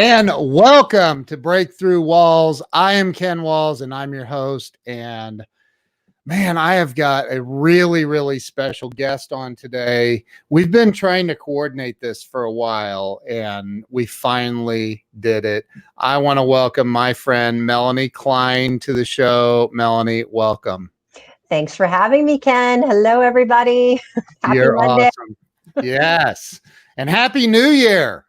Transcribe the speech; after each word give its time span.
And 0.00 0.30
welcome 0.38 1.24
to 1.24 1.36
Breakthrough 1.36 2.00
Walls. 2.00 2.62
I 2.72 2.92
am 2.92 3.12
Ken 3.12 3.42
Walls 3.42 3.80
and 3.80 3.92
I'm 3.92 4.14
your 4.14 4.24
host. 4.24 4.78
And 4.86 5.44
man, 6.24 6.56
I 6.56 6.74
have 6.74 6.94
got 6.94 7.24
a 7.32 7.42
really, 7.42 8.04
really 8.04 8.38
special 8.38 8.90
guest 8.90 9.32
on 9.32 9.56
today. 9.56 10.24
We've 10.50 10.70
been 10.70 10.92
trying 10.92 11.26
to 11.26 11.34
coordinate 11.34 11.98
this 11.98 12.22
for 12.22 12.44
a 12.44 12.52
while 12.52 13.22
and 13.28 13.84
we 13.90 14.06
finally 14.06 15.04
did 15.18 15.44
it. 15.44 15.66
I 15.96 16.16
want 16.18 16.38
to 16.38 16.44
welcome 16.44 16.86
my 16.86 17.12
friend 17.12 17.66
Melanie 17.66 18.08
Klein 18.08 18.78
to 18.78 18.92
the 18.92 19.04
show. 19.04 19.68
Melanie, 19.72 20.26
welcome. 20.30 20.92
Thanks 21.48 21.74
for 21.74 21.88
having 21.88 22.24
me, 22.24 22.38
Ken. 22.38 22.84
Hello, 22.84 23.20
everybody. 23.20 24.00
Happy 24.44 24.58
You're 24.58 24.78
awesome. 24.78 25.36
yes. 25.82 26.60
And 26.96 27.10
Happy 27.10 27.48
New 27.48 27.70
Year. 27.70 28.26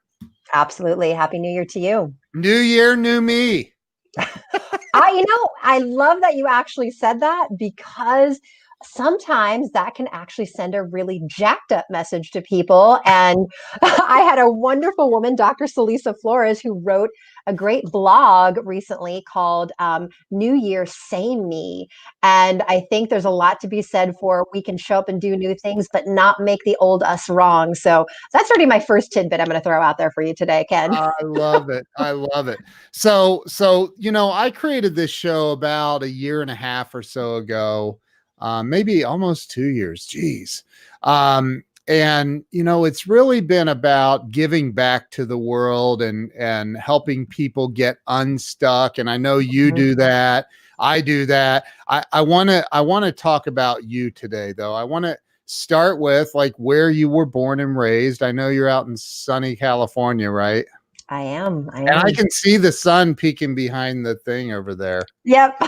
Absolutely. 0.53 1.11
Happy 1.11 1.39
New 1.39 1.51
Year 1.51 1.65
to 1.65 1.79
you. 1.79 2.13
New 2.33 2.57
Year, 2.57 2.95
new 2.95 3.21
me. 3.21 3.73
I, 4.17 5.11
you 5.11 5.25
know, 5.25 5.49
I 5.63 5.79
love 5.79 6.21
that 6.21 6.35
you 6.35 6.47
actually 6.47 6.91
said 6.91 7.19
that 7.19 7.49
because 7.57 8.39
sometimes 8.83 9.71
that 9.71 9.95
can 9.95 10.07
actually 10.11 10.45
send 10.45 10.73
a 10.73 10.83
really 10.83 11.21
jacked 11.27 11.71
up 11.71 11.85
message 11.89 12.31
to 12.31 12.41
people. 12.41 12.99
And 13.05 13.47
I 13.81 14.21
had 14.21 14.39
a 14.39 14.49
wonderful 14.49 15.11
woman, 15.11 15.35
Dr. 15.35 15.65
Salisa 15.65 16.15
Flores, 16.21 16.59
who 16.61 16.79
wrote 16.79 17.09
a 17.49 17.53
great 17.53 17.83
blog 17.85 18.59
recently 18.63 19.23
called 19.27 19.71
um, 19.79 20.07
New 20.29 20.53
Year 20.53 20.85
Same 20.85 21.49
Me. 21.49 21.87
And 22.21 22.61
I 22.67 22.81
think 22.91 23.09
there's 23.09 23.25
a 23.25 23.31
lot 23.31 23.59
to 23.61 23.67
be 23.67 23.81
said 23.81 24.15
for 24.19 24.47
we 24.53 24.61
can 24.61 24.77
show 24.77 24.99
up 24.99 25.09
and 25.09 25.19
do 25.19 25.35
new 25.35 25.55
things, 25.55 25.87
but 25.91 26.05
not 26.05 26.39
make 26.39 26.59
the 26.63 26.77
old 26.79 27.01
us 27.01 27.27
wrong. 27.27 27.73
So 27.73 28.05
that's 28.31 28.49
already 28.51 28.67
my 28.67 28.79
first 28.79 29.11
tidbit 29.11 29.39
I'm 29.39 29.47
going 29.47 29.59
to 29.59 29.63
throw 29.63 29.81
out 29.81 29.97
there 29.97 30.11
for 30.11 30.21
you 30.21 30.35
today, 30.35 30.65
Ken. 30.69 30.93
I 30.93 31.11
love 31.23 31.71
it. 31.71 31.87
I 31.97 32.11
love 32.11 32.47
it. 32.47 32.59
So, 32.91 33.43
so, 33.47 33.93
you 33.97 34.11
know, 34.11 34.31
I 34.31 34.51
created 34.51 34.95
this 34.95 35.11
show 35.11 35.49
about 35.49 36.03
a 36.03 36.09
year 36.09 36.43
and 36.43 36.51
a 36.51 36.55
half 36.55 36.93
or 36.93 37.01
so 37.01 37.37
ago 37.37 37.99
um, 38.41 38.69
maybe 38.69 39.03
almost 39.03 39.51
two 39.51 39.67
years. 39.67 40.05
Geez. 40.05 40.63
Um, 41.03 41.63
and 41.89 42.45
you 42.51 42.63
know 42.63 42.85
it's 42.85 43.07
really 43.07 43.41
been 43.41 43.67
about 43.67 44.29
giving 44.29 44.71
back 44.71 45.09
to 45.09 45.25
the 45.25 45.37
world 45.37 46.03
and 46.03 46.31
and 46.33 46.77
helping 46.77 47.25
people 47.25 47.67
get 47.67 47.97
unstuck 48.07 48.99
and 48.99 49.09
i 49.09 49.17
know 49.17 49.39
you 49.39 49.67
mm-hmm. 49.67 49.75
do 49.75 49.95
that 49.95 50.45
i 50.77 51.01
do 51.01 51.25
that 51.25 51.65
i 51.87 52.21
want 52.21 52.47
to 52.47 52.65
i 52.71 52.79
want 52.79 53.03
to 53.03 53.11
talk 53.11 53.47
about 53.47 53.83
you 53.83 54.11
today 54.11 54.53
though 54.53 54.73
i 54.73 54.83
want 54.83 55.03
to 55.03 55.17
start 55.47 55.99
with 55.99 56.29
like 56.35 56.53
where 56.57 56.91
you 56.91 57.09
were 57.09 57.25
born 57.25 57.59
and 57.59 57.75
raised 57.75 58.21
i 58.21 58.31
know 58.31 58.49
you're 58.49 58.69
out 58.69 58.85
in 58.85 58.95
sunny 58.95 59.55
california 59.55 60.29
right 60.29 60.65
I 61.11 61.21
am. 61.21 61.67
I 61.73 61.79
am. 61.79 61.87
And 61.87 61.97
I 61.97 62.11
can 62.11 62.29
see 62.29 62.57
the 62.57 62.71
sun 62.71 63.15
peeking 63.15 63.55
behind 63.55 64.05
the 64.05 64.13
thing 64.17 64.53
over 64.53 64.75
there. 64.75 65.01
Yep. 65.23 65.59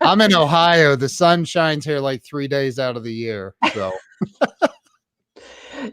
I'm 0.00 0.22
in 0.22 0.34
Ohio. 0.34 0.96
The 0.96 1.10
sun 1.10 1.44
shines 1.44 1.84
here 1.84 2.00
like 2.00 2.24
three 2.24 2.48
days 2.48 2.78
out 2.78 2.96
of 2.96 3.04
the 3.04 3.12
year. 3.12 3.54
So. 3.74 3.92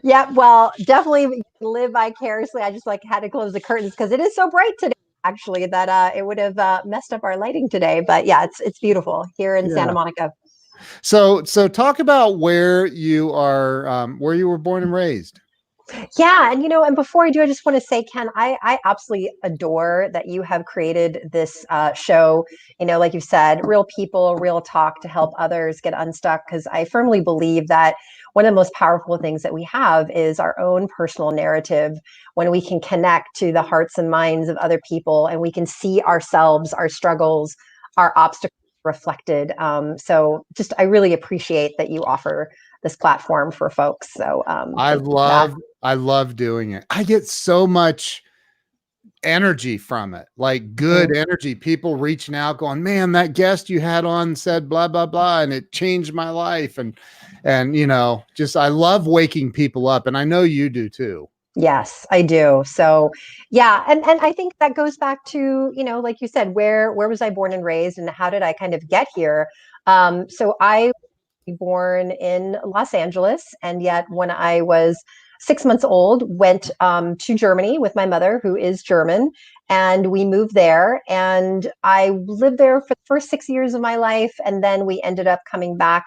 yeah, 0.02 0.30
well, 0.32 0.72
definitely 0.84 1.42
live 1.60 1.92
vicariously. 1.92 2.62
I 2.62 2.70
just 2.70 2.86
like 2.86 3.02
had 3.04 3.20
to 3.20 3.30
close 3.30 3.52
the 3.52 3.60
curtains 3.60 3.92
because 3.92 4.12
it 4.12 4.20
is 4.20 4.34
so 4.34 4.50
bright 4.50 4.72
today. 4.78 4.92
Actually, 5.24 5.66
that 5.66 5.88
uh, 5.88 6.12
it 6.14 6.24
would 6.24 6.38
have 6.38 6.56
uh, 6.58 6.82
messed 6.84 7.12
up 7.12 7.24
our 7.24 7.36
lighting 7.36 7.68
today. 7.68 8.00
But 8.06 8.26
yeah, 8.26 8.44
it's 8.44 8.60
it's 8.60 8.78
beautiful 8.78 9.26
here 9.36 9.56
in 9.56 9.66
yeah. 9.66 9.74
Santa 9.74 9.92
Monica. 9.92 10.30
So 11.02 11.42
so 11.44 11.66
talk 11.68 11.98
about 11.98 12.38
where 12.38 12.86
you 12.86 13.32
are, 13.32 13.88
um, 13.88 14.18
where 14.18 14.34
you 14.34 14.48
were 14.48 14.58
born 14.58 14.82
and 14.82 14.92
raised. 14.92 15.40
Yeah, 16.18 16.50
and 16.50 16.62
you 16.62 16.68
know, 16.68 16.82
and 16.82 16.96
before 16.96 17.26
I 17.26 17.30
do, 17.30 17.42
I 17.42 17.46
just 17.46 17.64
want 17.64 17.80
to 17.80 17.80
say, 17.80 18.04
Ken, 18.12 18.28
I 18.34 18.56
I 18.62 18.78
absolutely 18.84 19.30
adore 19.44 20.10
that 20.12 20.26
you 20.26 20.42
have 20.42 20.64
created 20.64 21.28
this 21.30 21.64
uh, 21.70 21.92
show. 21.92 22.44
You 22.80 22.86
know, 22.86 22.98
like 22.98 23.14
you 23.14 23.20
said, 23.20 23.60
real 23.64 23.86
people, 23.96 24.36
real 24.36 24.60
talk 24.60 25.00
to 25.02 25.08
help 25.08 25.32
others 25.38 25.80
get 25.80 25.94
unstuck. 25.96 26.42
Because 26.46 26.66
I 26.66 26.86
firmly 26.86 27.20
believe 27.20 27.68
that 27.68 27.94
one 28.36 28.44
of 28.44 28.52
the 28.52 28.54
most 28.54 28.74
powerful 28.74 29.16
things 29.16 29.42
that 29.42 29.54
we 29.54 29.64
have 29.64 30.10
is 30.10 30.38
our 30.38 30.60
own 30.60 30.88
personal 30.88 31.30
narrative. 31.30 31.98
When 32.34 32.50
we 32.50 32.60
can 32.60 32.80
connect 32.80 33.34
to 33.36 33.50
the 33.50 33.62
hearts 33.62 33.96
and 33.96 34.10
minds 34.10 34.50
of 34.50 34.58
other 34.58 34.78
people, 34.86 35.26
and 35.26 35.40
we 35.40 35.50
can 35.50 35.64
see 35.64 36.02
ourselves, 36.02 36.74
our 36.74 36.90
struggles, 36.90 37.56
our 37.96 38.12
obstacles 38.14 38.60
reflected. 38.84 39.52
Um, 39.56 39.96
so, 39.96 40.44
just 40.54 40.74
I 40.76 40.82
really 40.82 41.14
appreciate 41.14 41.78
that 41.78 41.88
you 41.88 42.04
offer 42.04 42.50
this 42.82 42.94
platform 42.94 43.52
for 43.52 43.70
folks. 43.70 44.12
So 44.12 44.44
um, 44.46 44.74
I 44.76 44.94
love 44.96 45.52
that. 45.52 45.62
I 45.82 45.94
love 45.94 46.36
doing 46.36 46.72
it. 46.72 46.84
I 46.90 47.04
get 47.04 47.26
so 47.26 47.66
much 47.66 48.22
energy 49.22 49.78
from 49.78 50.14
it, 50.14 50.28
like 50.36 50.74
good 50.76 51.08
mm-hmm. 51.08 51.20
energy. 51.20 51.54
People 51.54 51.96
reaching 51.96 52.34
out, 52.34 52.58
going, 52.58 52.82
"Man, 52.82 53.12
that 53.12 53.34
guest 53.34 53.70
you 53.70 53.80
had 53.80 54.04
on 54.04 54.36
said 54.36 54.68
blah 54.68 54.88
blah 54.88 55.06
blah, 55.06 55.42
and 55.42 55.52
it 55.52 55.72
changed 55.72 56.12
my 56.12 56.30
life." 56.30 56.78
And 56.78 56.98
and 57.44 57.76
you 57.76 57.86
know, 57.86 58.24
just 58.34 58.56
I 58.56 58.68
love 58.68 59.06
waking 59.06 59.52
people 59.52 59.88
up, 59.88 60.06
and 60.06 60.16
I 60.16 60.24
know 60.24 60.42
you 60.42 60.68
do 60.68 60.88
too. 60.88 61.28
Yes, 61.58 62.06
I 62.10 62.20
do. 62.20 62.62
So, 62.66 63.10
yeah, 63.50 63.82
and 63.88 64.04
and 64.06 64.20
I 64.20 64.32
think 64.32 64.52
that 64.58 64.74
goes 64.74 64.98
back 64.98 65.24
to 65.26 65.72
you 65.74 65.84
know, 65.84 66.00
like 66.00 66.20
you 66.20 66.28
said, 66.28 66.54
where 66.54 66.92
where 66.92 67.08
was 67.08 67.22
I 67.22 67.30
born 67.30 67.52
and 67.52 67.64
raised, 67.64 67.98
and 67.98 68.10
how 68.10 68.30
did 68.30 68.42
I 68.42 68.52
kind 68.52 68.74
of 68.74 68.86
get 68.88 69.08
here? 69.14 69.48
Um, 69.86 70.28
so 70.28 70.54
I 70.60 70.92
was 71.46 71.56
born 71.58 72.10
in 72.10 72.58
Los 72.64 72.92
Angeles, 72.92 73.54
and 73.62 73.82
yet 73.82 74.04
when 74.10 74.30
I 74.30 74.60
was 74.60 75.02
six 75.38 75.64
months 75.64 75.84
old, 75.84 76.24
went 76.26 76.70
um, 76.80 77.16
to 77.16 77.34
Germany 77.34 77.78
with 77.78 77.94
my 77.94 78.06
mother, 78.06 78.40
who 78.42 78.56
is 78.56 78.82
German, 78.82 79.30
and 79.68 80.10
we 80.10 80.24
moved 80.24 80.54
there. 80.54 81.02
And 81.08 81.72
I 81.82 82.10
lived 82.26 82.58
there 82.58 82.80
for 82.80 82.94
the 82.94 83.00
first 83.04 83.28
six 83.28 83.48
years 83.48 83.74
of 83.74 83.80
my 83.80 83.96
life, 83.96 84.34
and 84.44 84.62
then 84.62 84.86
we 84.86 85.00
ended 85.02 85.26
up 85.26 85.40
coming 85.50 85.76
back 85.76 86.06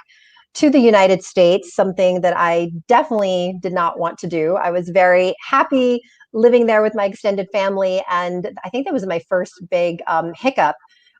to 0.56 0.69
the 0.69 0.79
United 0.79 1.23
States, 1.23 1.75
something 1.75 2.22
that 2.22 2.35
I 2.35 2.72
definitely 2.88 3.57
did 3.62 3.73
not 3.73 4.00
want 4.00 4.18
to 4.19 4.28
do. 4.28 4.56
I 4.56 4.72
was 4.72 4.89
very 4.89 5.35
happy 5.47 6.01
living 6.34 6.66
there 6.66 6.81
with 6.81 6.95
my 6.95 7.06
extended 7.06 7.47
family, 7.51 8.03
and 8.09 8.57
I 8.63 8.69
think 8.69 8.85
that 8.85 8.94
was 8.94 9.06
my 9.06 9.19
first 9.29 9.53
big 9.69 10.01
um, 10.07 10.34
hiccup 10.35 10.75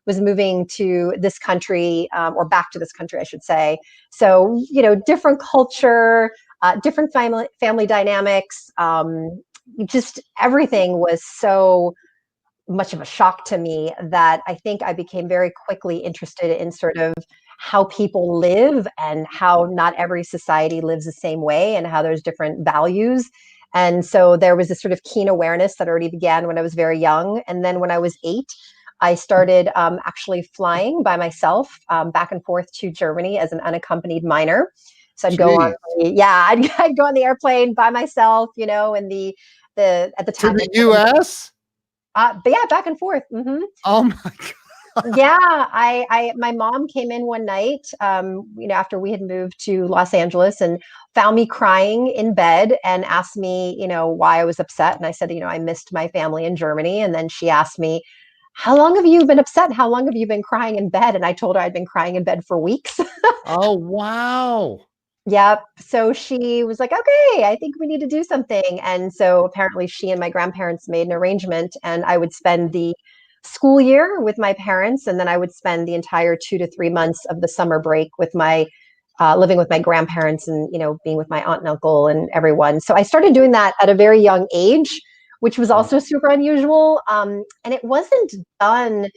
was 0.06 0.20
moving 0.20 0.66
to 0.66 1.14
this 1.20 1.38
country 1.38 2.10
um, 2.16 2.36
or 2.36 2.44
back 2.44 2.72
to 2.72 2.80
this 2.80 2.92
country, 2.92 3.20
I 3.20 3.24
should 3.24 3.44
say. 3.44 3.78
So, 4.10 4.60
you 4.70 4.82
know, 4.82 4.96
different 4.96 5.40
culture, 5.40 6.32
uh, 6.62 6.76
different 6.82 7.14
family 7.14 7.48
family 7.60 7.88
dynamics. 7.88 8.70
Um, 8.78 9.42
just 9.86 10.20
everything 10.40 11.00
was 11.00 11.22
so 11.24 11.94
much 12.68 12.94
of 12.94 13.02
a 13.02 13.06
shock 13.06 13.46
to 13.46 13.58
me 13.58 13.92
that 14.02 14.42
I 14.48 14.54
think 14.54 14.82
I 14.84 14.94
became 14.94 15.28
very 15.28 15.52
quickly 15.66 15.98
interested 15.98 16.56
in 16.62 16.72
sort 16.72 16.98
of 16.98 17.14
how 17.58 17.86
people 17.86 18.38
live 18.38 18.88
and 18.98 19.28
how 19.30 19.68
not 19.72 19.94
every 19.96 20.24
society 20.24 20.80
lives 20.80 21.06
the 21.06 21.12
same 21.12 21.42
way 21.42 21.76
and 21.76 21.88
how 21.88 22.02
there's 22.02 22.22
different 22.22 22.64
values. 22.64 23.30
And 23.74 24.06
so 24.06 24.38
there 24.38 24.56
was 24.56 24.70
this 24.70 24.82
sort 24.82 24.92
of 24.92 25.04
keen 25.04 25.28
awareness 25.28 25.76
that 25.76 25.88
already 25.88 26.10
began 26.10 26.48
when 26.48 26.58
I 26.58 26.62
was 26.62 26.74
very 26.74 26.98
young. 26.98 27.44
And 27.48 27.66
then 27.66 27.80
when 27.80 27.92
I 27.92 28.00
was 28.00 28.18
eight, 28.24 28.54
I 29.02 29.16
started 29.16 29.70
um, 29.76 30.00
actually 30.06 30.44
flying 30.56 31.04
by 31.04 31.18
myself 31.18 31.80
um, 31.90 32.12
back 32.12 32.32
and 32.32 32.44
forth 32.44 32.72
to 32.74 32.92
Germany 32.92 33.38
as 33.38 33.52
an 33.52 33.60
unaccompanied 33.62 34.24
minor. 34.24 34.72
So 35.20 35.28
I'd 35.28 35.34
Jeez. 35.34 35.38
go 35.38 35.60
on, 35.60 35.74
the, 35.98 36.10
yeah, 36.10 36.46
I'd, 36.50 36.72
I'd, 36.80 36.98
go 36.98 37.06
on 37.06 37.14
the 37.14 37.24
airplane 37.24 37.74
by 37.74 37.90
myself, 37.90 38.50
you 38.56 38.66
know, 38.66 38.96
and 38.96 39.12
the 39.12 39.36
the 39.76 40.12
at 40.18 40.26
the 40.26 40.32
time 40.32 40.58
to 40.58 40.70
the 40.72 40.80
U.S. 40.80 41.52
Uh, 42.16 42.34
but 42.44 42.52
yeah, 42.52 42.66
back 42.70 42.88
and 42.88 42.98
forth. 42.98 43.24
Mm-hmm. 43.32 43.64
Oh 43.86 44.04
my 44.04 44.16
god. 45.04 45.18
yeah, 45.18 45.38
I, 45.40 46.06
I, 46.10 46.34
my 46.36 46.52
mom 46.52 46.88
came 46.88 47.12
in 47.12 47.26
one 47.26 47.46
night, 47.46 47.88
um, 48.02 48.48
you 48.58 48.68
know, 48.68 48.76
after 48.76 49.00
we 49.00 49.12
had 49.12 49.22
moved 49.22 49.64
to 49.66 49.86
Los 49.88 50.14
Angeles, 50.14 50.60
and 50.62 50.82
found 51.16 51.36
me 51.36 51.46
crying 51.46 52.08
in 52.08 52.34
bed 52.34 52.78
and 52.84 53.06
asked 53.06 53.38
me, 53.38 53.78
you 53.80 53.88
know, 53.88 54.08
why 54.08 54.40
I 54.40 54.46
was 54.46 54.60
upset. 54.60 54.98
And 54.98 55.06
I 55.06 55.12
said, 55.12 55.32
you 55.32 55.40
know, 55.40 55.48
I 55.48 55.60
missed 55.60 55.94
my 55.94 56.08
family 56.08 56.46
in 56.46 56.56
Germany. 56.56 57.02
And 57.02 57.14
then 57.14 57.30
she 57.30 57.50
asked 57.50 57.78
me, 57.80 58.02
how 58.54 58.76
long 58.76 58.96
have 58.96 59.06
you 59.06 59.26
been 59.26 59.40
upset? 59.40 59.72
How 59.72 59.88
long 59.88 60.06
have 60.06 60.16
you 60.16 60.28
been 60.28 60.44
crying 60.44 60.76
in 60.76 60.90
bed? 60.90 61.16
And 61.16 61.26
I 61.26 61.34
told 61.34 61.56
her 61.56 61.62
I'd 61.62 61.74
been 61.74 61.86
crying 61.86 62.16
in 62.16 62.24
bed 62.24 62.44
for 62.46 62.60
weeks. 62.60 63.00
oh, 63.46 63.74
wow. 63.74 64.80
Yep. 65.30 65.64
So 65.80 66.12
she 66.14 66.64
was 66.64 66.80
like, 66.80 66.92
okay, 66.92 67.44
I 67.44 67.56
think 67.60 67.76
we 67.80 67.86
need 67.88 68.00
to 68.00 68.08
do 68.08 68.24
something. 68.24 68.80
And 68.82 69.14
so 69.14 69.46
apparently 69.46 69.86
she 69.86 70.10
and 70.10 70.20
my 70.20 70.30
grandparents 70.30 70.90
made 70.90 71.08
an 71.08 71.14
arrangement, 71.14 71.76
and 71.84 72.04
I 72.06 72.18
would 72.18 72.34
spend 72.34 72.74
the 72.74 72.94
school 73.44 73.80
year 73.80 74.20
with 74.22 74.38
my 74.38 74.54
parents, 74.54 75.08
and 75.08 75.20
then 75.20 75.28
I 75.28 75.38
would 75.38 75.52
spend 75.52 75.88
the 75.88 75.94
entire 75.94 76.36
two 76.36 76.58
to 76.58 76.68
three 76.68 76.90
months 76.90 77.26
of 77.30 77.42
the 77.42 77.48
summer 77.48 77.80
break 77.80 78.10
with 78.18 78.34
my 78.34 78.66
uh, 79.20 79.36
living 79.38 79.58
with 79.58 79.70
my 79.70 79.80
grandparents 79.80 80.48
and 80.48 80.70
you 80.72 80.80
know 80.80 80.98
being 81.04 81.18
with 81.18 81.30
my 81.30 81.44
aunt 81.44 81.60
and 81.62 81.70
uncle 81.70 82.08
and 82.08 82.30
everyone. 82.34 82.80
So 82.82 82.96
I 82.96 83.04
started 83.04 83.34
doing 83.34 83.52
that 83.52 83.76
at 83.82 83.90
a 83.90 83.96
very 83.96 84.20
young 84.20 84.48
age 84.54 85.00
which 85.40 85.58
was 85.58 85.72
also 85.72 86.00
super 86.00 86.28
unusual. 86.28 87.02
Um, 87.10 87.44
and 87.64 87.74
it 87.74 87.84
wasn't 87.84 88.34
done 88.60 89.10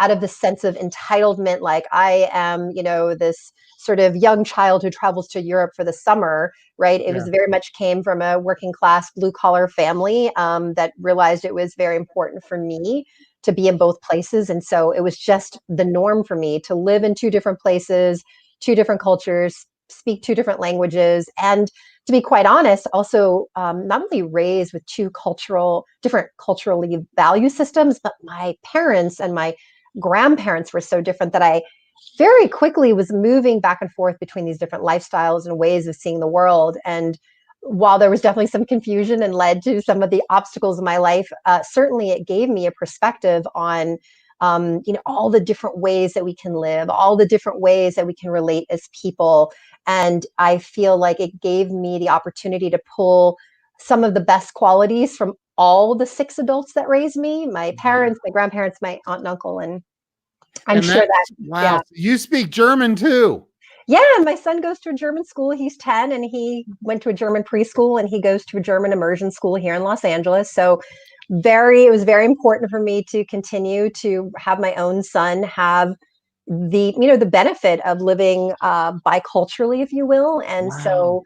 out 0.00 0.10
of 0.10 0.20
the 0.20 0.28
sense 0.28 0.64
of 0.64 0.76
entitlement, 0.76 1.60
like 1.60 1.86
I 1.92 2.28
am, 2.32 2.70
you 2.70 2.82
know, 2.82 3.14
this 3.14 3.52
sort 3.78 4.00
of 4.00 4.16
young 4.16 4.44
child 4.44 4.82
who 4.82 4.90
travels 4.90 5.28
to 5.28 5.40
Europe 5.40 5.72
for 5.74 5.84
the 5.84 5.92
summer, 5.92 6.52
right? 6.78 7.00
It 7.00 7.08
Yeah. 7.08 7.14
was 7.14 7.28
very 7.28 7.48
much 7.48 7.72
came 7.74 8.02
from 8.02 8.22
a 8.22 8.38
working 8.38 8.72
class 8.72 9.10
blue 9.16 9.32
collar 9.32 9.68
family 9.68 10.30
um, 10.36 10.74
that 10.74 10.92
realized 11.00 11.44
it 11.44 11.54
was 11.54 11.74
very 11.76 11.96
important 11.96 12.44
for 12.44 12.58
me 12.58 13.06
to 13.44 13.52
be 13.52 13.68
in 13.68 13.76
both 13.78 14.00
places. 14.02 14.50
And 14.50 14.64
so 14.64 14.90
it 14.90 15.02
was 15.02 15.16
just 15.16 15.58
the 15.68 15.84
norm 15.84 16.24
for 16.24 16.36
me 16.36 16.60
to 16.60 16.74
live 16.74 17.04
in 17.04 17.14
two 17.14 17.30
different 17.30 17.60
places, 17.60 18.22
two 18.60 18.74
different 18.74 19.00
cultures, 19.00 19.64
speak 19.88 20.22
two 20.22 20.34
different 20.34 20.60
languages, 20.60 21.28
and 21.40 21.70
to 22.06 22.12
be 22.12 22.20
quite 22.22 22.46
honest, 22.46 22.86
also 22.92 23.46
um, 23.54 23.86
not 23.86 24.02
only 24.02 24.22
raised 24.22 24.72
with 24.72 24.84
two 24.86 25.10
cultural, 25.10 25.84
different 26.02 26.28
culturally 26.38 26.98
value 27.16 27.50
systems, 27.50 28.00
but 28.02 28.14
my 28.22 28.54
parents 28.64 29.20
and 29.20 29.34
my 29.34 29.54
grandparents 29.98 30.72
were 30.72 30.80
so 30.80 31.00
different 31.00 31.32
that 31.32 31.42
I 31.42 31.62
very 32.16 32.48
quickly 32.48 32.92
was 32.92 33.12
moving 33.12 33.60
back 33.60 33.78
and 33.80 33.92
forth 33.92 34.18
between 34.18 34.44
these 34.44 34.58
different 34.58 34.84
lifestyles 34.84 35.46
and 35.46 35.58
ways 35.58 35.86
of 35.86 35.96
seeing 35.96 36.20
the 36.20 36.28
world. 36.28 36.76
And 36.84 37.18
while 37.62 37.98
there 37.98 38.10
was 38.10 38.20
definitely 38.20 38.46
some 38.46 38.64
confusion 38.64 39.22
and 39.22 39.34
led 39.34 39.62
to 39.62 39.82
some 39.82 40.02
of 40.02 40.10
the 40.10 40.22
obstacles 40.30 40.78
in 40.78 40.84
my 40.84 40.96
life, 40.98 41.28
uh, 41.44 41.62
certainly 41.62 42.10
it 42.10 42.26
gave 42.26 42.48
me 42.48 42.66
a 42.66 42.72
perspective 42.72 43.46
on 43.54 43.98
um, 44.40 44.82
you 44.86 44.92
know 44.92 45.02
all 45.04 45.30
the 45.30 45.40
different 45.40 45.78
ways 45.78 46.12
that 46.14 46.24
we 46.24 46.34
can 46.34 46.54
live, 46.54 46.88
all 46.88 47.16
the 47.16 47.26
different 47.26 47.60
ways 47.60 47.96
that 47.96 48.06
we 48.06 48.14
can 48.14 48.30
relate 48.30 48.66
as 48.70 48.88
people. 49.00 49.52
And 49.86 50.24
I 50.38 50.58
feel 50.58 50.96
like 50.96 51.18
it 51.18 51.40
gave 51.40 51.70
me 51.70 51.98
the 51.98 52.08
opportunity 52.08 52.70
to 52.70 52.78
pull 52.94 53.36
some 53.80 54.04
of 54.04 54.14
the 54.14 54.20
best 54.20 54.54
qualities 54.54 55.16
from 55.16 55.34
all 55.56 55.96
the 55.96 56.06
six 56.06 56.38
adults 56.38 56.74
that 56.74 56.88
raised 56.88 57.16
me 57.16 57.46
my 57.46 57.74
parents, 57.78 58.20
my 58.24 58.30
grandparents, 58.30 58.78
my 58.80 59.00
aunt 59.06 59.20
and 59.20 59.28
uncle. 59.28 59.58
And 59.58 59.82
I'm 60.66 60.82
sure 60.82 60.94
that 61.06 61.24
wow. 61.40 61.62
yeah. 61.62 61.80
You 61.90 62.18
speak 62.18 62.50
German 62.50 62.96
too. 62.96 63.46
yeah, 63.86 64.02
and 64.16 64.24
my 64.24 64.34
son 64.34 64.60
goes 64.60 64.78
to 64.80 64.90
a 64.90 64.94
German 64.94 65.24
school. 65.24 65.50
He's 65.50 65.76
10 65.78 66.12
and 66.12 66.24
he 66.24 66.66
went 66.82 67.02
to 67.02 67.08
a 67.08 67.14
German 67.14 67.42
preschool 67.42 67.98
and 67.98 68.08
he 68.08 68.20
goes 68.20 68.44
to 68.46 68.58
a 68.58 68.60
German 68.60 68.92
immersion 68.92 69.30
school 69.30 69.54
here 69.54 69.74
in 69.74 69.82
Los 69.82 70.04
Angeles. 70.04 70.50
So 70.52 70.80
very 71.30 71.84
it 71.84 71.90
was 71.90 72.04
very 72.04 72.24
important 72.24 72.70
for 72.70 72.80
me 72.80 73.04
to 73.04 73.24
continue 73.26 73.90
to 73.90 74.30
have 74.38 74.58
my 74.58 74.74
own 74.76 75.02
son 75.02 75.42
have 75.42 75.94
the 76.46 76.94
you 76.98 77.06
know 77.06 77.18
the 77.18 77.26
benefit 77.26 77.84
of 77.84 78.00
living 78.00 78.54
uh, 78.62 78.92
biculturally 79.06 79.82
if 79.82 79.92
you 79.92 80.06
will 80.06 80.40
and 80.46 80.68
Wow. 80.68 80.78
so 80.82 81.22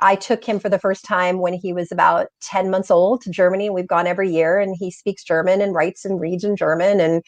i 0.00 0.14
took 0.14 0.44
him 0.44 0.60
for 0.60 0.68
the 0.68 0.78
first 0.78 1.04
time 1.04 1.40
when 1.40 1.52
he 1.52 1.72
was 1.72 1.90
about 1.90 2.28
10 2.42 2.70
months 2.70 2.92
old 2.92 3.22
to 3.22 3.30
germany 3.30 3.70
we've 3.70 3.88
gone 3.88 4.06
every 4.06 4.30
year 4.30 4.60
and 4.60 4.76
he 4.78 4.88
speaks 4.92 5.24
german 5.24 5.60
and 5.60 5.74
writes 5.74 6.04
and 6.04 6.20
reads 6.20 6.44
in 6.44 6.54
german 6.54 7.00
and 7.00 7.20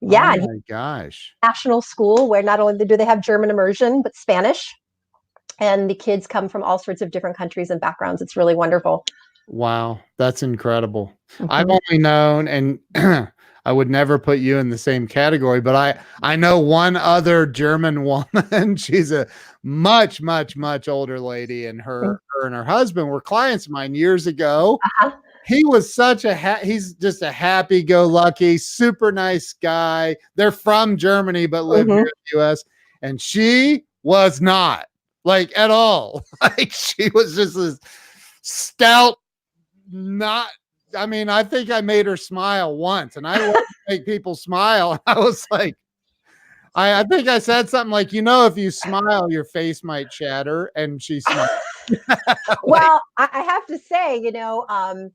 yeah 0.00 0.34
Oh 0.38 0.46
my 0.46 0.58
gosh. 0.68 1.34
national 1.42 1.82
school 1.82 2.28
where 2.28 2.42
not 2.42 2.60
only 2.60 2.84
do 2.84 2.96
they 2.96 3.04
have 3.04 3.20
German 3.22 3.50
immersion, 3.50 4.02
but 4.02 4.14
Spanish. 4.16 4.66
And 5.58 5.90
the 5.90 5.94
kids 5.94 6.26
come 6.26 6.48
from 6.48 6.62
all 6.62 6.78
sorts 6.78 7.02
of 7.02 7.10
different 7.10 7.36
countries 7.36 7.68
and 7.70 7.80
backgrounds. 7.80 8.22
It's 8.22 8.34
really 8.36 8.54
wonderful. 8.54 9.04
Wow. 9.46 10.00
That's 10.16 10.42
incredible. 10.42 11.12
I've 11.48 11.66
Mhm. 11.66 11.78
only 11.90 12.02
known, 12.02 12.48
and 12.48 12.78
I 13.66 13.72
would 13.72 13.90
never 13.90 14.18
put 14.18 14.38
you 14.38 14.56
in 14.58 14.70
the 14.70 14.78
same 14.78 15.06
category, 15.06 15.60
but 15.60 15.74
I 15.76 15.98
I 16.22 16.36
know 16.36 16.58
one 16.58 16.96
other 16.96 17.46
German 17.46 18.04
woman. 18.04 18.76
She's 18.76 19.12
a 19.12 19.26
much, 19.62 20.22
much, 20.22 20.56
much 20.56 20.88
older 20.88 21.20
lady, 21.20 21.66
and 21.66 21.82
her 21.82 22.20
her 22.32 22.46
and 22.46 22.54
her 22.54 22.64
husband 22.64 23.08
were 23.10 23.20
clients 23.20 23.66
of 23.66 23.72
mine 23.72 23.94
years 23.94 24.26
ago. 24.26 24.78
Uh-huh. 24.84 25.10
He 25.46 25.64
was 25.64 25.94
such 25.94 26.24
a 26.24 26.36
ha- 26.36 26.60
he's 26.62 26.94
just 26.94 27.22
a 27.22 27.32
happy-go-lucky, 27.32 28.58
super 28.58 29.10
nice 29.10 29.52
guy. 29.54 30.16
They're 30.36 30.52
from 30.52 30.96
Germany 30.96 31.46
but 31.46 31.62
live 31.64 31.86
Mhm. 31.86 31.92
here 31.94 32.00
in 32.00 32.04
the 32.32 32.38
U.S. 32.38 32.62
And 33.02 33.20
she 33.20 33.84
was 34.02 34.40
not 34.40 34.86
like 35.24 35.56
at 35.56 35.70
all. 35.70 36.24
Like 36.42 36.72
she 36.72 37.10
was 37.14 37.34
just 37.36 37.56
this 37.56 37.78
stout, 38.42 39.16
not 39.90 40.48
I 40.96 41.06
mean, 41.06 41.28
I 41.28 41.44
think 41.44 41.70
I 41.70 41.80
made 41.80 42.06
her 42.06 42.16
smile 42.16 42.76
once, 42.76 43.16
and 43.16 43.26
I 43.26 43.38
love 43.46 43.54
to 43.54 43.64
make 43.88 44.04
people 44.04 44.34
smile. 44.34 45.00
I 45.06 45.18
was 45.18 45.46
like, 45.50 45.76
I, 46.74 47.00
I 47.00 47.04
think 47.04 47.28
I 47.28 47.38
said 47.38 47.68
something 47.68 47.90
like, 47.92 48.12
you 48.12 48.22
know, 48.22 48.46
if 48.46 48.56
you 48.58 48.70
smile, 48.70 49.28
your 49.30 49.44
face 49.44 49.82
might 49.84 50.12
shatter. 50.12 50.70
And 50.76 51.00
she 51.02 51.20
smiled. 51.20 51.48
well, 52.64 53.02
I, 53.16 53.42
have 53.42 53.66
to 53.66 53.78
say, 53.78 54.18
you 54.18 54.32
know, 54.32 54.66
um, 54.68 55.10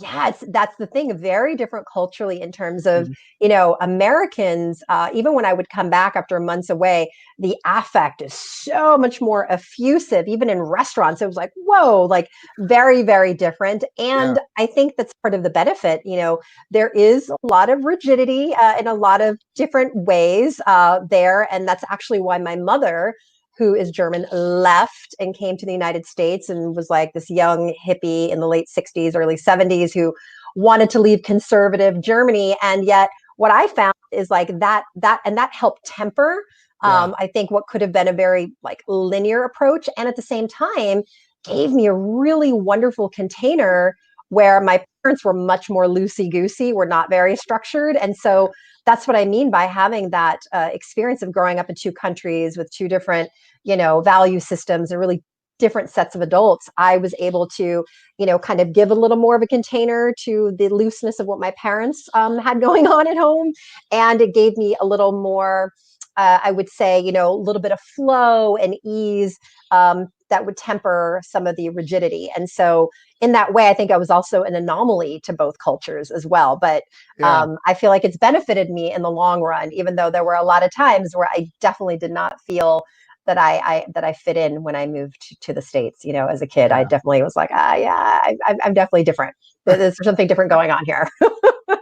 yeah, 0.00 0.32
that's 0.48 0.76
the 0.76 0.86
thing. 0.86 1.16
Very 1.18 1.54
different 1.54 1.86
culturally 1.92 2.40
in 2.40 2.52
terms 2.52 2.86
of, 2.86 3.06
Mhm. 3.06 3.14
you 3.40 3.48
know, 3.48 3.76
Americans. 3.80 4.82
Uh, 4.88 5.10
even 5.12 5.34
when 5.34 5.44
I 5.44 5.52
would 5.52 5.68
come 5.68 5.90
back 5.90 6.16
after 6.16 6.40
months 6.40 6.70
away, 6.70 7.12
the 7.38 7.56
affect 7.66 8.22
is 8.22 8.32
so 8.32 8.96
much 8.96 9.20
more 9.20 9.50
effusive. 9.52 10.26
Even 10.26 10.48
in 10.48 10.62
restaurants, 10.62 11.20
it 11.20 11.26
was 11.26 11.36
like, 11.36 11.52
whoa, 11.54 12.04
like 12.04 12.28
very, 12.60 13.02
very 13.02 13.34
different. 13.34 13.84
And 13.98 14.38
I 14.58 14.66
think 14.66 14.94
that's 14.96 15.12
part 15.22 15.34
of 15.34 15.42
the 15.42 15.50
benefit. 15.50 16.00
You 16.04 16.16
know, 16.16 16.40
there 16.70 16.90
is 16.90 17.28
a 17.28 17.36
lot 17.42 17.68
of 17.68 17.84
rigidity 17.84 18.54
uh, 18.54 18.78
in 18.78 18.86
a 18.86 18.94
lot 18.94 19.20
of 19.20 19.38
different 19.54 19.94
ways 19.94 20.60
uh, 20.66 21.00
there, 21.10 21.46
and 21.52 21.68
that's 21.68 21.84
actually 21.90 22.20
why 22.20 22.38
my 22.38 22.56
mother 22.56 23.14
who 23.60 23.74
is 23.74 23.90
German, 23.90 24.24
left 24.32 25.14
and 25.20 25.36
came 25.36 25.56
to 25.58 25.66
the 25.66 25.72
United 25.72 26.06
States 26.06 26.48
and 26.48 26.74
was 26.74 26.88
like 26.88 27.12
this 27.12 27.28
young 27.28 27.74
hippie 27.86 28.30
in 28.30 28.40
the 28.40 28.48
late 28.48 28.68
60s, 28.76 29.14
early 29.14 29.36
70s 29.36 29.92
who 29.92 30.14
wanted 30.56 30.88
to 30.90 30.98
leave 30.98 31.22
conservative 31.22 32.00
Germany. 32.00 32.56
And 32.62 32.86
yet 32.86 33.10
what 33.36 33.50
I 33.50 33.66
found 33.68 33.94
is 34.12 34.30
like 34.30 34.58
that, 34.60 34.84
that, 34.96 35.20
and 35.26 35.36
that 35.36 35.54
helped 35.54 35.84
temper, 35.84 36.42
Yeah. 36.82 37.02
um, 37.04 37.14
I 37.18 37.26
think 37.26 37.50
what 37.50 37.66
could 37.68 37.82
have 37.82 37.92
been 37.92 38.08
a 38.08 38.14
very 38.14 38.52
like 38.62 38.82
linear 38.88 39.44
approach. 39.44 39.88
And 39.98 40.08
at 40.08 40.16
the 40.16 40.22
same 40.22 40.48
time, 40.48 41.02
gave 41.44 41.72
me 41.72 41.86
a 41.86 41.94
really 41.94 42.52
wonderful 42.52 43.08
container 43.10 43.94
where 44.30 44.60
my 44.60 44.82
parents 45.02 45.24
were 45.24 45.34
much 45.34 45.70
more 45.70 45.86
loosey 45.86 46.30
goosey, 46.30 46.72
were 46.72 46.86
not 46.86 47.10
very 47.10 47.36
structured. 47.36 47.96
And 47.96 48.16
so 48.16 48.50
that's 48.86 49.06
what 49.06 49.16
I 49.16 49.24
mean 49.24 49.50
by 49.50 49.66
having 49.66 50.10
that 50.10 50.40
uh, 50.52 50.70
experience 50.72 51.22
of 51.22 51.32
growing 51.32 51.58
up 51.58 51.68
in 51.68 51.76
two 51.78 51.92
countries 51.92 52.56
with 52.56 52.70
two 52.72 52.88
different, 52.88 53.28
you 53.64 53.76
know, 53.76 54.00
value 54.00 54.40
systems 54.40 54.90
and 54.90 54.98
really 54.98 55.22
different 55.58 55.90
sets 55.90 56.14
of 56.14 56.22
adults. 56.22 56.68
I 56.78 56.96
was 56.96 57.14
able 57.18 57.46
to, 57.56 57.84
you 58.18 58.26
know, 58.26 58.38
kind 58.38 58.60
of 58.60 58.72
give 58.72 58.90
a 58.90 58.94
little 58.94 59.18
more 59.18 59.36
of 59.36 59.42
a 59.42 59.46
container 59.46 60.14
to 60.24 60.52
the 60.58 60.68
looseness 60.70 61.20
of 61.20 61.26
what 61.26 61.38
my 61.38 61.52
parents 61.60 62.08
um, 62.14 62.38
had 62.38 62.60
going 62.60 62.86
on 62.86 63.06
at 63.06 63.16
home, 63.16 63.52
and 63.92 64.20
it 64.20 64.34
gave 64.34 64.56
me 64.56 64.76
a 64.80 64.86
little 64.86 65.12
more. 65.12 65.72
Uh, 66.16 66.40
I 66.42 66.50
would 66.50 66.68
say, 66.68 66.98
you 66.98 67.12
know, 67.12 67.30
a 67.30 67.36
little 67.36 67.62
bit 67.62 67.72
of 67.72 67.80
flow 67.94 68.56
and 68.56 68.76
ease 68.84 69.38
um, 69.70 70.08
that 70.30 70.46
would 70.46 70.56
temper 70.56 71.20
some 71.24 71.46
of 71.46 71.56
the 71.56 71.70
rigidity. 71.70 72.30
And 72.36 72.48
so, 72.48 72.90
in 73.20 73.32
that 73.32 73.52
way, 73.52 73.68
I 73.68 73.74
think 73.74 73.90
I 73.90 73.96
was 73.98 74.10
also 74.10 74.42
an 74.42 74.54
anomaly 74.54 75.20
to 75.24 75.32
both 75.32 75.58
cultures 75.58 76.10
as 76.10 76.26
well. 76.26 76.56
But 76.60 76.84
Yeah. 77.18 77.44
um, 77.44 77.56
I 77.66 77.74
feel 77.74 77.90
like 77.90 78.04
it's 78.04 78.16
benefited 78.16 78.70
me 78.70 78.92
in 78.92 79.02
the 79.02 79.10
long 79.10 79.42
run, 79.42 79.72
even 79.72 79.96
though 79.96 80.10
there 80.10 80.24
were 80.24 80.34
a 80.34 80.42
lot 80.44 80.62
of 80.62 80.70
times 80.74 81.14
where 81.14 81.28
I 81.30 81.46
definitely 81.60 81.98
did 81.98 82.10
not 82.12 82.40
feel 82.46 82.82
that 83.26 83.38
I, 83.38 83.58
I 83.58 83.86
that 83.94 84.04
I 84.04 84.12
fit 84.14 84.36
in 84.36 84.62
when 84.62 84.74
I 84.76 84.86
moved 84.86 85.36
to, 85.42 85.52
the 85.52 85.62
states. 85.62 86.04
You 86.04 86.12
know, 86.12 86.26
as 86.26 86.42
a 86.42 86.46
kid, 86.46 86.72
I 86.72 86.84
definitely 86.84 87.22
was 87.22 87.36
like, 87.36 87.50
ah, 87.52 87.74
yeah, 87.74 87.92
I, 88.22 88.36
I'm 88.64 88.74
definitely 88.74 89.04
different. 89.04 89.34
There's 89.66 89.96
something 90.02 90.26
different 90.26 90.50
going 90.50 90.70
on 90.70 90.84
here. 90.86 91.08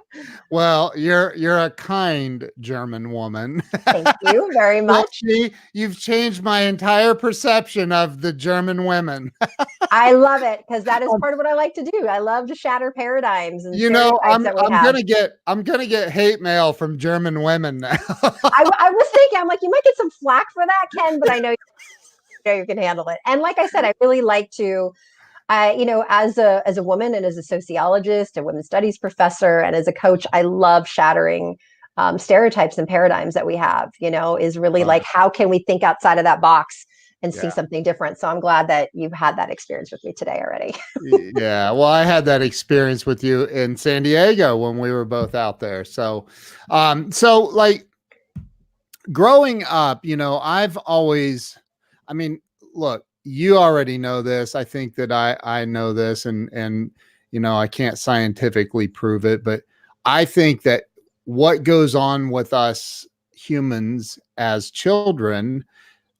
well, 0.50 0.92
you're 0.96 1.34
you're 1.36 1.58
a 1.58 1.70
kind 1.70 2.50
German 2.60 3.10
woman. 3.10 3.60
Thank 3.84 4.08
you 4.22 4.50
very 4.52 4.80
much. 4.82 5.20
see, 5.20 5.52
you've 5.72 5.98
changed 5.98 6.42
my 6.42 6.60
entire 6.62 7.14
perception 7.14 7.92
of 7.92 8.20
the 8.20 8.32
German 8.32 8.84
women. 8.84 9.32
I 9.90 10.12
love 10.12 10.42
it 10.42 10.64
because 10.66 10.84
that 10.84 11.02
is 11.02 11.10
um 11.10 11.20
part 11.20 11.34
of 11.34 11.38
what 11.38 11.46
I 11.46 11.54
like 11.54 11.74
to 11.74 11.82
do. 11.84 12.06
I 12.08 12.18
love 12.18 12.46
to 12.48 12.54
shatter 12.54 12.90
paradigms 12.90 13.64
and 13.64 13.74
You 13.78 13.90
know, 13.90 14.18
I'm 14.22 14.46
I'm 14.46 14.72
have. 14.72 14.84
gonna 14.84 15.02
get 15.02 15.38
I'm 15.46 15.62
gonna 15.62 15.86
get 15.86 16.10
hate 16.10 16.40
mail 16.40 16.72
from 16.72 16.98
German 16.98 17.42
women 17.42 17.78
now. 17.78 17.96
I, 18.00 18.70
I 18.78 18.90
was 18.90 19.08
thinking, 19.12 19.38
I'm 19.38 19.48
like, 19.48 19.60
you 19.62 19.70
might 19.70 19.84
get 19.84 19.96
some 19.96 20.10
flack 20.10 20.46
for 20.52 20.64
that, 20.66 20.86
Ken, 20.96 21.20
but 21.20 21.30
I 21.30 21.38
know 21.40 21.50
you, 21.50 21.56
know 22.46 22.54
you 22.54 22.66
can 22.66 22.78
handle 22.78 23.08
it. 23.08 23.18
And 23.26 23.40
like 23.40 23.58
I 23.58 23.66
said, 23.66 23.84
I 23.84 23.92
really 24.00 24.20
like 24.22 24.50
to, 24.52 24.92
I, 25.48 25.72
you 25.72 25.84
know, 25.84 26.04
as 26.08 26.38
a 26.38 26.62
as 26.66 26.76
a 26.76 26.82
woman 26.82 27.14
and 27.14 27.24
as 27.24 27.36
a 27.36 27.42
sociologist, 27.42 28.36
a 28.36 28.42
women's 28.42 28.66
studies 28.66 28.98
professor, 28.98 29.60
and 29.60 29.74
as 29.74 29.88
a 29.88 29.92
coach, 29.92 30.26
I 30.32 30.42
love 30.42 30.86
shattering 30.86 31.56
um, 31.96 32.18
stereotypes 32.18 32.78
and 32.78 32.86
paradigms 32.86 33.34
that 33.34 33.46
we 33.46 33.56
have. 33.56 33.90
You 34.00 34.10
know, 34.10 34.36
is 34.36 34.58
really 34.58 34.82
Wow. 34.82 34.88
like 34.88 35.04
how 35.04 35.28
can 35.30 35.48
we 35.48 35.60
think 35.60 35.82
outside 35.82 36.18
of 36.18 36.24
that 36.24 36.40
box 36.40 36.86
and 37.22 37.34
see 37.34 37.50
something 37.50 37.82
different. 37.82 38.18
So 38.18 38.28
I'm 38.28 38.40
glad 38.40 38.68
that 38.68 38.90
you've 38.92 39.12
had 39.12 39.36
that 39.36 39.50
experience 39.50 39.90
with 39.90 40.04
me 40.04 40.12
today 40.12 40.40
already. 40.40 40.74
yeah, 41.34 41.70
well, 41.72 41.84
I 41.84 42.04
had 42.04 42.24
that 42.26 42.42
experience 42.42 43.06
with 43.06 43.24
you 43.24 43.44
in 43.46 43.76
San 43.76 44.04
Diego 44.04 44.56
when 44.56 44.78
we 44.78 44.92
were 44.92 45.04
both 45.04 45.34
out 45.34 45.58
there. 45.58 45.84
So, 45.84 46.26
um, 46.70 47.10
so 47.10 47.40
like 47.40 47.88
growing 49.10 49.64
up, 49.64 50.04
you 50.04 50.16
know, 50.16 50.38
I've 50.38 50.76
always, 50.76 51.58
I 52.06 52.12
mean, 52.12 52.40
look, 52.74 53.04
you 53.24 53.56
already 53.58 53.98
know 53.98 54.22
this. 54.22 54.54
I 54.54 54.64
think 54.64 54.94
that 54.96 55.12
I 55.12 55.36
I 55.42 55.64
know 55.64 55.92
this, 55.92 56.26
and 56.26 56.48
and 56.52 56.90
you 57.30 57.40
know, 57.40 57.56
I 57.56 57.66
can't 57.68 57.98
scientifically 57.98 58.88
prove 58.88 59.24
it, 59.26 59.44
but 59.44 59.62
I 60.04 60.24
think 60.24 60.62
that 60.62 60.84
what 61.24 61.62
goes 61.62 61.94
on 61.94 62.30
with 62.30 62.52
us 62.54 63.06
humans 63.34 64.18
as 64.38 64.70
children 64.70 65.64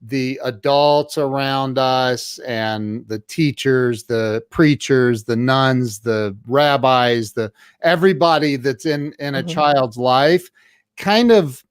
the 0.02 0.38
adults 0.44 1.18
around 1.18 1.76
us 1.76 2.38
and 2.46 3.04
the 3.08 3.18
teachers 3.18 4.04
the 4.04 4.44
preachers 4.50 5.24
the 5.24 5.34
nuns 5.34 5.98
the 5.98 6.36
rabbis 6.46 7.32
the 7.32 7.50
everybody 7.82 8.54
that's 8.54 8.86
in 8.86 9.12
in 9.18 9.34
a 9.34 9.42
Mhm. 9.42 9.48
child's 9.48 9.96
life 9.96 10.48
kind 10.96 11.32
of 11.32 11.64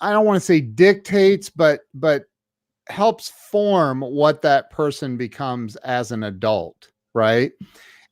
i 0.00 0.12
don't 0.12 0.24
want 0.24 0.36
to 0.36 0.46
say 0.46 0.60
dictates 0.60 1.50
but 1.50 1.80
but 1.94 2.26
helps 2.88 3.30
form 3.50 4.00
what 4.00 4.42
that 4.42 4.70
person 4.70 5.16
becomes 5.16 5.76
as 5.76 6.12
an 6.12 6.24
adult 6.24 6.88
right? 7.14 7.52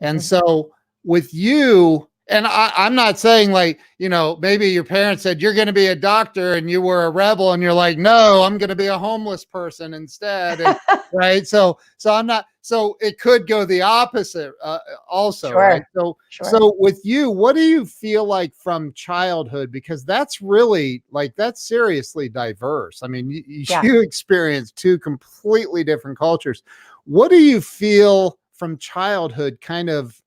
And 0.01 0.23
so 0.23 0.71
with 1.05 1.33
you 1.35 2.09
and 2.31 2.47
I, 2.47 2.73
i'm 2.77 2.95
not 2.95 3.19
saying 3.19 3.53
like 3.53 3.81
you 3.99 4.09
know 4.09 4.39
maybe 4.41 4.69
your 4.69 4.85
parents 4.85 5.23
said 5.23 5.43
you're 5.43 5.53
going 5.55 5.67
to 5.67 5.73
be 5.73 5.89
a 5.89 5.97
doctor 5.97 6.55
and 6.55 6.71
you 6.71 6.81
were 6.81 7.05
a 7.05 7.11
rebel 7.11 7.53
and 7.53 7.63
you're 7.63 7.73
like 7.75 7.99
no 7.99 8.43
i'm 8.43 8.57
going 8.57 8.71
to 8.71 8.77
be 8.77 8.87
a 8.87 8.97
homeless 8.99 9.45
person 9.45 9.93
instead 9.95 10.61
and, 10.61 10.77
right 11.13 11.47
so 11.47 11.79
so 11.99 12.15
i'm 12.15 12.27
not 12.27 12.47
so 12.63 12.97
it 13.01 13.19
could 13.19 13.47
go 13.47 13.65
the 13.65 13.83
opposite 13.83 14.53
uh, 14.63 14.79
also 15.09 15.51
Sure. 15.51 15.59
right 15.59 15.83
so 15.95 16.17
Sure. 16.29 16.49
so 16.49 16.75
with 16.79 17.01
you, 17.05 17.31
what 17.31 17.55
do 17.55 17.61
you 17.63 17.85
feel 17.85 18.25
like 18.25 18.55
from 18.55 18.93
childhood? 18.95 19.73
Because 19.73 20.05
that's 20.05 20.41
really 20.41 21.03
like 21.11 21.35
that's 21.37 21.67
seriously 21.67 22.29
diverse. 22.29 23.03
I 23.03 23.09
mean, 23.09 23.31
you, 23.31 23.43
you 23.47 23.65
Yeah. 23.69 23.83
you 23.83 24.01
experience 24.01 24.71
two 24.71 24.99
completely 24.99 25.83
different 25.85 26.19
cultures. 26.19 26.63
What 27.05 27.31
do 27.31 27.37
you 27.43 27.61
feel 27.61 28.39
from 28.55 28.79
childhood 28.79 29.59
kind 29.61 29.91
of 29.91 30.21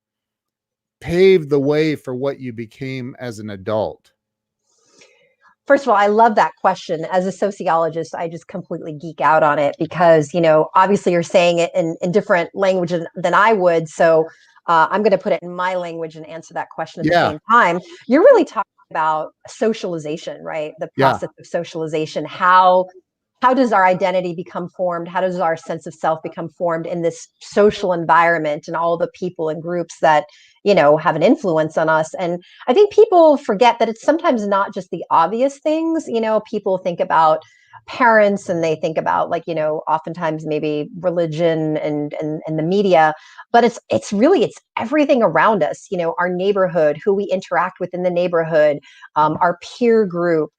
paved 1.04 1.50
the 1.50 1.60
way 1.60 1.96
for 1.98 2.16
what 2.16 2.40
you 2.40 2.54
became 2.54 3.14
as 3.20 3.40
an 3.40 3.50
adult? 3.50 4.14
First 5.68 5.84
of 5.84 5.90
all, 5.90 5.96
I 5.96 6.08
love 6.08 6.36
that 6.36 6.54
question. 6.62 7.06
As 7.12 7.26
a 7.26 7.32
sociologist, 7.32 8.16
I 8.16 8.30
just 8.30 8.48
completely 8.48 8.94
geek 8.94 9.20
out 9.20 9.44
on 9.44 9.60
it 9.60 9.76
because, 9.78 10.34
you 10.34 10.40
know, 10.40 10.70
obviously 10.76 11.12
you're 11.12 11.22
saying 11.22 11.60
it 11.60 11.72
in, 11.76 11.98
in 12.02 12.12
different 12.12 12.50
language 12.54 12.92
than, 13.16 13.34
I 13.34 13.52
would. 13.54 13.90
So 13.90 14.30
uh, 14.68 14.88
I'm 14.90 15.04
going 15.04 15.12
to 15.12 15.18
put 15.18 15.34
it 15.34 15.42
in 15.42 15.54
my 15.54 15.76
language 15.76 16.16
and 16.16 16.26
answer 16.26 16.54
that 16.54 16.70
question 16.70 17.02
at 17.02 17.08
Yeah. 17.08 17.24
the 17.24 17.30
same 17.32 17.40
time. 17.50 17.80
You're 18.08 18.24
really 18.24 18.46
talking 18.46 18.64
about 18.90 19.32
socialization, 19.48 20.42
right? 20.44 20.74
The 20.80 20.90
Yeah. 20.96 21.12
process 21.12 21.30
of 21.38 21.46
socialization. 21.46 22.26
How 22.26 22.86
how 23.44 23.54
does 23.54 23.74
our 23.74 23.86
identity 23.86 24.34
become 24.34 24.70
formed? 24.70 25.10
How 25.10 25.20
does 25.20 25.38
our 25.38 25.58
sense 25.58 25.86
of 25.86 25.94
self 25.94 26.24
become 26.24 26.48
formed 26.48 26.88
in 26.88 27.02
this 27.02 27.28
social 27.42 27.92
environment 27.92 28.70
and 28.70 28.78
all 28.78 28.98
the 28.98 29.10
people 29.14 29.50
and 29.50 29.62
groups 29.62 29.96
that 30.00 30.28
you 30.64 30.74
know 30.74 30.96
have 30.96 31.18
an 31.18 31.24
influence 31.24 31.78
on 31.78 31.90
us? 31.90 32.14
And 32.14 32.42
I 32.70 32.74
think 32.74 32.94
people 32.94 33.36
forget 33.36 33.80
that 33.80 33.90
it's 33.90 34.02
sometimes 34.02 34.48
not 34.48 34.74
just 34.74 34.92
the 34.92 35.04
obvious 35.12 35.60
things. 35.60 36.06
You 36.08 36.22
know, 36.22 36.42
people 36.50 36.78
think 36.78 37.02
about 37.02 37.44
parents 37.86 38.48
and 38.48 38.64
they 38.64 38.78
think 38.78 38.98
about 38.98 39.30
like 39.30 39.44
you 39.46 39.54
know 39.54 39.82
oftentimes 39.90 40.46
maybe 40.46 40.88
religion 41.02 41.76
and 41.78 42.14
and, 42.22 42.42
and 42.48 42.58
the 42.58 42.64
media 42.64 43.14
but 43.52 43.66
it's 43.66 43.78
it's 43.90 44.14
really 44.14 44.42
it's 44.42 44.56
everything 44.78 45.22
around 45.22 45.62
us 45.62 45.88
you 45.92 45.98
know 45.98 46.16
our 46.18 46.30
neighborhood 46.30 46.98
who 47.04 47.14
we 47.14 47.26
interact 47.26 47.82
with 47.82 47.94
in 47.94 48.04
the 48.04 48.10
neighborhood 48.10 48.80
um, 49.18 49.38
our 49.42 49.58
peer 49.62 50.06
group 50.06 50.50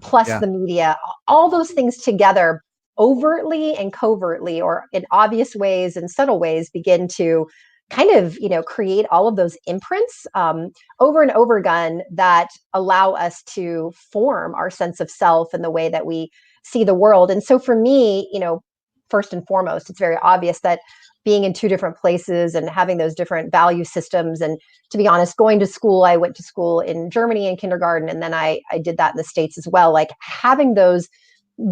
plus 0.00 0.28
Yeah. 0.28 0.38
the 0.38 0.46
media 0.46 0.96
all 1.28 1.48
those 1.50 1.70
things 1.70 1.96
together 1.98 2.62
overtly 2.98 3.74
and 3.76 3.92
covertly 3.92 4.60
or 4.60 4.84
in 4.92 5.04
obvious 5.10 5.56
ways 5.56 5.96
and 5.96 6.10
subtle 6.10 6.38
ways 6.38 6.70
begin 6.70 7.08
to 7.08 7.46
kind 7.90 8.10
of 8.10 8.38
you 8.38 8.48
know 8.48 8.62
create 8.62 9.06
all 9.10 9.28
of 9.28 9.36
those 9.36 9.56
imprints 9.66 10.26
um, 10.34 10.70
over 11.00 11.22
and 11.22 11.30
over 11.32 11.56
again 11.56 12.02
that 12.10 12.48
allow 12.72 13.12
us 13.12 13.42
to 13.44 13.92
form 14.12 14.54
our 14.54 14.70
sense 14.70 15.00
of 15.00 15.10
self 15.10 15.52
and 15.52 15.62
the 15.64 15.70
way 15.70 15.88
that 15.88 16.06
we 16.06 16.30
see 16.64 16.84
the 16.84 16.94
world 16.94 17.30
and 17.30 17.42
so 17.42 17.58
for 17.58 17.76
me 17.76 18.28
you 18.32 18.40
know 18.40 18.62
first 19.12 19.32
and 19.32 19.46
foremost 19.46 19.88
it's 19.90 20.00
very 20.00 20.16
obvious 20.22 20.60
that 20.60 20.80
being 21.24 21.44
in 21.44 21.52
two 21.52 21.68
different 21.68 21.96
places 21.96 22.56
and 22.56 22.68
having 22.68 22.98
those 22.98 23.14
different 23.14 23.52
value 23.52 23.84
systems 23.84 24.40
and 24.40 24.58
to 24.90 24.98
be 24.98 25.06
honest 25.06 25.36
going 25.36 25.60
to 25.60 25.66
school 25.66 26.04
i 26.04 26.16
went 26.16 26.34
to 26.34 26.42
school 26.42 26.80
in 26.80 27.10
germany 27.10 27.46
in 27.46 27.56
kindergarten 27.56 28.08
and 28.08 28.22
then 28.22 28.34
i 28.34 28.60
i 28.72 28.78
did 28.78 28.96
that 28.96 29.12
in 29.14 29.18
the 29.18 29.24
states 29.24 29.58
as 29.58 29.68
well. 29.68 29.92
Like 29.92 30.10
having 30.20 30.74
those 30.74 31.08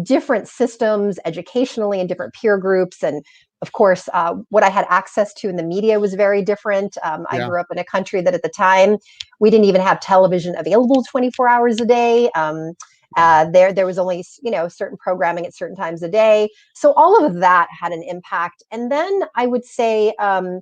different 0.03 0.47
systems 0.47 1.19
educationally 1.25 1.99
and 1.99 2.07
different 2.07 2.33
peer 2.33 2.57
groups 2.57 3.03
and 3.03 3.25
of 3.61 3.71
course 3.73 4.07
uh, 4.13 4.35
what 4.49 4.63
i 4.63 4.69
had 4.69 4.85
access 4.89 5.33
to 5.33 5.49
in 5.49 5.55
the 5.55 5.63
media 5.63 5.99
was 5.99 6.13
very 6.13 6.41
different. 6.43 6.97
Um, 7.03 7.25
i 7.29 7.37
grew 7.47 7.59
up 7.59 7.67
in 7.71 7.77
a 7.77 7.83
country 7.83 8.21
that 8.21 8.33
at 8.33 8.43
the 8.43 8.49
time 8.49 8.97
we 9.39 9.49
didn't 9.49 9.65
even 9.65 9.81
have 9.81 9.99
television 9.99 10.55
available 10.57 11.03
24 11.09 11.49
hours 11.49 11.81
a 11.81 11.85
day. 11.85 12.29
Um, 12.35 12.73
uh, 13.17 13.45
there 13.51 13.73
there 13.73 13.85
was 13.85 13.97
only 13.97 14.23
you 14.41 14.51
know 14.51 14.67
certain 14.67 14.97
programming 14.97 15.45
at 15.45 15.55
certain 15.55 15.75
times 15.75 16.01
a 16.01 16.09
day 16.09 16.49
so 16.73 16.93
all 16.93 17.23
of 17.25 17.35
that 17.35 17.67
had 17.77 17.91
an 17.91 18.03
impact 18.03 18.63
and 18.71 18.91
then 18.91 19.21
i 19.35 19.45
would 19.45 19.65
say 19.65 20.13
um, 20.19 20.61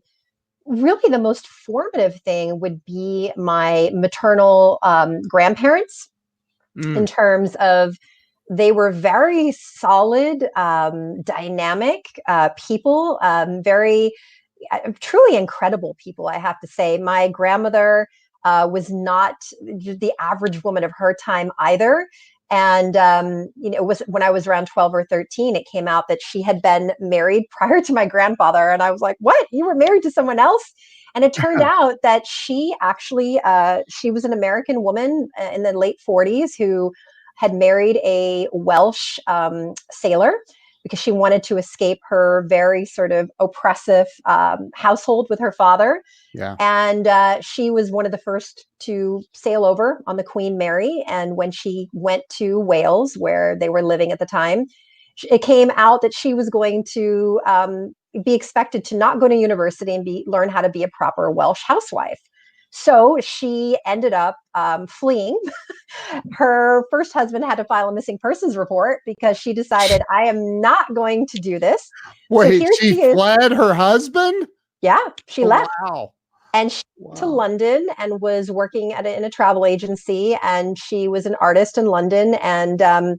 really 0.65 1.10
the 1.10 1.20
most 1.20 1.48
formative 1.48 2.22
thing 2.22 2.60
would 2.60 2.84
be 2.86 3.32
my 3.36 3.89
maternal 3.94 4.79
um, 4.84 5.22
grandparents 5.24 6.10
Mm, 6.77 6.98
in 6.98 7.06
terms 7.06 7.56
of 7.56 7.98
they 8.50 8.72
were 8.72 8.91
very 8.91 9.51
solid, 9.51 10.50
um, 10.56 11.22
dynamic 11.22 12.06
uh, 12.27 12.50
people, 12.58 13.20
um, 13.22 13.62
very 13.62 14.12
uh, 14.72 14.79
truly 15.00 15.38
incredible 15.38 15.96
people. 16.00 16.27
I 16.27 16.38
have 16.38 16.60
to 16.62 16.68
say, 16.68 16.98
my 16.98 17.27
grandmother 17.27 18.08
uh, 18.44 18.68
was 18.72 18.89
not 18.89 19.36
the 19.62 20.12
average 20.20 20.63
woman 20.63 20.84
of 20.84 20.91
her 20.98 21.13
time 21.13 21.51
either. 21.60 22.08
And 22.51 22.98
um, 22.98 23.50
you 23.56 23.70
know, 23.70 23.77
it 23.77 23.86
was 23.86 24.01
when 24.08 24.24
I 24.24 24.29
was 24.29 24.48
around 24.48 24.68
twelve 24.68 24.94
or 24.94 25.06
thirteen, 25.06 25.56
it 25.56 25.68
came 25.72 25.88
out 25.88 26.08
that 26.08 26.20
she 26.22 26.41
had 26.41 26.62
been 26.62 26.94
married 27.00 27.46
prior 27.51 27.82
to 27.82 27.94
my 27.94 28.06
grandfather, 28.06 28.70
and 28.70 28.82
I 28.82 28.91
was 28.91 29.01
like, 29.01 29.18
"What? 29.20 29.48
You 29.51 29.65
were 29.65 29.75
married 29.75 30.03
to 30.03 30.12
someone 30.12 30.39
else?" 30.39 30.74
And 31.15 31.24
it 31.24 31.34
turned 31.34 31.62
out 31.63 31.98
that 32.03 32.25
she 32.25 32.74
actually 32.82 33.39
uh, 33.44 33.82
she 33.89 34.12
was 34.12 34.25
an 34.25 34.34
American 34.34 34.84
woman 34.84 35.29
uh, 35.39 35.51
in 35.53 35.63
the 35.63 35.74
late 35.74 36.00
40s 36.08 36.51
who 36.58 36.91
had 37.36 37.53
married 37.53 37.98
a 38.03 38.48
Welsh 38.51 39.18
um, 39.27 39.74
sailor 39.91 40.34
because 40.83 41.00
she 41.00 41.12
wanted 41.12 41.43
to 41.43 41.57
escape 41.57 42.00
her 42.07 42.45
very 42.48 42.86
sort 42.86 43.12
of 43.12 43.29
oppressive 43.39 44.07
um, 44.25 44.69
household 44.75 45.27
with 45.29 45.39
her 45.39 45.51
father. 45.51 46.01
yeah. 46.33 46.55
And 46.59 47.07
uh, 47.07 47.41
she 47.41 47.69
was 47.69 47.91
one 47.91 48.05
of 48.05 48.12
the 48.12 48.17
first 48.17 48.65
to 48.81 49.24
sail 49.33 49.65
over 49.65 50.01
on 50.07 50.17
the 50.17 50.24
Queen 50.24 50.57
Mary. 50.57 51.03
And 51.07 51.36
when 51.36 51.51
she 51.51 51.88
went 51.93 52.24
to 52.38 52.59
Wales, 52.59 53.15
where 53.15 53.57
they 53.59 53.69
were 53.69 53.83
living 53.83 54.12
at 54.12 54.19
the 54.19 54.25
time, 54.25 54.65
it 55.29 55.41
came 55.41 55.71
out 55.75 56.01
that 56.01 56.13
she 56.13 56.33
was 56.33 56.50
going 56.50 56.86
to 56.93 57.41
um, 57.45 57.93
be 58.24 58.33
expected 58.33 58.86
to 58.86 58.95
not 58.95 59.19
go 59.19 59.27
to 59.27 59.36
university 59.36 59.93
and 59.93 60.05
be 60.05 60.24
learn 60.27 60.50
how 60.50 60.62
to 60.62 60.69
be 60.69 60.83
a 60.83 60.88
proper 60.88 61.29
Welsh 61.29 61.62
housewife. 61.65 62.19
So 62.72 63.18
she 63.22 63.78
ended 63.86 64.14
up 64.14 64.38
um, 64.56 64.88
fleeing. 64.88 65.40
Her 66.34 66.86
first 66.92 67.14
husband 67.14 67.44
had 67.46 67.56
to 67.56 67.64
file 67.64 67.90
a 67.90 67.94
missing 67.94 68.18
persons 68.20 68.56
report 68.56 69.02
because 69.06 69.38
she 69.38 69.54
decided, 69.54 70.02
I 70.12 70.24
am 70.26 70.62
not 70.62 70.94
going 70.94 71.26
to 71.28 71.40
do 71.40 71.60
this. 71.60 71.90
Wait, 72.30 72.62
here 72.62 72.72
she 72.80 72.94
she 72.94 73.12
fled 73.14 73.52
her 73.52 73.74
husband? 73.74 74.48
Yeah, 74.82 75.00
she 75.28 75.44
Oh, 75.44 75.48
left 75.48 75.70
Wow. 75.84 76.14
and 76.54 76.72
she 76.72 76.84
to 77.16 77.26
London 77.26 77.88
and 77.98 78.22
was 78.22 78.52
working 78.52 78.94
at 78.94 79.06
a, 79.06 79.18
in 79.18 79.24
a 79.24 79.30
travel 79.30 79.66
agency. 79.66 80.38
And 80.44 80.78
she 80.78 81.08
was 81.08 81.26
an 81.26 81.36
artist 81.42 81.78
in 81.78 81.88
London. 81.88 82.36
And 82.36 82.82
um, 82.82 83.16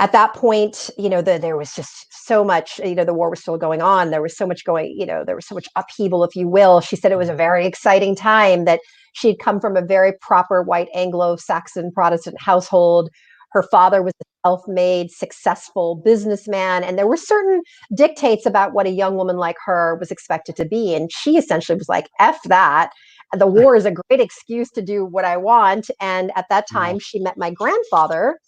at 0.00 0.12
that 0.12 0.34
point, 0.34 0.90
you 0.98 1.08
know, 1.08 1.22
the, 1.22 1.38
there 1.38 1.56
was 1.56 1.72
just 1.72 2.06
so 2.26 2.44
much, 2.44 2.80
you 2.80 2.94
know, 2.94 3.04
the 3.04 3.14
war 3.14 3.30
was 3.30 3.40
still 3.40 3.56
going 3.56 3.80
on. 3.80 4.10
There 4.10 4.22
was 4.22 4.36
so 4.36 4.46
much 4.46 4.64
going, 4.64 4.94
you 4.96 5.06
know, 5.06 5.22
there 5.24 5.36
was 5.36 5.46
so 5.46 5.54
much 5.54 5.68
upheaval, 5.76 6.24
if 6.24 6.34
you 6.34 6.48
will. 6.48 6.80
She 6.80 6.96
said 6.96 7.12
it 7.12 7.18
was 7.18 7.28
a 7.28 7.32
mm-hmm. 7.32 7.38
very 7.38 7.66
exciting 7.66 8.16
time 8.16 8.64
that 8.64 8.80
she'd 9.12 9.38
come 9.38 9.60
from 9.60 9.76
a 9.76 9.82
very 9.82 10.12
proper 10.20 10.62
white 10.62 10.88
Anglo 10.94 11.36
Saxon 11.36 11.92
Protestant 11.92 12.40
household. 12.40 13.08
Her 13.52 13.62
father 13.70 14.02
was 14.02 14.12
a 14.20 14.48
self 14.48 14.62
made, 14.66 15.12
successful 15.12 16.02
businessman. 16.04 16.82
And 16.82 16.98
there 16.98 17.06
were 17.06 17.16
certain 17.16 17.62
dictates 17.96 18.46
about 18.46 18.74
what 18.74 18.86
a 18.86 18.90
young 18.90 19.14
woman 19.14 19.36
like 19.36 19.56
her 19.64 19.96
was 20.00 20.10
expected 20.10 20.56
to 20.56 20.64
be. 20.64 20.94
And 20.96 21.10
she 21.12 21.36
essentially 21.36 21.78
was 21.78 21.88
like, 21.88 22.08
F 22.18 22.40
that. 22.46 22.90
The 23.32 23.46
war 23.46 23.76
is 23.76 23.84
a 23.84 23.92
great 23.92 24.20
excuse 24.20 24.70
to 24.72 24.82
do 24.82 25.04
what 25.04 25.24
I 25.24 25.36
want. 25.36 25.88
And 26.00 26.32
at 26.34 26.46
that 26.50 26.64
mm-hmm. 26.64 26.78
time, 26.78 26.98
she 26.98 27.20
met 27.20 27.38
my 27.38 27.50
grandfather, 27.50 28.38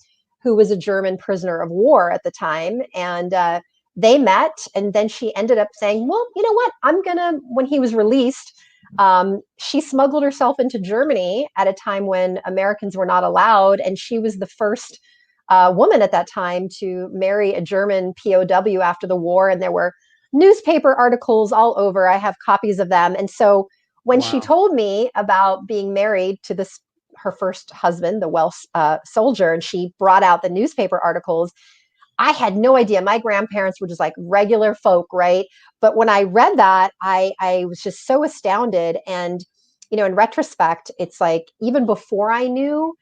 who 0.47 0.55
was 0.55 0.71
a 0.71 0.77
German 0.77 1.19
prisoner 1.19 1.61
of 1.61 1.71
war 1.71 2.13
at 2.13 2.23
the 2.23 2.31
time. 2.31 2.83
And 2.95 3.35
uh, 3.35 3.63
they 3.97 4.17
met. 4.17 4.69
And 4.77 4.93
then 4.93 5.09
she 5.09 5.35
ended 5.35 5.59
up 5.59 5.71
saying, 5.73 6.07
Well, 6.07 6.25
you 6.37 6.43
know 6.45 6.53
what? 6.53 6.73
I'm 6.85 7.03
going 7.03 7.17
to, 7.17 7.41
when 7.49 7.67
he 7.67 7.81
was 7.81 7.97
released, 7.97 8.53
um, 9.01 9.41
she 9.59 9.81
smuggled 9.81 10.23
herself 10.23 10.61
into 10.61 10.79
Germany 10.79 11.49
at 11.59 11.67
a 11.67 11.73
time 11.73 12.07
when 12.07 12.39
Americans 12.47 12.97
were 12.97 13.07
not 13.07 13.25
allowed. 13.25 13.81
And 13.81 13.99
she 13.99 14.21
was 14.21 14.37
the 14.37 14.47
first 14.47 15.01
uh, 15.49 15.73
woman 15.75 16.01
at 16.01 16.13
that 16.13 16.29
time 16.29 16.69
to 16.79 17.09
marry 17.11 17.53
a 17.53 17.61
German 17.61 18.15
POW 18.15 18.81
after 18.81 19.09
the 19.09 19.17
war. 19.17 19.51
And 19.51 19.61
there 19.61 19.73
were 19.73 19.95
newspaper 20.33 20.95
articles 20.95 21.51
all 21.51 21.75
over. 21.77 22.07
I 22.07 22.19
have 22.19 22.37
copies 22.45 22.79
of 22.79 22.89
them. 22.89 23.17
And 23.19 23.29
so 23.29 23.67
when 24.05 24.21
she 24.21 24.39
told 24.39 24.75
me 24.75 25.11
about 25.17 25.67
being 25.67 25.93
married 25.93 26.39
to 26.45 26.55
this 26.55 26.79
her 27.19 27.33
first 27.33 27.71
husband, 27.71 28.23
the 28.23 28.29
Welsh 28.29 28.65
uh, 28.75 28.99
soldier, 29.05 29.53
and 29.53 29.63
she 29.63 29.93
brought 29.99 30.23
out 30.23 30.43
the 30.43 30.49
newspaper 30.49 30.99
articles. 31.03 31.53
I 32.19 32.33
had 32.33 32.57
no 32.57 32.77
idea. 32.77 33.03
My 33.03 33.19
grandparents 33.19 33.81
were 33.81 33.87
just 33.87 34.01
like 34.01 34.15
regular 34.19 34.75
folk, 34.75 35.07
right? 35.13 35.47
But 35.81 35.97
when 35.97 36.09
I 36.09 36.23
read 36.23 36.57
that, 36.59 36.93
I 37.03 37.33
I 37.41 37.65
was 37.67 37.81
just 37.81 38.07
so 38.07 38.25
astounded. 38.25 38.99
And 39.07 39.41
you 39.91 39.97
know, 39.97 40.05
in 40.05 40.15
retrospect, 40.15 40.91
it's 40.99 41.21
like 41.21 41.45
even 41.61 41.87
before 41.87 42.31
I 42.31 42.49
knew 42.49 42.95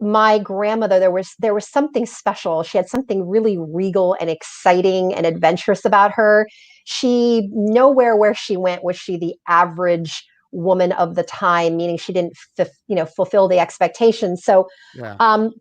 my 0.00 0.38
grandmother, 0.38 0.98
there 0.98 1.10
was 1.10 1.34
there 1.38 1.54
was 1.54 1.68
something 1.68 2.06
special. 2.06 2.62
She 2.62 2.76
had 2.76 2.88
something 2.88 3.28
really 3.28 3.56
regal 3.56 4.16
and 4.20 4.28
exciting 4.28 5.14
and 5.14 5.24
adventurous 5.24 5.84
about 5.84 6.12
her. 6.12 6.48
She 6.84 7.48
nowhere 7.52 8.16
where 8.16 8.34
she 8.34 8.56
went 8.56 8.84
was 8.84 8.98
she 8.98 9.16
the 9.16 9.34
average 9.48 10.24
woman 10.52 10.92
of 10.92 11.14
the 11.14 11.22
time, 11.22 11.76
meaning 11.76 11.98
she 11.98 12.12
didn't, 12.12 12.34
f- 12.58 12.68
you 12.86 12.94
know, 12.94 13.06
fulfill 13.06 13.48
the 13.48 13.58
expectations. 13.58 14.44
So, 14.44 14.68
yeah. 14.94 15.16
um, 15.18 15.52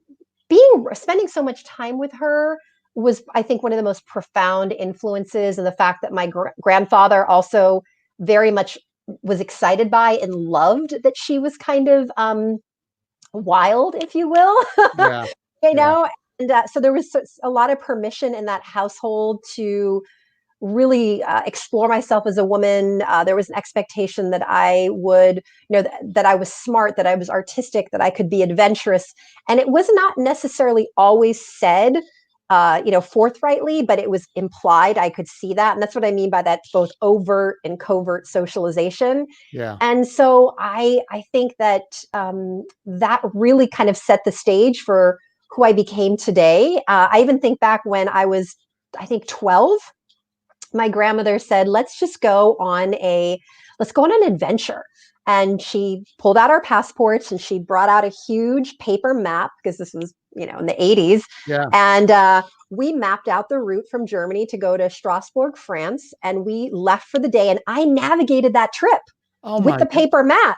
being 0.50 0.86
spending 0.94 1.28
so 1.28 1.42
much 1.42 1.64
time 1.64 1.98
with 1.98 2.12
her 2.14 2.60
was, 2.94 3.24
I 3.34 3.42
think, 3.42 3.64
one 3.64 3.72
of 3.72 3.78
the 3.78 3.84
most 3.84 4.06
profound 4.06 4.74
influences, 4.74 5.58
and 5.58 5.66
the 5.66 5.72
fact 5.72 6.02
that 6.02 6.12
my 6.12 6.28
gr- 6.28 6.50
grandfather 6.60 7.26
also 7.26 7.84
very 8.20 8.52
much 8.52 8.78
was 9.24 9.40
excited 9.40 9.90
by 9.90 10.14
and 10.22 10.36
loved 10.36 10.96
that 11.04 11.18
she 11.18 11.40
was 11.40 11.58
kind 11.58 11.88
of 11.88 12.12
um, 12.18 12.58
wild, 13.34 13.96
if 13.96 14.14
you 14.16 14.30
will. 14.30 14.64
Yeah. 14.98 15.26
you 15.64 15.74
know, 15.76 16.08
and 16.40 16.52
uh, 16.52 16.66
so 16.68 16.80
there 16.80 16.94
was 16.94 17.16
a 17.44 17.50
lot 17.50 17.70
of 17.70 17.80
permission 17.80 18.34
in 18.34 18.46
that 18.46 18.64
household 18.64 19.44
to 19.56 20.02
really 20.62 21.24
uh, 21.24 21.41
explore 21.46 21.88
myself 21.88 22.25
as 22.27 22.38
a 22.38 22.46
woman. 22.46 23.01
Uh, 23.08 23.24
there 23.24 23.36
was 23.36 23.50
an 23.50 23.56
expectation 23.56 24.30
that 24.30 24.44
I 24.48 24.89
would, 24.91 25.38
you 25.70 25.77
know, 25.77 25.82
th- 25.82 25.94
that 26.03 26.25
I 26.25 26.36
was 26.36 26.53
smart, 26.53 26.96
that 26.98 27.08
I 27.08 27.15
was 27.15 27.30
artistic, 27.30 27.89
that 27.91 28.01
I 28.01 28.10
could 28.10 28.30
be 28.30 28.44
adventurous. 28.44 29.13
And 29.50 29.60
it 29.60 29.70
was 29.70 29.88
not 29.91 30.18
necessarily 30.18 30.88
always 30.98 31.44
said, 31.44 31.98
uh, 32.51 32.82
you 32.86 32.91
know, 32.91 33.01
forthrightly, 33.01 33.82
but 33.82 33.98
it 33.98 34.10
was 34.10 34.27
implied. 34.36 34.98
I 34.98 35.10
could 35.10 35.27
see 35.27 35.53
that. 35.53 35.74
And 35.74 35.82
that's 35.82 35.96
what 35.96 36.06
I 36.06 36.12
mean 36.12 36.30
by 36.30 36.41
that 36.41 36.60
both 36.74 36.91
overt 37.01 37.58
and 37.63 37.80
covert 37.80 38.27
socialization. 38.27 39.25
Yeah. 39.53 39.77
And 39.80 40.06
so 40.06 40.53
I, 40.60 41.00
I 41.10 41.24
think 41.32 41.53
that 41.60 42.03
um, 42.13 42.63
that 42.86 43.22
really 43.34 43.68
kind 43.68 43.89
of 43.89 43.96
set 43.96 44.25
the 44.25 44.34
stage 44.34 44.82
for 44.82 45.18
who 45.50 45.63
I 45.63 45.74
became 45.74 46.18
today. 46.18 46.77
Uh, 46.88 47.08
I 47.12 47.22
even 47.22 47.39
think 47.39 47.60
back 47.62 47.82
when 47.86 48.10
I 48.10 48.25
was, 48.25 48.56
I 49.00 49.06
think, 49.06 49.27
12 49.27 49.80
my 50.74 50.90
grandmother 50.90 51.40
said, 51.40 51.68
let's 51.68 52.00
just 52.00 52.22
go 52.22 52.56
on 52.60 52.96
a 52.96 53.40
let's 53.80 53.92
go 53.92 54.04
on 54.04 54.24
an 54.24 54.32
adventure. 54.32 54.84
And 55.28 55.62
she 55.62 56.04
pulled 56.18 56.38
out 56.38 56.50
our 56.50 56.62
passports 56.62 57.32
and 57.32 57.40
she 57.40 57.60
brought 57.60 57.90
out 57.90 58.04
a 58.04 58.13
huge 58.28 58.78
paper 58.80 59.13
map 59.13 59.51
because 59.62 59.78
this 59.78 59.94
was, 59.94 60.13
you 60.36 60.46
know, 60.46 60.58
in 60.58 60.66
the 60.66 60.74
80s. 60.74 61.24
Yeah. 61.48 61.66
And 61.74 62.10
uh, 62.10 62.44
we 62.70 62.92
mapped 62.92 63.28
out 63.28 63.50
the 63.50 63.60
route 63.60 63.86
from 63.90 64.06
Germany 64.08 64.46
to 64.48 64.58
go 64.58 64.78
to 64.78 64.90
Strasbourg, 64.90 65.58
France. 65.58 66.13
And 66.24 66.46
we 66.46 66.70
left 66.74 67.08
for 67.08 67.20
the 67.20 67.30
day. 67.30 67.50
And 67.50 67.60
I 67.68 67.86
navigated 67.86 68.54
that 68.54 68.74
trip 68.74 69.01
oh 69.44 69.62
with 69.62 69.80
the 69.80 69.86
paper 69.86 70.24
map. 70.24 70.58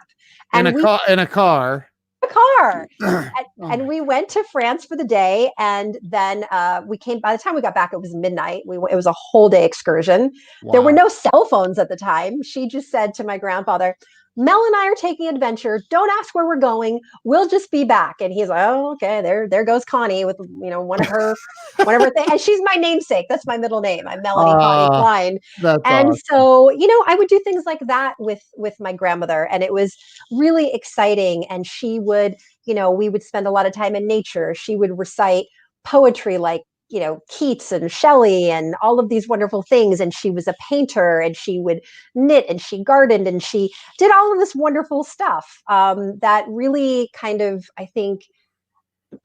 And 0.54 0.68
in 0.68 0.80
a 0.80 0.82
car 0.82 1.00
in 1.08 1.20
a 1.20 1.28
car 1.28 1.88
car. 2.28 2.88
and, 3.02 3.32
oh 3.62 3.72
and, 3.72 3.88
we 3.88 4.02
went 4.02 4.30
to 4.30 4.44
France 4.52 4.86
for 4.86 4.96
the 4.96 5.04
day. 5.04 5.52
And 5.58 5.98
then 6.02 6.46
uh, 6.52 6.82
we 6.86 6.98
came, 6.98 7.20
by 7.20 7.36
the 7.36 7.42
time 7.42 7.56
we 7.56 7.62
got 7.62 7.76
back, 7.76 7.94
it 7.94 8.02
was 8.02 8.14
midnight. 8.16 8.64
We, 8.66 8.78
it 8.78 8.96
was 8.96 9.06
a 9.06 9.14
whole 9.14 9.50
day 9.50 9.66
excursion. 9.66 10.32
Wow. 10.62 10.72
There 10.72 10.82
were 10.82 10.92
no 10.92 11.08
cell 11.08 11.46
phones 11.46 11.80
at 11.80 11.90
the 11.90 11.98
time. 11.98 12.44
She 12.44 12.68
just 12.68 12.90
said 12.90 13.14
to 13.16 13.24
my 13.24 13.38
grandfather, 13.38 13.98
Mel 14.36 14.64
and 14.66 14.76
I 14.76 14.88
are 14.88 14.96
taking 14.96 15.28
adventure. 15.28 15.82
Don't 15.90 16.10
ask 16.20 16.34
where 16.34 16.46
we're 16.46 16.58
going. 16.58 17.00
We'll 17.24 17.48
just 17.48 17.70
be 17.70 17.84
back. 17.84 18.20
And 18.20 18.34
he's 18.34 18.48
like, 18.48 18.66
oh, 18.68 18.94
okay. 18.94 19.22
There, 19.22 19.48
there 19.48 19.64
goes 19.64 19.86
Connie 19.86 20.26
with 20.26 20.38
you 20.40 20.70
know 20.70 20.82
one 20.82 21.02
of 21.02 21.08
her, 21.08 21.36
one 21.84 21.96
of 21.96 22.02
her 22.02 22.10
things. 22.10 22.32
And 22.32 22.40
she's 22.40 22.60
my 22.64 22.76
namesake. 22.76 23.28
That's 23.30 23.46
my 23.46 23.58
middle 23.58 23.82
name. 23.82 24.08
I'm 24.08 24.22
Melanie 24.22 24.52
uh, 24.52 24.58
Connie 24.58 25.00
Klein. 25.02 25.40
And 25.86 26.10
awesome. 26.10 26.22
so 26.26 26.72
you 26.72 26.88
know, 26.88 27.04
I 27.08 27.16
would 27.16 27.28
do 27.28 27.40
things 27.44 27.64
like 27.66 27.80
that 27.82 28.16
with 28.20 28.42
with 28.56 28.76
my 28.80 28.94
grandmother, 28.94 29.48
and 29.52 29.64
it 29.64 29.74
was 29.74 29.96
really 30.32 30.74
exciting. 30.74 31.46
And 31.46 31.68
she 31.68 32.00
would, 32.00 32.36
you 32.66 32.74
know, 32.74 32.90
we 32.92 33.10
would 33.10 33.24
spend 33.24 33.48
a 33.48 33.52
lot 33.52 33.66
of 33.66 33.74
time 33.74 33.96
in 33.96 34.08
nature. 34.08 34.56
She 34.56 34.76
would 34.76 34.98
recite 34.98 35.46
poetry 35.84 36.38
like 36.38 36.64
you 36.94 37.00
know 37.00 37.20
keats 37.28 37.72
and 37.72 37.92
shelley 37.92 38.52
and 38.52 38.76
all 38.82 39.00
of 39.00 39.10
these 39.10 39.28
wonderful 39.28 39.64
things 39.64 40.00
and 40.00 40.14
she 40.14 40.30
was 40.30 40.48
a 40.48 40.54
painter 40.70 41.20
and 41.20 41.36
she 41.36 41.60
would 41.60 41.82
knit 42.14 42.46
and 42.48 42.62
she 42.62 42.84
gardened 42.84 43.28
and 43.28 43.42
she 43.42 43.74
did 43.98 44.14
all 44.14 44.32
of 44.32 44.38
this 44.38 44.54
wonderful 44.54 45.04
stuff 45.04 45.62
um, 45.70 46.18
that 46.20 46.46
really 46.48 47.10
kind 47.14 47.42
of 47.42 47.66
i 47.80 47.86
think 47.86 48.22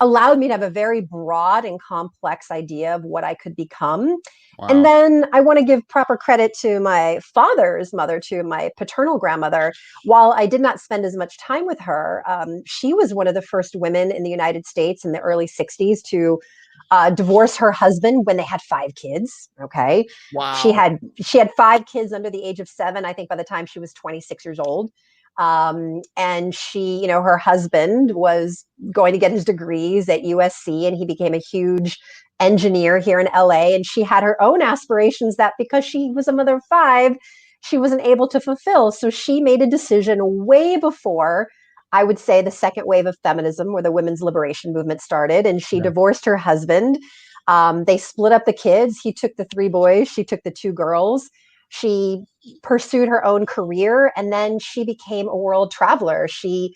allowed 0.00 0.38
me 0.38 0.46
to 0.48 0.52
have 0.52 0.62
a 0.62 0.68
very 0.68 1.00
broad 1.00 1.64
and 1.64 1.80
complex 1.80 2.50
idea 2.50 2.94
of 2.94 3.04
what 3.04 3.24
i 3.24 3.34
could 3.34 3.54
become 3.54 4.16
wow. 4.58 4.68
and 4.68 4.84
then 4.84 5.24
i 5.34 5.40
want 5.40 5.58
to 5.58 5.64
give 5.64 5.86
proper 5.88 6.16
credit 6.16 6.52
to 6.58 6.80
my 6.80 7.20
father's 7.34 7.92
mother 7.92 8.18
to 8.18 8.42
my 8.42 8.70
paternal 8.78 9.18
grandmother 9.18 9.72
while 10.04 10.32
i 10.36 10.46
did 10.46 10.60
not 10.60 10.80
spend 10.80 11.04
as 11.04 11.16
much 11.16 11.38
time 11.38 11.66
with 11.66 11.80
her 11.80 12.22
um, 12.26 12.62
she 12.66 12.94
was 12.94 13.12
one 13.14 13.26
of 13.26 13.34
the 13.34 13.42
first 13.42 13.76
women 13.76 14.10
in 14.10 14.22
the 14.22 14.30
united 14.30 14.66
states 14.66 15.04
in 15.04 15.12
the 15.12 15.20
early 15.20 15.46
60s 15.46 16.02
to 16.02 16.38
uh, 16.90 17.10
divorced 17.10 17.58
her 17.58 17.72
husband 17.72 18.26
when 18.26 18.36
they 18.36 18.42
had 18.42 18.62
five 18.62 18.94
kids. 18.94 19.50
Okay. 19.60 20.06
Wow. 20.32 20.54
She 20.54 20.72
had 20.72 20.98
she 21.20 21.38
had 21.38 21.50
five 21.56 21.86
kids 21.86 22.12
under 22.12 22.30
the 22.30 22.42
age 22.42 22.60
of 22.60 22.68
seven. 22.68 23.04
I 23.04 23.12
think 23.12 23.28
by 23.28 23.36
the 23.36 23.44
time 23.44 23.66
she 23.66 23.78
was 23.78 23.92
26 23.92 24.44
years 24.44 24.58
old. 24.58 24.90
Um, 25.38 26.02
and 26.16 26.52
she, 26.54 27.00
you 27.00 27.06
know, 27.06 27.22
her 27.22 27.38
husband 27.38 28.12
was 28.14 28.64
going 28.92 29.12
to 29.12 29.18
get 29.18 29.30
his 29.30 29.44
degrees 29.44 30.08
at 30.08 30.22
USC, 30.22 30.86
and 30.86 30.96
he 30.96 31.06
became 31.06 31.32
a 31.32 31.38
huge 31.38 31.96
engineer 32.40 32.98
here 32.98 33.20
in 33.20 33.28
LA. 33.34 33.74
And 33.74 33.86
she 33.86 34.02
had 34.02 34.24
her 34.24 34.40
own 34.42 34.62
aspirations 34.62 35.36
that 35.36 35.54
because 35.56 35.84
she 35.84 36.10
was 36.10 36.26
a 36.26 36.32
mother 36.32 36.56
of 36.56 36.62
five, 36.68 37.16
she 37.62 37.78
wasn't 37.78 38.02
able 38.02 38.28
to 38.28 38.40
fulfill. 38.40 38.90
So 38.90 39.10
she 39.10 39.40
made 39.40 39.62
a 39.62 39.66
decision 39.66 40.18
way 40.46 40.76
before 40.76 41.48
I 41.92 42.04
would 42.04 42.18
say 42.18 42.42
the 42.42 42.50
second 42.50 42.84
wave 42.86 43.06
of 43.06 43.16
feminism, 43.22 43.72
where 43.72 43.82
the 43.82 43.92
women's 43.92 44.20
liberation 44.20 44.72
movement 44.72 45.00
started, 45.00 45.46
and 45.46 45.62
she 45.62 45.76
yeah. 45.76 45.84
divorced 45.84 46.24
her 46.24 46.36
husband. 46.36 46.98
Um, 47.46 47.84
they 47.84 47.96
split 47.96 48.32
up 48.32 48.44
the 48.44 48.52
kids. 48.52 49.00
He 49.02 49.12
took 49.12 49.36
the 49.36 49.46
three 49.46 49.68
boys, 49.68 50.08
she 50.08 50.24
took 50.24 50.42
the 50.42 50.50
two 50.50 50.72
girls. 50.72 51.30
She 51.70 52.24
pursued 52.62 53.08
her 53.08 53.24
own 53.24 53.44
career, 53.46 54.12
and 54.16 54.32
then 54.32 54.58
she 54.58 54.84
became 54.84 55.28
a 55.28 55.36
world 55.36 55.70
traveler. 55.70 56.26
She 56.28 56.74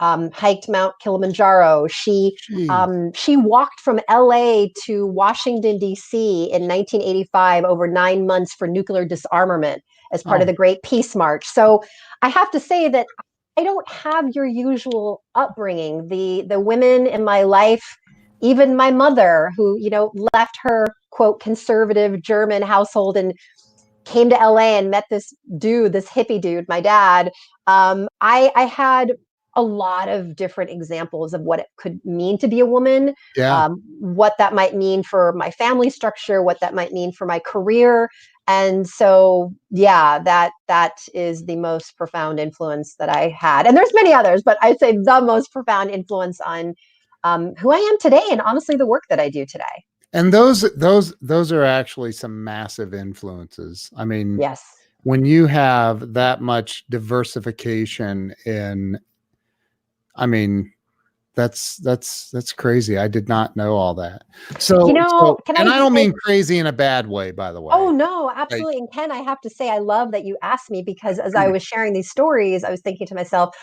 um, 0.00 0.30
hiked 0.32 0.68
Mount 0.68 0.94
Kilimanjaro. 1.00 1.86
She 1.86 2.36
um, 2.68 3.12
she 3.12 3.36
walked 3.36 3.80
from 3.80 4.00
L.A. 4.08 4.72
to 4.84 5.06
Washington 5.06 5.78
D.C. 5.78 6.44
in 6.52 6.68
1985 6.68 7.64
over 7.64 7.86
nine 7.86 8.26
months 8.26 8.54
for 8.54 8.66
nuclear 8.66 9.04
disarmament 9.04 9.82
as 10.12 10.22
part 10.22 10.40
oh. 10.40 10.42
of 10.42 10.46
the 10.46 10.52
Great 10.52 10.82
Peace 10.82 11.14
March. 11.14 11.46
So 11.46 11.82
I 12.22 12.28
have 12.28 12.50
to 12.50 12.60
say 12.60 12.88
that 12.88 13.06
I 13.56 13.62
don't 13.62 13.88
have 13.88 14.30
your 14.34 14.46
usual 14.46 15.22
upbringing. 15.34 16.08
The 16.08 16.42
the 16.48 16.60
women 16.60 17.06
in 17.06 17.24
my 17.24 17.42
life, 17.42 17.96
even 18.40 18.76
my 18.76 18.90
mother, 18.90 19.52
who 19.56 19.78
you 19.78 19.90
know 19.90 20.12
left 20.32 20.58
her 20.62 20.86
quote 21.10 21.40
conservative 21.40 22.20
German 22.22 22.62
household 22.62 23.16
and 23.16 23.34
came 24.04 24.28
to 24.28 24.36
LA 24.36 24.76
and 24.78 24.90
met 24.90 25.04
this 25.08 25.32
dude, 25.56 25.92
this 25.92 26.08
hippie 26.08 26.40
dude, 26.40 26.68
my 26.68 26.80
dad. 26.80 27.30
Um, 27.66 28.08
I 28.20 28.50
I 28.54 28.64
had 28.64 29.12
a 29.56 29.62
lot 29.62 30.08
of 30.08 30.34
different 30.34 30.70
examples 30.70 31.32
of 31.32 31.42
what 31.42 31.60
it 31.60 31.66
could 31.76 32.00
mean 32.04 32.38
to 32.38 32.48
be 32.48 32.60
a 32.60 32.66
woman, 32.66 33.14
yeah. 33.36 33.64
um, 33.66 33.80
what 34.00 34.34
that 34.38 34.52
might 34.52 34.74
mean 34.74 35.02
for 35.02 35.32
my 35.34 35.50
family 35.52 35.90
structure, 35.90 36.42
what 36.42 36.58
that 36.60 36.74
might 36.74 36.92
mean 36.92 37.12
for 37.12 37.24
my 37.26 37.38
career, 37.38 38.10
and 38.46 38.88
so 38.88 39.52
yeah 39.70 40.18
that 40.18 40.52
that 40.68 41.00
is 41.14 41.46
the 41.46 41.56
most 41.56 41.96
profound 41.96 42.38
influence 42.38 42.96
that 42.96 43.08
i 43.08 43.28
had. 43.28 43.66
And 43.66 43.76
there's 43.76 43.94
many 43.94 44.12
others 44.12 44.42
but 44.42 44.58
i'd 44.62 44.78
say 44.78 44.96
the 44.96 45.20
most 45.20 45.52
profound 45.52 45.90
influence 45.90 46.40
on 46.40 46.74
um, 47.24 47.54
who 47.56 47.72
i 47.72 47.76
am 47.76 47.98
today 47.98 48.22
and 48.30 48.40
honestly 48.42 48.76
the 48.76 48.86
work 48.86 49.04
that 49.08 49.20
i 49.20 49.28
do 49.28 49.46
today. 49.46 49.84
And 50.12 50.32
those 50.32 50.60
those 50.76 51.14
those 51.20 51.50
are 51.52 51.64
actually 51.64 52.12
some 52.12 52.44
massive 52.44 52.94
influences. 52.94 53.90
I 53.96 54.04
mean 54.04 54.38
yes. 54.40 54.62
when 55.02 55.24
you 55.24 55.46
have 55.46 56.12
that 56.12 56.40
much 56.40 56.84
diversification 56.88 58.34
in 58.44 58.98
i 60.16 60.26
mean 60.26 60.72
that's 61.34 61.78
that's 61.78 62.30
that's 62.30 62.52
crazy. 62.52 62.96
I 62.96 63.08
did 63.08 63.28
not 63.28 63.56
know 63.56 63.74
all 63.74 63.94
that. 63.94 64.22
So 64.58 64.86
you 64.86 64.92
know, 64.92 65.06
so, 65.08 65.38
and 65.48 65.68
I, 65.68 65.76
I 65.76 65.78
don't 65.78 65.92
mean 65.92 66.12
crazy 66.12 66.58
in 66.58 66.66
a 66.66 66.72
bad 66.72 67.08
way, 67.08 67.32
by 67.32 67.52
the 67.52 67.60
way. 67.60 67.74
Oh 67.76 67.90
no, 67.90 68.30
absolutely. 68.34 68.76
and 68.76 68.88
Ken, 68.92 69.10
I 69.10 69.18
have 69.18 69.40
to 69.40 69.50
say, 69.50 69.68
I 69.68 69.78
love 69.78 70.12
that 70.12 70.24
you 70.24 70.38
asked 70.42 70.70
me 70.70 70.82
because 70.82 71.18
as 71.18 71.34
I 71.34 71.46
mm. 71.46 71.52
was 71.52 71.62
sharing 71.62 71.92
these 71.92 72.08
stories, 72.08 72.62
I 72.62 72.70
was 72.70 72.80
thinking 72.82 73.06
to 73.08 73.14
myself, 73.16 73.54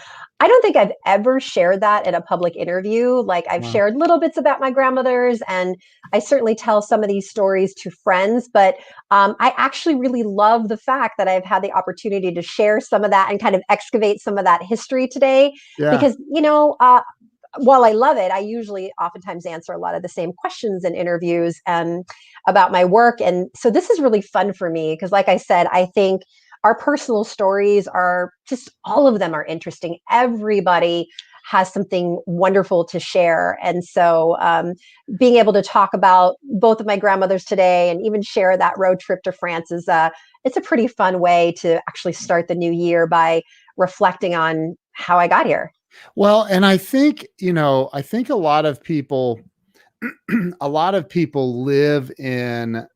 I 0.41 0.47
don't 0.47 0.61
think 0.61 0.75
I've 0.75 0.91
ever 1.05 1.39
shared 1.39 1.81
that 1.81 2.05
in 2.05 2.13
a 2.13 2.21
public 2.21 2.57
interview. 2.57 3.21
Like 3.21 3.45
I've 3.49 3.63
Wow. 3.63 3.69
shared 3.69 3.95
little 3.95 4.19
bits 4.19 4.37
about 4.37 4.59
my 4.59 4.71
grandmothers, 4.71 5.41
and 5.47 5.77
I 6.11 6.19
certainly 6.19 6.55
tell 6.55 6.81
some 6.81 7.03
of 7.03 7.09
these 7.09 7.29
stories 7.29 7.73
to 7.75 7.89
friends. 7.89 8.49
But 8.51 8.75
um, 9.11 9.35
I 9.39 9.53
actually 9.55 9.95
really 9.95 10.23
love 10.23 10.67
the 10.67 10.77
fact 10.77 11.17
that 11.19 11.29
I've 11.29 11.45
had 11.45 11.63
the 11.63 11.71
opportunity 11.71 12.33
to 12.33 12.41
share 12.41 12.81
some 12.81 13.05
of 13.05 13.11
that 13.11 13.29
and 13.31 13.39
kind 13.39 13.55
of 13.55 13.61
excavate 13.69 14.19
some 14.19 14.37
of 14.37 14.43
that 14.43 14.61
history 14.61 15.07
today. 15.07 15.53
Yeah. 15.77 15.91
Because 15.91 16.17
you 16.33 16.41
know, 16.41 16.75
uh, 16.81 17.01
while 17.57 17.83
I 17.83 17.91
love 17.91 18.17
it, 18.17 18.31
I 18.31 18.39
usually 18.39 18.91
oftentimes 19.01 19.45
answer 19.45 19.73
a 19.73 19.77
lot 19.77 19.95
of 19.95 20.01
the 20.01 20.09
same 20.09 20.31
questions 20.33 20.85
in 20.85 20.95
interviews 20.95 21.59
um, 21.67 22.03
about 22.47 22.71
my 22.71 22.85
work. 22.85 23.19
And 23.21 23.49
so 23.55 23.69
this 23.69 23.89
is 23.89 23.99
really 23.99 24.21
fun 24.21 24.53
for 24.53 24.69
me 24.69 24.93
because, 24.93 25.11
like 25.11 25.27
I 25.27 25.37
said, 25.37 25.67
I 25.71 25.85
think 25.87 26.21
our 26.63 26.75
personal 26.75 27.23
stories 27.23 27.87
are 27.87 28.31
just 28.47 28.69
all 28.85 29.07
of 29.07 29.19
them 29.19 29.33
are 29.33 29.45
interesting. 29.45 29.97
Everybody 30.09 31.07
has 31.43 31.73
something 31.73 32.21
wonderful 32.27 32.85
to 32.85 32.99
share. 32.99 33.57
And 33.63 33.83
so 33.83 34.37
um, 34.39 34.73
being 35.19 35.37
able 35.37 35.53
to 35.53 35.63
talk 35.63 35.93
about 35.93 36.35
both 36.43 36.79
of 36.79 36.85
my 36.85 36.97
grandmothers 36.97 37.43
today 37.43 37.89
and 37.89 38.05
even 38.05 38.21
share 38.21 38.55
that 38.55 38.77
road 38.77 38.99
trip 38.99 39.23
to 39.23 39.31
France 39.31 39.71
is 39.71 39.87
uh, 39.89 40.11
it's 40.43 40.55
a 40.55 40.61
pretty 40.61 40.87
fun 40.87 41.19
way 41.19 41.53
to 41.57 41.81
actually 41.89 42.13
start 42.13 42.47
the 42.47 42.55
new 42.55 42.71
year 42.71 43.07
by 43.07 43.41
reflecting 43.75 44.35
on 44.35 44.75
how 44.93 45.17
I 45.17 45.27
got 45.27 45.45
here. 45.47 45.71
Well, 46.15 46.43
and 46.43 46.65
I 46.65 46.77
think, 46.77 47.27
you 47.39 47.53
know, 47.53 47.89
I 47.93 48.01
think 48.01 48.29
a 48.29 48.35
lot 48.35 48.65
of 48.65 48.81
people 48.83 49.39
a 50.61 50.67
lot 50.69 50.95
of 50.95 51.07
people 51.09 51.63
live 51.63 52.11
in 52.17 52.87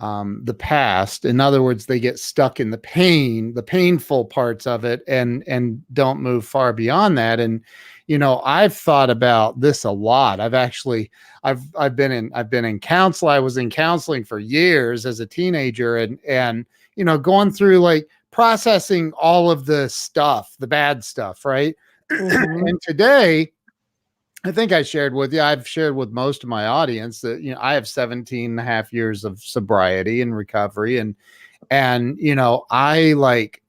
um, 0.00 0.40
the 0.44 0.54
past. 0.54 1.24
In 1.24 1.40
other 1.40 1.62
words, 1.62 1.86
they 1.86 2.00
get 2.00 2.18
stuck 2.18 2.60
in 2.60 2.70
the 2.70 2.78
pain, 2.78 3.54
the 3.54 3.62
painful 3.62 4.26
parts 4.26 4.66
of 4.66 4.84
it, 4.84 5.02
and 5.08 5.44
and 5.48 5.82
don't 5.92 6.20
move 6.20 6.44
far 6.46 6.72
beyond 6.72 7.18
that. 7.18 7.40
And 7.40 7.62
you 8.06 8.18
know, 8.18 8.40
I've 8.44 8.74
thought 8.74 9.10
about 9.10 9.60
this 9.60 9.84
a 9.84 9.90
lot. 9.90 10.40
I've 10.40 10.54
actually, 10.54 11.10
I've 11.44 11.62
I've 11.78 11.96
been 11.96 12.12
in 12.12 12.30
I've 12.34 12.50
been 12.50 12.64
in 12.64 12.80
counsel. 12.80 13.28
I 13.28 13.40
was 13.40 13.56
in 13.56 13.70
counseling 13.70 14.24
for 14.24 14.38
years 14.38 15.06
as 15.06 15.20
a 15.20 15.26
teenager, 15.26 15.96
and 15.96 16.18
and 16.26 16.66
you 16.96 17.04
know, 17.04 17.18
going 17.18 17.52
through 17.52 17.80
like 17.80 18.08
processing 18.30 19.12
all 19.20 19.50
of 19.50 19.66
the 19.66 19.88
stuff, 19.88 20.54
the 20.58 20.66
bad 20.66 21.04
stuff, 21.04 21.44
right? 21.44 21.74
Mhm. 22.10 22.68
and 22.68 22.80
today 22.82 23.52
I 24.44 24.52
think 24.52 24.70
I 24.72 24.82
shared 24.82 25.14
with 25.14 25.34
you, 25.34 25.42
I've 25.42 25.66
shared 25.66 25.96
with 25.96 26.10
most 26.10 26.44
of 26.44 26.48
my 26.48 26.66
audience 26.66 27.20
that, 27.22 27.42
you 27.42 27.52
know, 27.52 27.60
I 27.60 27.74
have 27.74 27.88
17 27.88 28.52
and 28.52 28.60
a 28.60 28.62
half 28.62 28.92
years 28.92 29.24
of 29.24 29.42
sobriety 29.42 30.22
and 30.22 30.34
recovery. 30.34 30.98
And, 30.98 31.16
and, 31.70 32.16
you 32.20 32.34
know, 32.36 32.64
I 32.70 33.14
like, 33.14 33.62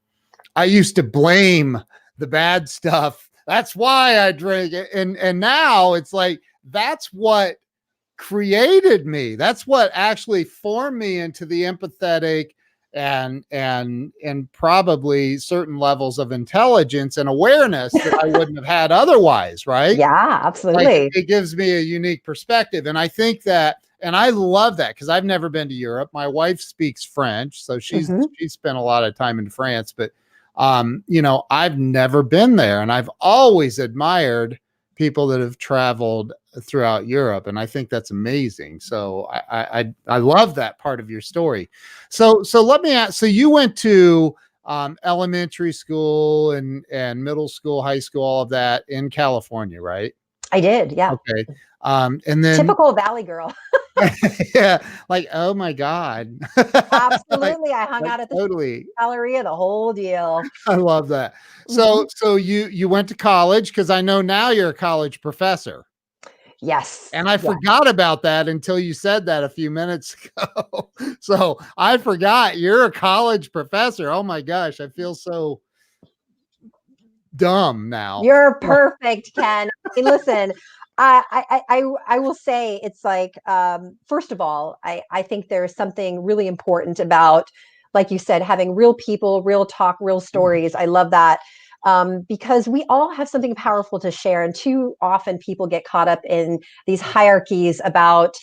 I 0.56 0.66
used 0.66 0.96
to 0.98 1.04
blame 1.04 1.82
the 2.20 2.28
bad 2.28 2.70
stuff. 2.70 3.30
That's 3.48 3.76
why 3.76 4.20
I 4.20 4.32
drink 4.32 4.74
it. 4.74 4.90
And, 4.94 5.18
and 5.18 5.40
now 5.40 5.96
it's 5.96 6.14
like, 6.14 6.40
that's 6.70 7.12
what 7.12 7.56
created 8.18 9.08
me. 9.08 9.36
That's 9.36 9.66
what 9.66 9.90
actually 9.96 10.44
formed 10.44 11.00
me 11.00 11.20
into 11.20 11.48
the 11.48 11.64
empathetic 11.64 12.52
and 12.94 13.46
and 13.52 14.12
and 14.24 14.52
probably 14.52 15.38
certain 15.38 15.78
levels 15.78 16.18
of 16.20 16.32
intelligence 16.32 17.18
and 17.18 17.30
awareness 17.30 17.94
that 17.94 18.18
I 18.24 18.26
wouldn't 18.28 18.58
have 18.58 18.66
had 18.66 18.92
otherwise, 18.92 19.68
right? 19.68 19.98
Yeah, 19.98 20.40
Like 20.42 20.48
absolutely. 20.48 21.10
it 21.14 21.28
gives 21.28 21.56
me 21.56 21.72
a 21.78 21.82
unique 21.82 22.24
perspective. 22.24 22.86
And 22.88 22.98
I 22.98 23.08
think 23.08 23.44
that 23.44 23.78
and 24.02 24.16
I 24.16 24.30
love 24.30 24.78
that 24.78 24.96
because 24.96 25.10
I've 25.10 25.26
never 25.26 25.50
been 25.50 25.68
to 25.68 25.74
Europe. 25.74 26.10
My 26.14 26.28
wife 26.28 26.60
speaks 26.62 27.04
French, 27.04 27.64
so 27.64 27.80
she's 27.80 28.10
Mhm. 28.10 28.24
she's 28.38 28.54
spent 28.54 28.78
a 28.78 28.82
lot 28.82 29.04
of 29.04 29.16
time 29.16 29.40
in 29.40 29.50
France, 29.50 29.94
but 29.96 30.12
um, 30.56 31.04
you 31.08 31.22
know, 31.22 31.44
I've 31.52 31.78
never 31.78 32.22
been 32.24 32.56
there 32.56 32.82
and 32.82 32.92
I've 32.92 33.10
always 33.22 33.80
admired 33.80 34.60
people 34.96 35.28
that 35.28 35.40
have 35.40 35.58
traveled 35.58 36.34
throughout 36.64 37.08
Europe, 37.08 37.48
and 37.48 37.60
I 37.60 37.66
think 37.66 37.90
that's 37.90 38.12
amazing. 38.12 38.80
So 38.80 39.26
I 39.32 39.80
I 39.82 39.94
I, 40.08 40.18
love 40.18 40.56
that 40.56 40.80
part 40.80 41.00
of 41.00 41.10
your 41.10 41.22
story. 41.22 41.70
So 42.10 42.44
so 42.44 42.64
let 42.64 42.82
me 42.82 42.94
ask. 42.94 43.14
So 43.14 43.26
you 43.26 43.50
went 43.50 43.78
to 43.80 44.36
um, 44.66 44.98
elementary 45.04 45.74
school 45.74 46.52
and 46.54 46.86
and 46.92 47.24
middle 47.24 47.48
school, 47.48 47.82
high 47.82 48.00
school, 48.00 48.24
all 48.24 48.42
of 48.42 48.50
that 48.50 48.84
in 48.88 49.10
California, 49.10 49.82
right? 49.82 50.14
I 50.52 50.62
did. 50.62 50.92
Yeah. 50.92 51.12
Okay. 51.14 51.46
Um, 51.82 52.20
and 52.28 52.44
then 52.44 52.60
Typical 52.60 52.94
Valley 52.94 53.24
girl. 53.24 53.54
yeah, 54.56 54.82
like 55.10 55.28
oh 55.34 55.54
my 55.54 55.74
god, 55.74 56.40
Absolutely. 56.58 57.72
I 57.72 57.86
hung 57.86 58.04
Like, 58.04 58.12
out 58.12 58.20
at 58.22 58.30
the 58.30 58.36
totally. 58.36 58.86
Galleria, 58.98 59.44
the 59.44 59.56
whole 59.56 59.94
deal. 59.94 60.42
I 60.68 60.76
love 60.76 61.08
that. 61.10 61.34
So 61.68 62.08
so 62.16 62.36
you 62.38 62.68
you 62.68 62.88
went 62.88 63.10
to 63.10 63.16
college 63.16 63.70
because 63.70 63.90
I 63.90 64.02
know 64.02 64.22
now 64.22 64.50
you're 64.50 64.70
a 64.70 64.74
college 64.74 65.22
professor. 65.22 65.86
Yes. 66.62 67.10
And 67.14 67.30
I 67.30 67.38
forgot 67.38 67.88
about 67.88 68.22
that 68.24 68.50
until 68.50 68.78
you 68.78 68.94
said 68.94 69.26
that 69.28 69.44
a 69.44 69.50
few 69.50 69.72
minutes 69.72 70.16
ago. 70.38 70.92
so 71.20 71.58
I 71.78 71.98
forgot 71.98 72.58
you're 72.58 72.86
a 72.86 72.92
college 72.92 73.52
professor. 73.52 74.10
Oh 74.10 74.24
my 74.24 74.42
gosh, 74.42 74.80
I 74.80 74.90
feel 74.90 75.16
so 75.16 75.62
dumb 77.36 77.90
now. 77.90 78.24
You're 78.24 78.56
perfect, 78.62 79.34
Ken. 79.36 79.70
I 79.86 79.90
mean, 79.96 80.06
listen, 80.06 80.52
I, 80.98 81.24
I, 81.32 81.62
I, 81.70 81.84
I 82.08 82.20
will 82.20 82.36
say 82.36 82.82
it's 82.84 83.06
like, 83.06 83.36
um, 83.48 83.98
first 84.06 84.34
of 84.34 84.42
all, 84.42 84.80
I, 84.84 85.02
I 85.12 85.22
think 85.22 85.48
there's 85.48 85.74
something 85.74 86.24
really 86.24 86.48
important 86.48 87.00
about, 87.00 87.50
like 87.94 88.12
you 88.12 88.20
said, 88.20 88.42
having 88.42 88.76
real 88.76 88.94
people, 88.94 89.42
real 89.44 89.66
talk, 89.66 89.98
real 90.02 90.20
stories. 90.20 90.76
I 90.76 90.86
love 90.86 91.12
that. 91.12 91.40
Um, 91.86 92.22
because 92.28 92.68
we 92.68 92.84
all 92.90 93.12
have 93.14 93.30
something 93.30 93.56
powerful 93.56 94.00
to 94.00 94.12
share. 94.12 94.44
And 94.44 94.54
too 94.54 94.96
often 95.02 95.38
people 95.38 95.68
get 95.68 95.86
caught 95.86 96.08
up 96.10 96.20
in 96.28 96.60
these 96.88 97.02
hierarchies 97.02 97.80
about 97.86 98.36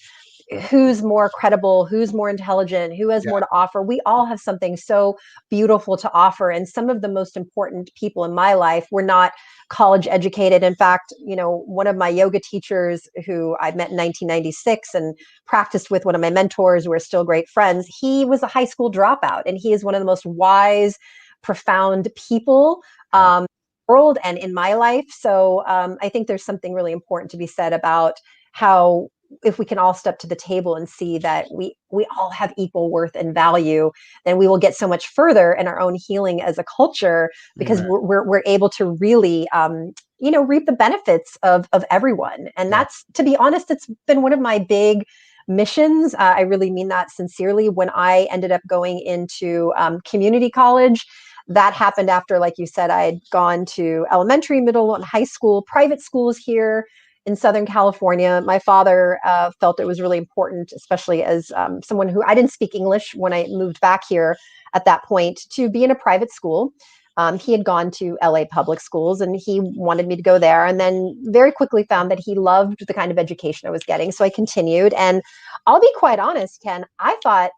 who's 0.70 1.02
more 1.02 1.28
credible, 1.28 1.86
who's 1.86 2.12
more 2.14 2.30
intelligent, 2.30 2.94
who 2.96 3.08
has 3.08 3.24
Yeah. 3.24 3.30
more 3.30 3.40
to 3.40 3.48
offer. 3.50 3.82
We 3.82 4.00
all 4.06 4.26
have 4.26 4.38
something 4.38 4.76
so 4.76 5.18
beautiful 5.50 5.96
to 5.96 6.12
offer. 6.12 6.50
And 6.50 6.68
some 6.68 6.88
of 6.88 7.02
the 7.02 7.08
most 7.08 7.36
important 7.36 7.90
people 7.96 8.24
in 8.24 8.32
my 8.32 8.54
life 8.54 8.86
were 8.92 9.02
not 9.02 9.32
college 9.70 10.06
educated. 10.06 10.62
In 10.62 10.76
fact, 10.76 11.12
you 11.18 11.34
know, 11.34 11.64
one 11.66 11.88
of 11.88 11.96
my 11.96 12.08
yoga 12.08 12.38
teachers 12.38 13.08
who 13.26 13.56
I 13.60 13.72
met 13.72 13.90
in 13.90 13.96
1996 13.96 14.94
and 14.94 15.18
practiced 15.46 15.90
with 15.90 16.04
one 16.04 16.14
of 16.14 16.20
my 16.20 16.30
mentors, 16.30 16.86
we're 16.86 17.00
still 17.00 17.24
great 17.24 17.48
friends, 17.48 17.86
he 18.00 18.24
was 18.24 18.42
a 18.44 18.46
high 18.46 18.64
school 18.66 18.90
dropout 18.90 19.42
and 19.46 19.58
he 19.60 19.72
is 19.72 19.84
one 19.84 19.96
of 19.96 20.00
the 20.00 20.06
most 20.06 20.24
wise, 20.24 20.96
profound 21.42 22.08
people 22.16 22.82
um 23.12 23.46
world 23.88 24.18
and 24.24 24.38
in 24.38 24.52
my 24.52 24.74
life. 24.74 25.04
So 25.10 25.64
um, 25.66 25.96
I 26.02 26.08
think 26.08 26.26
there's 26.26 26.44
something 26.44 26.72
really 26.74 26.92
important 26.92 27.30
to 27.30 27.36
be 27.36 27.46
said 27.46 27.72
about 27.72 28.14
how 28.52 29.08
if 29.44 29.58
we 29.58 29.64
can 29.64 29.78
all 29.78 29.92
step 29.92 30.18
to 30.20 30.26
the 30.26 30.36
table 30.36 30.76
and 30.76 30.88
see 30.88 31.18
that 31.18 31.46
we 31.52 31.74
we 31.90 32.06
all 32.16 32.30
have 32.30 32.52
equal 32.56 32.90
worth 32.90 33.14
and 33.16 33.34
value, 33.34 33.90
then 34.24 34.38
we 34.38 34.46
will 34.46 34.58
get 34.58 34.74
so 34.74 34.86
much 34.86 35.08
further 35.08 35.52
in 35.52 35.66
our 35.66 35.80
own 35.80 35.94
healing 35.94 36.40
as 36.40 36.58
a 36.58 36.64
culture 36.64 37.30
because 37.58 37.80
we're, 37.82 38.00
we're 38.00 38.24
we're 38.26 38.42
able 38.46 38.68
to 38.70 38.96
really 39.00 39.48
um, 39.50 39.92
you 40.20 40.30
know 40.30 40.42
reap 40.42 40.66
the 40.66 40.72
benefits 40.72 41.36
of 41.42 41.68
of 41.72 41.84
everyone. 41.90 42.48
And 42.56 42.70
Yeah. 42.70 42.78
that's 42.78 43.04
to 43.14 43.22
be 43.24 43.36
honest, 43.36 43.70
it's 43.70 43.88
been 44.06 44.22
one 44.22 44.32
of 44.32 44.40
my 44.40 44.58
big 44.58 45.04
missions. 45.48 46.14
Uh, 46.14 46.34
I 46.36 46.40
really 46.42 46.70
mean 46.70 46.88
that 46.88 47.10
sincerely. 47.10 47.68
When 47.68 47.90
I 47.90 48.26
ended 48.30 48.52
up 48.52 48.62
going 48.66 49.00
into 49.00 49.72
um, 49.76 50.00
community 50.02 50.50
college, 50.50 51.06
that 51.48 51.72
happened 51.72 52.10
after, 52.10 52.38
like 52.38 52.54
you 52.58 52.66
said, 52.66 52.90
I 52.90 53.02
had 53.02 53.20
gone 53.30 53.64
to 53.66 54.06
elementary, 54.10 54.60
middle, 54.60 54.94
and 54.94 55.04
high 55.04 55.24
school, 55.24 55.62
private 55.62 56.00
schools 56.00 56.36
here 56.36 56.86
in 57.24 57.36
Southern 57.36 57.66
California. 57.66 58.42
My 58.44 58.58
father 58.58 59.20
uh, 59.24 59.50
felt 59.60 59.80
it 59.80 59.86
was 59.86 60.00
really 60.00 60.18
important, 60.18 60.72
especially 60.74 61.22
as 61.22 61.52
um, 61.54 61.82
someone 61.82 62.08
who 62.08 62.22
I 62.24 62.34
didn't 62.34 62.52
speak 62.52 62.74
English 62.74 63.14
when 63.14 63.32
I 63.32 63.46
moved 63.48 63.80
back 63.80 64.02
here 64.08 64.36
at 64.74 64.84
that 64.84 65.04
point, 65.04 65.40
to 65.50 65.70
be 65.70 65.84
in 65.84 65.90
a 65.90 65.94
private 65.94 66.32
school. 66.32 66.72
Um, 67.16 67.38
he 67.38 67.52
had 67.52 67.64
gone 67.64 67.90
to 67.92 68.18
LA 68.22 68.44
public 68.44 68.80
schools 68.80 69.20
and 69.20 69.36
he 69.36 69.60
wanted 69.60 70.06
me 70.06 70.16
to 70.16 70.22
go 70.22 70.38
there. 70.38 70.66
And 70.66 70.78
then 70.78 71.16
very 71.24 71.50
quickly 71.52 71.84
found 71.84 72.10
that 72.10 72.20
he 72.20 72.34
loved 72.34 72.86
the 72.86 72.94
kind 72.94 73.10
of 73.10 73.18
education 73.18 73.66
I 73.66 73.72
was 73.72 73.84
getting. 73.84 74.12
So 74.12 74.24
I 74.24 74.30
continued. 74.30 74.92
And 74.94 75.22
I'll 75.66 75.80
be 75.80 75.92
quite 75.96 76.18
honest, 76.18 76.62
Ken, 76.62 76.84
I 76.98 77.16
thought, 77.22 77.50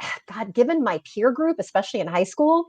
God, 0.32 0.54
given 0.54 0.82
my 0.82 1.00
peer 1.04 1.30
group, 1.30 1.56
especially 1.58 2.00
in 2.00 2.06
high 2.06 2.24
school, 2.24 2.66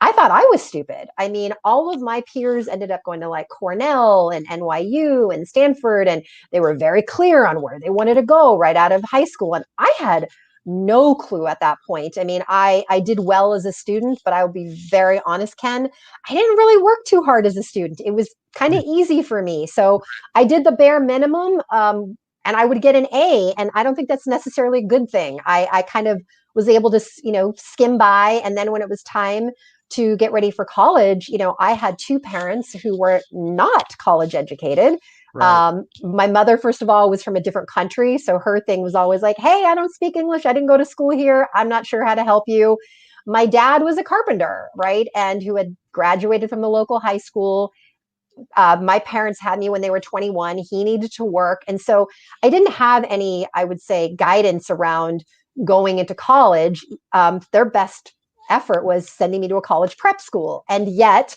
I 0.00 0.10
thought 0.12 0.32
I 0.32 0.44
was 0.50 0.60
stupid. 0.60 1.08
I 1.16 1.28
mean, 1.28 1.52
all 1.62 1.94
of 1.94 2.00
my 2.00 2.24
peers 2.32 2.66
ended 2.66 2.90
up 2.90 3.04
going 3.04 3.20
to 3.20 3.28
like 3.28 3.48
Cornell 3.48 4.30
and 4.30 4.48
NYU 4.48 5.32
and 5.32 5.46
Stanford, 5.46 6.08
and 6.08 6.24
they 6.50 6.58
were 6.58 6.74
very 6.74 7.02
clear 7.02 7.46
on 7.46 7.62
where 7.62 7.78
they 7.78 7.90
wanted 7.90 8.14
to 8.14 8.22
go 8.22 8.58
right 8.58 8.74
out 8.74 8.90
of 8.90 9.04
high 9.04 9.24
school. 9.24 9.54
And 9.54 9.64
I 9.78 9.94
had 9.98 10.28
no 10.64 11.14
clue 11.14 11.46
at 11.46 11.60
that 11.60 11.78
point. 11.86 12.16
I 12.18 12.24
mean, 12.24 12.42
I 12.48 12.84
I 12.88 13.00
did 13.00 13.20
well 13.20 13.52
as 13.54 13.64
a 13.64 13.72
student, 13.72 14.20
but 14.24 14.32
I 14.32 14.44
will 14.44 14.52
be 14.52 14.74
very 14.90 15.20
honest, 15.26 15.56
Ken, 15.56 15.88
I 16.28 16.34
didn't 16.34 16.56
really 16.56 16.82
work 16.82 16.98
too 17.06 17.22
hard 17.22 17.46
as 17.46 17.56
a 17.56 17.62
student. 17.62 18.00
It 18.04 18.14
was 18.14 18.32
kind 18.54 18.74
of 18.74 18.82
easy 18.84 19.22
for 19.22 19.42
me. 19.42 19.66
So 19.66 20.02
I 20.34 20.44
did 20.44 20.64
the 20.64 20.72
bare 20.72 21.00
minimum. 21.00 21.62
Um, 21.70 22.16
and 22.44 22.56
I 22.56 22.64
would 22.64 22.82
get 22.82 22.96
an 22.96 23.06
A, 23.12 23.54
and 23.56 23.70
I 23.74 23.82
don't 23.82 23.94
think 23.94 24.08
that's 24.08 24.26
necessarily 24.26 24.80
a 24.80 24.86
good 24.86 25.08
thing. 25.08 25.38
I, 25.46 25.68
I 25.72 25.82
kind 25.82 26.08
of 26.08 26.20
was 26.54 26.68
able 26.68 26.90
to, 26.90 27.00
you 27.22 27.32
know, 27.32 27.54
skim 27.56 27.98
by, 27.98 28.40
and 28.44 28.56
then 28.56 28.72
when 28.72 28.82
it 28.82 28.88
was 28.88 29.02
time 29.02 29.50
to 29.90 30.16
get 30.16 30.32
ready 30.32 30.50
for 30.50 30.64
college, 30.64 31.28
you 31.28 31.38
know, 31.38 31.54
I 31.60 31.72
had 31.72 31.98
two 31.98 32.18
parents 32.18 32.72
who 32.72 32.98
were 32.98 33.20
not 33.30 33.96
college 33.98 34.34
educated. 34.34 34.98
Right. 35.34 35.68
Um, 35.68 35.84
my 36.02 36.26
mother, 36.26 36.58
first 36.58 36.82
of 36.82 36.90
all, 36.90 37.08
was 37.08 37.22
from 37.22 37.36
a 37.36 37.40
different 37.40 37.68
country. 37.68 38.18
So 38.18 38.38
her 38.38 38.60
thing 38.60 38.82
was 38.82 38.94
always 38.94 39.22
like, 39.22 39.36
hey, 39.38 39.64
I 39.66 39.74
don't 39.74 39.92
speak 39.94 40.16
English. 40.16 40.44
I 40.46 40.52
didn't 40.52 40.68
go 40.68 40.76
to 40.76 40.84
school 40.84 41.10
here. 41.10 41.48
I'm 41.54 41.68
not 41.68 41.86
sure 41.86 42.04
how 42.04 42.14
to 42.14 42.24
help 42.24 42.44
you. 42.46 42.76
My 43.26 43.46
dad 43.46 43.82
was 43.82 43.98
a 43.98 44.04
carpenter, 44.04 44.68
right? 44.76 45.06
And 45.14 45.42
who 45.42 45.56
had 45.56 45.76
graduated 45.92 46.50
from 46.50 46.60
the 46.60 46.68
local 46.68 47.00
high 47.00 47.18
school. 47.18 47.72
Uh, 48.56 48.78
my 48.82 48.98
parents 48.98 49.40
had 49.40 49.58
me 49.58 49.68
when 49.68 49.80
they 49.80 49.90
were 49.90 50.00
21. 50.00 50.58
He 50.58 50.84
needed 50.84 51.12
to 51.12 51.24
work. 51.24 51.62
And 51.68 51.80
so 51.80 52.08
I 52.42 52.50
didn't 52.50 52.72
have 52.72 53.04
any, 53.08 53.46
I 53.54 53.64
would 53.64 53.80
say, 53.80 54.14
guidance 54.16 54.70
around 54.70 55.24
going 55.64 55.98
into 55.98 56.14
college. 56.14 56.84
Um, 57.12 57.40
their 57.52 57.66
best 57.66 58.14
effort 58.50 58.84
was 58.84 59.08
sending 59.08 59.40
me 59.40 59.48
to 59.48 59.56
a 59.56 59.62
college 59.62 59.96
prep 59.96 60.20
school. 60.20 60.64
And 60.68 60.88
yet, 60.88 61.36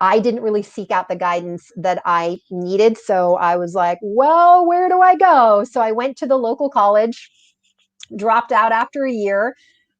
I 0.00 0.18
didn't 0.18 0.42
really 0.42 0.62
seek 0.62 0.90
out 0.90 1.08
the 1.08 1.16
guidance 1.16 1.70
that 1.76 2.02
I 2.04 2.38
needed. 2.50 2.98
So 2.98 3.36
I 3.36 3.56
was 3.56 3.74
like, 3.74 3.98
well, 4.02 4.66
where 4.66 4.88
do 4.88 5.00
I 5.00 5.16
go? 5.16 5.64
So 5.64 5.80
I 5.80 5.92
went 5.92 6.16
to 6.18 6.26
the 6.26 6.36
local 6.36 6.68
college, 6.68 7.30
dropped 8.14 8.52
out 8.52 8.72
after 8.72 9.04
a 9.04 9.12
year, 9.12 9.54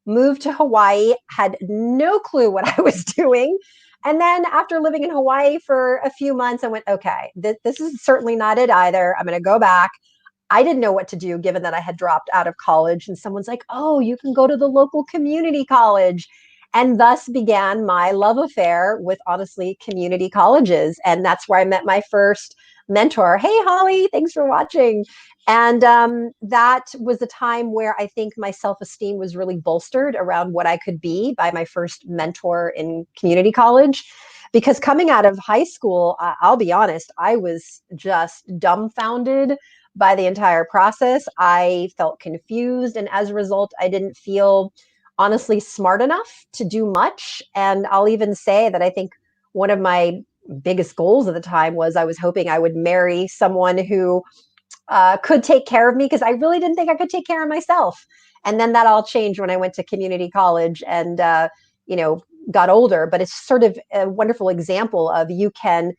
moved 0.05 0.41
to 0.43 0.53
Hawaii, 0.53 1.13
had 1.29 1.57
no 1.61 2.19
clue 2.19 2.51
what 2.51 2.67
I 2.77 2.81
was 2.81 3.03
doing. 3.03 3.57
And 4.05 4.21
then 4.21 4.45
after 4.45 4.79
living 4.79 5.03
in 5.03 5.09
Hawaii 5.09 5.57
for 5.59 5.97
a 5.97 6.11
few 6.11 6.33
months, 6.33 6.63
I 6.63 6.67
went, 6.67 6.87
okay, 6.87 7.31
th- 7.41 7.57
this 7.63 7.79
is 7.79 8.01
certainly 8.01 8.35
not 8.35 8.59
it 8.59 8.69
either. 8.69 9.15
I'm 9.19 9.25
going 9.25 9.37
to 9.37 9.43
go 9.43 9.59
back. 9.59 9.89
I 10.49 10.63
didn't 10.63 10.79
know 10.79 10.93
what 10.93 11.09
to 11.09 11.17
do 11.17 11.37
given 11.37 11.63
that 11.63 11.73
I 11.73 11.81
had 11.81 11.97
dropped 11.97 12.29
out 12.31 12.47
of 12.47 12.55
college. 12.57 13.07
And 13.07 13.17
someone's 13.17 13.47
like, 13.47 13.65
oh, 13.69 13.99
you 13.99 14.15
can 14.15 14.33
go 14.33 14.47
to 14.47 14.55
the 14.55 14.67
local 14.67 15.03
community 15.05 15.65
college 15.65 16.27
and 16.73 16.99
thus 16.99 17.27
began 17.29 17.85
my 17.85 18.11
love 18.11 18.37
affair 18.37 18.97
with 19.01 19.19
honestly 19.27 19.77
community 19.81 20.29
colleges. 20.29 20.99
And 21.05 21.23
that's 21.23 21.47
where 21.47 21.59
I 21.59 21.65
met 21.65 21.85
my 21.85 22.01
first 22.09 22.55
mentor. 22.89 23.37
Hey, 23.37 23.49
Holly, 23.63 24.07
thanks 24.11 24.31
for 24.31 24.47
watching. 24.47 25.05
And 25.47 25.83
um, 25.83 26.31
that 26.41 26.85
was 26.99 27.21
a 27.21 27.27
time 27.27 27.73
where 27.73 27.95
I 27.99 28.07
think 28.07 28.33
my 28.37 28.51
self 28.51 28.79
esteem 28.81 29.17
was 29.17 29.35
really 29.35 29.57
bolstered 29.57 30.15
around 30.15 30.53
what 30.53 30.67
I 30.67 30.77
could 30.77 30.99
be 30.99 31.33
by 31.37 31.51
my 31.51 31.65
first 31.65 32.07
mentor 32.07 32.69
in 32.75 33.07
community 33.17 33.51
college. 33.51 34.03
Because 34.53 34.79
coming 34.79 35.09
out 35.09 35.25
of 35.25 35.37
high 35.37 35.65
school, 35.65 36.15
uh, 36.19 36.33
I'll 36.41 36.57
be 36.57 36.71
honest, 36.71 37.11
I 37.17 37.35
was 37.35 37.81
just 37.95 38.45
dumbfounded 38.59 39.57
by 39.95 40.15
the 40.15 40.25
entire 40.25 40.63
process. 40.63 41.27
I 41.37 41.89
felt 41.97 42.19
confused. 42.19 42.95
And 42.95 43.09
as 43.11 43.29
a 43.29 43.33
result, 43.33 43.73
I 43.79 43.89
didn't 43.89 44.15
feel 44.15 44.73
honestly 45.17 45.59
smart 45.59 46.01
enough 46.01 46.45
to 46.53 46.63
do 46.63 46.85
much. 46.85 47.41
And 47.55 47.87
I'll 47.87 48.07
even 48.07 48.35
say 48.35 48.69
that 48.69 48.81
I 48.81 48.89
think 48.89 49.11
one 49.53 49.69
of 49.69 49.79
my 49.79 50.21
biggest 50.61 50.95
goals 50.95 51.27
at 51.27 51.33
the 51.33 51.41
time 51.41 51.75
was 51.75 51.95
I 51.95 52.05
was 52.05 52.17
hoping 52.17 52.49
I 52.49 52.59
would 52.59 52.75
marry 52.75 53.27
someone 53.27 53.77
who 53.77 54.23
uh, 54.89 55.17
could 55.17 55.43
take 55.43 55.65
care 55.65 55.89
of 55.89 55.95
me 55.95 56.05
because 56.05 56.21
I 56.21 56.29
really 56.31 56.59
didn't 56.59 56.75
think 56.75 56.89
I 56.89 56.95
could 56.95 57.09
take 57.09 57.27
care 57.27 57.43
of 57.43 57.49
myself. 57.49 58.05
And 58.45 58.59
then 58.59 58.73
that 58.73 58.87
all 58.87 59.03
changed 59.03 59.39
when 59.39 59.49
I 59.49 59.57
went 59.57 59.73
to 59.73 59.83
community 59.83 60.29
college 60.29 60.83
and, 60.87 61.19
uh, 61.19 61.49
you 61.85 61.95
know, 61.95 62.21
got 62.51 62.69
older. 62.69 63.07
But 63.11 63.21
it's 63.21 63.33
sort 63.33 63.63
of 63.63 63.77
a 63.93 64.07
wonderful 64.07 64.49
example 64.49 65.09
of 65.09 65.29
you 65.29 65.51
can 65.51 65.93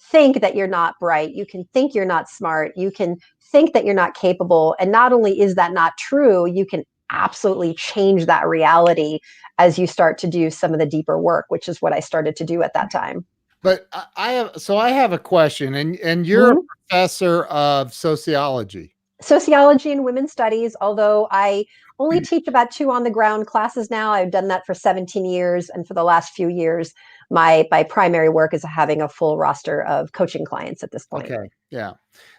think 0.00 0.40
that 0.40 0.56
you're 0.56 0.66
not 0.66 0.94
bright, 0.98 1.34
you 1.34 1.44
can 1.44 1.64
think 1.74 1.94
you're 1.94 2.06
not 2.06 2.28
smart, 2.28 2.72
you 2.74 2.90
can 2.90 3.16
think 3.52 3.74
that 3.74 3.84
you're 3.84 3.94
not 3.94 4.14
capable. 4.14 4.74
And 4.80 4.90
not 4.90 5.12
only 5.12 5.40
is 5.40 5.56
that 5.56 5.72
not 5.72 5.92
true, 5.98 6.46
you 6.46 6.64
can 6.64 6.84
absolutely 7.12 7.74
change 7.74 8.26
that 8.26 8.46
reality 8.46 9.20
as 9.58 9.78
you 9.78 9.86
start 9.86 10.18
to 10.18 10.26
do 10.26 10.50
some 10.50 10.72
of 10.72 10.78
the 10.78 10.86
deeper 10.86 11.18
work, 11.18 11.46
which 11.48 11.68
is 11.68 11.82
what 11.82 11.92
I 11.92 12.00
started 12.00 12.34
to 12.36 12.44
do 12.44 12.62
at 12.62 12.72
that 12.74 12.90
time. 12.90 13.26
But 13.62 13.88
I 14.16 14.32
have 14.32 14.52
so 14.56 14.78
I 14.78 14.90
have 14.90 15.12
a 15.12 15.18
question, 15.18 15.74
and 15.74 15.96
and 16.00 16.26
you're 16.26 16.50
mm-hmm. 16.50 16.58
a 16.58 16.88
professor 16.88 17.44
of 17.44 17.92
sociology. 17.92 18.94
Sociology 19.20 19.92
and 19.92 20.02
women's 20.02 20.32
studies, 20.32 20.74
although 20.80 21.28
I 21.30 21.66
only 21.98 22.20
mm. 22.20 22.26
teach 22.26 22.48
about 22.48 22.70
two 22.70 22.90
on 22.90 23.04
the 23.04 23.10
ground 23.10 23.46
classes 23.46 23.90
now. 23.90 24.12
I've 24.12 24.30
done 24.30 24.48
that 24.48 24.64
for 24.64 24.72
17 24.72 25.26
years, 25.26 25.68
and 25.68 25.86
for 25.86 25.92
the 25.92 26.04
last 26.04 26.32
few 26.32 26.48
years, 26.48 26.94
my 27.28 27.68
my 27.70 27.82
primary 27.82 28.30
work 28.30 28.54
is 28.54 28.64
having 28.64 29.02
a 29.02 29.08
full 29.08 29.36
roster 29.36 29.82
of 29.82 30.12
coaching 30.12 30.46
clients 30.46 30.82
at 30.82 30.90
this 30.90 31.04
point. 31.04 31.30
Okay, 31.30 31.50
yeah. 31.68 31.92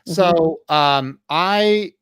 Mm-hmm. 0.08 0.14
So 0.14 0.60
um, 0.70 1.20
I 1.30 1.94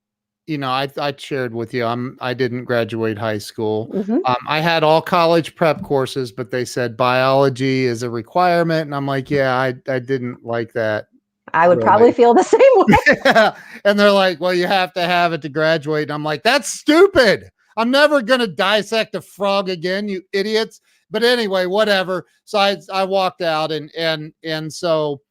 you 0.49 0.57
know, 0.57 0.69
I 0.69 0.89
I 0.97 1.13
shared 1.15 1.53
with 1.53 1.75
you, 1.75 1.85
I'm 1.85 2.17
I 2.21 2.33
didn't 2.33 2.65
graduate 2.65 3.19
high 3.19 3.37
school. 3.37 3.87
Mm-hmm. 3.93 4.17
Um, 4.25 4.37
I 4.47 4.61
had 4.61 4.83
all 4.83 4.99
college 4.99 5.55
prep 5.55 5.83
courses, 5.83 6.31
but 6.31 6.49
they 6.49 6.65
said 6.65 6.97
biology 6.97 7.85
is 7.85 8.01
a 8.01 8.09
requirement, 8.09 8.87
and 8.87 8.95
I'm 8.95 9.05
like, 9.05 9.29
yeah, 9.29 9.55
I 9.55 9.75
I 9.87 9.99
didn't 9.99 10.43
like 10.43 10.73
that. 10.73 11.05
I 11.53 11.67
would 11.67 11.77
really. 11.77 11.85
probably 11.85 12.11
feel 12.13 12.33
the 12.33 12.43
same 12.43 12.59
way. 12.75 13.21
yeah. 13.25 13.55
And 13.85 13.99
they're 13.99 14.11
like, 14.11 14.39
well, 14.39 14.53
you 14.53 14.65
have 14.65 14.91
to 14.93 15.03
have 15.03 15.33
it 15.33 15.43
to 15.43 15.49
graduate. 15.49 16.03
And 16.03 16.13
I'm 16.13 16.23
like, 16.23 16.41
that's 16.41 16.67
stupid. 16.67 17.49
I'm 17.77 17.91
never 17.91 18.23
gonna 18.23 18.47
dissect 18.47 19.13
a 19.13 19.21
frog 19.21 19.69
again, 19.69 20.07
you 20.07 20.23
idiots. 20.33 20.81
But 21.11 21.23
anyway, 21.23 21.67
whatever. 21.67 22.25
So 22.45 22.57
I 22.57 22.77
I 22.91 23.03
walked 23.03 23.43
out 23.43 23.71
and 23.71 23.91
and 23.95 24.33
and 24.43 24.73
so, 24.73 25.21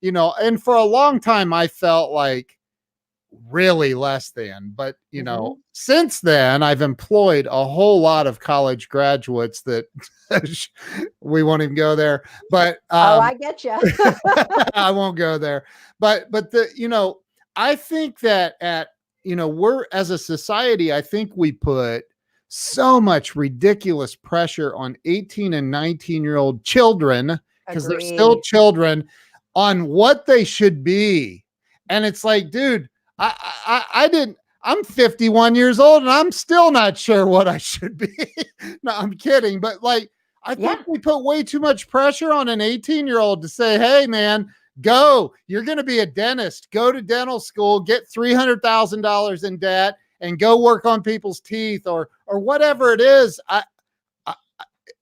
you 0.00 0.10
know, 0.10 0.34
and 0.40 0.62
for 0.62 0.74
a 0.74 0.84
long 0.84 1.20
time 1.20 1.52
I 1.52 1.66
felt 1.66 2.12
like 2.12 2.56
really 3.48 3.94
less 3.94 4.30
than. 4.30 4.72
But, 4.74 4.96
you 5.10 5.20
mm-hmm. 5.20 5.26
know, 5.26 5.58
since 5.72 6.20
then, 6.20 6.62
I've 6.62 6.82
employed 6.82 7.46
a 7.50 7.64
whole 7.64 8.00
lot 8.00 8.26
of 8.26 8.40
college 8.40 8.88
graduates 8.88 9.62
that 9.62 9.86
we 11.20 11.42
won't 11.42 11.62
even 11.62 11.74
go 11.74 11.96
there. 11.96 12.24
But, 12.50 12.78
um, 12.90 13.18
oh, 13.18 13.20
I 13.20 13.34
get 13.34 13.64
you. 13.64 13.76
I 14.74 14.90
won't 14.90 15.16
go 15.16 15.38
there. 15.38 15.64
But, 16.00 16.30
but 16.30 16.50
the, 16.50 16.68
you 16.74 16.88
know, 16.88 17.20
I 17.56 17.76
think 17.76 18.20
that 18.20 18.54
at, 18.60 18.88
you 19.22 19.36
know, 19.36 19.48
we're 19.48 19.86
as 19.92 20.10
a 20.10 20.18
society, 20.18 20.92
I 20.92 21.00
think 21.00 21.32
we 21.34 21.52
put 21.52 22.04
so 22.48 23.00
much 23.00 23.34
ridiculous 23.34 24.14
pressure 24.14 24.74
on 24.76 24.96
18 25.06 25.54
and 25.54 25.70
19 25.70 26.22
year 26.22 26.36
old 26.36 26.62
children 26.62 27.38
because 27.66 27.88
they're 27.88 28.00
still 28.00 28.40
children 28.42 29.08
on 29.54 29.86
what 29.86 30.26
they 30.26 30.44
should 30.44 30.84
be. 30.84 31.44
And 31.88 32.04
it's 32.04 32.24
like, 32.24 32.50
dude, 32.50 32.88
I, 33.18 33.34
I, 33.66 33.84
I 34.04 34.08
didn't. 34.08 34.36
I'm 34.62 34.82
51 34.82 35.54
years 35.54 35.78
old 35.78 36.02
and 36.02 36.10
I'm 36.10 36.32
still 36.32 36.72
not 36.72 36.96
sure 36.96 37.26
what 37.26 37.46
I 37.46 37.58
should 37.58 37.98
be. 37.98 38.16
no, 38.82 38.92
I'm 38.92 39.12
kidding, 39.12 39.60
but 39.60 39.82
like 39.82 40.10
I 40.42 40.54
think 40.54 40.78
yeah. 40.78 40.84
we 40.86 40.98
put 40.98 41.22
way 41.22 41.42
too 41.42 41.60
much 41.60 41.88
pressure 41.88 42.32
on 42.32 42.48
an 42.48 42.60
18 42.60 43.06
year 43.06 43.18
old 43.18 43.42
to 43.42 43.48
say, 43.48 43.78
"Hey, 43.78 44.06
man, 44.06 44.48
go. 44.80 45.34
You're 45.46 45.64
going 45.64 45.78
to 45.78 45.84
be 45.84 46.00
a 46.00 46.06
dentist. 46.06 46.70
Go 46.70 46.92
to 46.92 47.02
dental 47.02 47.40
school, 47.40 47.80
get 47.80 48.08
$300,000 48.08 49.44
in 49.44 49.58
debt, 49.58 49.96
and 50.20 50.38
go 50.38 50.60
work 50.60 50.84
on 50.86 51.02
people's 51.02 51.40
teeth 51.40 51.86
or 51.86 52.08
or 52.26 52.38
whatever 52.38 52.92
it 52.92 53.00
is." 53.00 53.40
I, 53.48 53.62
I 54.26 54.34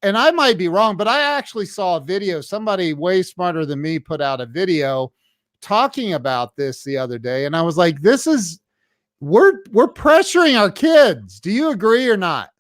and 0.02 0.18
I 0.18 0.32
might 0.32 0.58
be 0.58 0.68
wrong, 0.68 0.96
but 0.96 1.08
I 1.08 1.20
actually 1.20 1.66
saw 1.66 1.96
a 1.96 2.00
video. 2.00 2.40
Somebody 2.40 2.94
way 2.94 3.22
smarter 3.22 3.64
than 3.64 3.80
me 3.80 3.98
put 3.98 4.20
out 4.20 4.40
a 4.40 4.46
video 4.46 5.12
talking 5.62 6.12
about 6.12 6.56
this 6.56 6.84
the 6.84 6.98
other 6.98 7.18
day, 7.18 7.46
and 7.46 7.56
I 7.56 7.62
was 7.62 7.76
like, 7.76 8.02
"This 8.02 8.26
is 8.26 8.60
we're 9.20 9.62
we're 9.70 9.92
pressuring 9.92 10.60
our 10.60 10.70
kids." 10.70 11.40
Do 11.40 11.50
you 11.50 11.70
agree 11.70 12.08
or 12.08 12.16
not? 12.16 12.50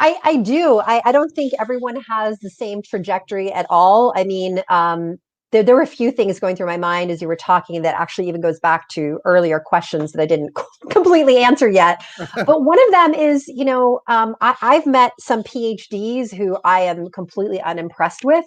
I, 0.00 0.18
I 0.24 0.36
do. 0.36 0.80
I, 0.80 1.02
I 1.04 1.12
don't 1.12 1.30
think 1.32 1.52
everyone 1.60 1.96
has 2.08 2.38
the 2.40 2.48
same 2.48 2.80
trajectory 2.82 3.52
at 3.52 3.66
all. 3.68 4.14
I 4.16 4.24
mean, 4.24 4.62
um, 4.70 5.18
there, 5.52 5.62
there 5.62 5.74
were 5.74 5.82
a 5.82 5.86
few 5.86 6.10
things 6.12 6.38
going 6.38 6.54
through 6.54 6.66
my 6.66 6.76
mind 6.76 7.10
as 7.10 7.20
you 7.20 7.28
were 7.28 7.36
talking 7.36 7.82
that 7.82 7.94
actually 7.98 8.28
even 8.28 8.40
goes 8.40 8.60
back 8.60 8.88
to 8.90 9.18
earlier 9.24 9.58
questions 9.58 10.12
that 10.12 10.22
I 10.22 10.26
didn't 10.26 10.56
completely 10.90 11.38
answer 11.38 11.68
yet. 11.68 12.04
but 12.46 12.62
one 12.62 12.78
of 12.86 12.92
them 12.92 13.14
is, 13.14 13.48
you 13.48 13.64
know, 13.64 14.00
um, 14.06 14.36
I, 14.40 14.54
I've 14.62 14.86
met 14.86 15.12
some 15.18 15.42
PhDs 15.42 16.34
who 16.34 16.58
I 16.64 16.80
am 16.80 17.10
completely 17.10 17.60
unimpressed 17.60 18.24
with. 18.24 18.44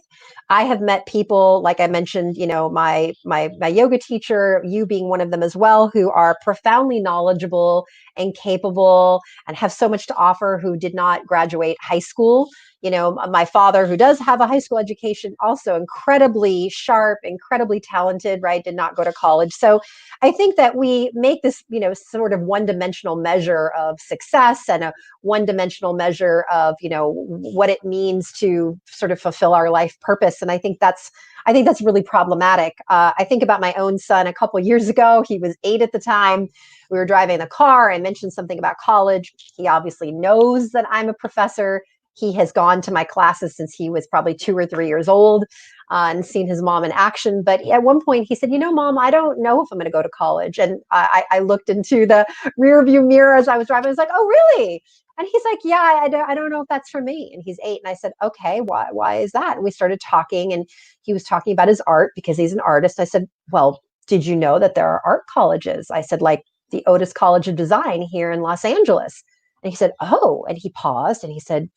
I 0.49 0.63
have 0.63 0.81
met 0.81 1.05
people, 1.05 1.61
like 1.61 1.79
I 1.79 1.87
mentioned, 1.87 2.37
you 2.37 2.47
know, 2.47 2.69
my 2.69 3.13
my 3.25 3.49
my 3.59 3.67
yoga 3.67 3.97
teacher, 3.97 4.61
you 4.65 4.85
being 4.85 5.09
one 5.09 5.21
of 5.21 5.31
them 5.31 5.43
as 5.43 5.55
well, 5.55 5.89
who 5.89 6.09
are 6.11 6.37
profoundly 6.43 6.99
knowledgeable 6.99 7.85
and 8.17 8.35
capable 8.35 9.21
and 9.47 9.57
have 9.57 9.71
so 9.71 9.89
much 9.89 10.07
to 10.07 10.15
offer 10.15 10.59
who 10.61 10.77
did 10.77 10.93
not 10.93 11.25
graduate 11.25 11.77
high 11.81 11.99
school 11.99 12.49
you 12.83 12.91
know 12.91 13.13
my 13.29 13.45
father 13.45 13.87
who 13.87 13.97
does 13.97 14.19
have 14.19 14.41
a 14.41 14.47
high 14.47 14.59
school 14.59 14.77
education 14.77 15.35
also 15.39 15.75
incredibly 15.75 16.69
sharp 16.69 17.17
incredibly 17.23 17.79
talented 17.79 18.41
right 18.43 18.63
did 18.63 18.75
not 18.75 18.95
go 18.95 19.03
to 19.03 19.13
college. 19.13 19.53
So 19.53 19.81
i 20.21 20.31
think 20.31 20.57
that 20.57 20.75
we 20.75 21.09
make 21.13 21.41
this 21.41 21.63
you 21.69 21.79
know 21.79 21.93
sort 21.93 22.33
of 22.33 22.41
one 22.41 22.65
dimensional 22.65 23.15
measure 23.15 23.69
of 23.69 23.99
success 23.99 24.69
and 24.69 24.83
a 24.83 24.93
one 25.21 25.45
dimensional 25.45 25.93
measure 25.93 26.45
of 26.51 26.75
you 26.81 26.89
know 26.89 27.13
what 27.27 27.69
it 27.69 27.83
means 27.83 28.31
to 28.33 28.79
sort 28.85 29.11
of 29.11 29.19
fulfill 29.19 29.53
our 29.53 29.69
life 29.69 29.99
purpose. 30.01 30.41
And 30.41 30.51
i 30.51 30.57
think 30.57 30.79
that's 30.79 31.09
i 31.45 31.53
think 31.53 31.65
that's 31.65 31.81
really 31.81 32.03
problematic. 32.03 32.77
Uh, 32.89 33.13
i 33.17 33.23
think 33.23 33.41
about 33.41 33.61
my 33.61 33.73
own 33.75 33.97
son 33.97 34.27
a 34.27 34.33
couple 34.33 34.59
years 34.59 34.89
ago. 34.89 35.23
He 35.27 35.39
was 35.39 35.55
eight 35.63 35.81
at 35.81 35.93
the 35.93 35.99
time. 35.99 36.49
We 36.89 36.97
were 36.97 37.05
driving 37.05 37.39
the 37.39 37.47
car. 37.47 37.91
I 37.91 37.97
mentioned 37.99 38.33
something 38.33 38.59
about 38.59 38.77
college. 38.77 39.33
He 39.55 39.67
obviously 39.67 40.11
knows 40.11 40.71
that 40.71 40.85
i'm 40.91 41.07
a 41.07 41.13
professor 41.13 41.83
he 42.15 42.33
has 42.33 42.51
gone 42.51 42.81
to 42.81 42.91
my 42.91 43.03
classes 43.03 43.55
since 43.55 43.73
he 43.73 43.89
was 43.89 44.07
probably 44.07 44.35
two 44.35 44.57
or 44.57 44.65
three 44.65 44.87
years 44.87 45.07
old 45.07 45.45
uh, 45.91 46.11
and 46.13 46.25
seen 46.25 46.47
his 46.47 46.61
mom 46.61 46.83
in 46.83 46.91
action. 46.91 47.43
But 47.43 47.65
at 47.67 47.83
one 47.83 48.03
point, 48.03 48.27
he 48.27 48.35
said, 48.35 48.51
"You 48.51 48.59
know, 48.59 48.71
mom, 48.71 48.97
I 48.97 49.11
don't 49.11 49.41
know 49.41 49.61
if 49.61 49.69
I'm 49.71 49.77
going 49.77 49.85
to 49.85 49.91
go 49.91 50.01
to 50.01 50.09
college." 50.09 50.59
And 50.59 50.79
I, 50.91 51.23
I 51.31 51.39
looked 51.39 51.69
into 51.69 52.05
the 52.05 52.25
rear 52.57 52.83
view 52.83 53.01
mirror 53.01 53.35
as 53.35 53.47
I 53.47 53.57
was 53.57 53.67
driving. 53.67 53.87
I 53.87 53.89
was 53.89 53.97
like, 53.97 54.09
"Oh, 54.11 54.25
really?" 54.57 54.83
And 55.17 55.27
he's 55.31 55.43
like, 55.45 55.59
"Yeah, 55.63 55.99
I 56.01 56.09
don't, 56.09 56.29
I 56.29 56.35
don't 56.35 56.49
know 56.49 56.61
if 56.61 56.67
that's 56.69 56.89
for 56.89 57.01
me." 57.01 57.31
And 57.33 57.43
he's 57.45 57.59
eight. 57.63 57.81
And 57.83 57.91
I 57.91 57.95
said, 57.95 58.13
"Okay, 58.21 58.61
why? 58.61 58.87
Why 58.91 59.15
is 59.15 59.31
that?" 59.31 59.55
And 59.55 59.63
we 59.63 59.71
started 59.71 59.99
talking, 60.01 60.53
and 60.53 60.67
he 61.01 61.13
was 61.13 61.23
talking 61.23 61.53
about 61.53 61.67
his 61.67 61.81
art 61.87 62.11
because 62.15 62.37
he's 62.37 62.53
an 62.53 62.59
artist. 62.61 62.99
I 62.99 63.05
said, 63.05 63.27
"Well, 63.51 63.81
did 64.07 64.25
you 64.25 64.35
know 64.35 64.59
that 64.59 64.75
there 64.75 64.87
are 64.87 65.01
art 65.05 65.23
colleges?" 65.27 65.89
I 65.91 66.01
said, 66.01 66.21
"Like 66.21 66.43
the 66.71 66.83
Otis 66.87 67.13
College 67.13 67.47
of 67.47 67.55
Design 67.55 68.01
here 68.01 68.31
in 68.31 68.41
Los 68.41 68.65
Angeles." 68.65 69.23
And 69.63 69.71
he 69.71 69.75
said, 69.75 69.91
"Oh," 70.01 70.45
and 70.49 70.57
he 70.57 70.69
paused, 70.71 71.23
and 71.23 71.31
he 71.31 71.39
said, 71.39 71.69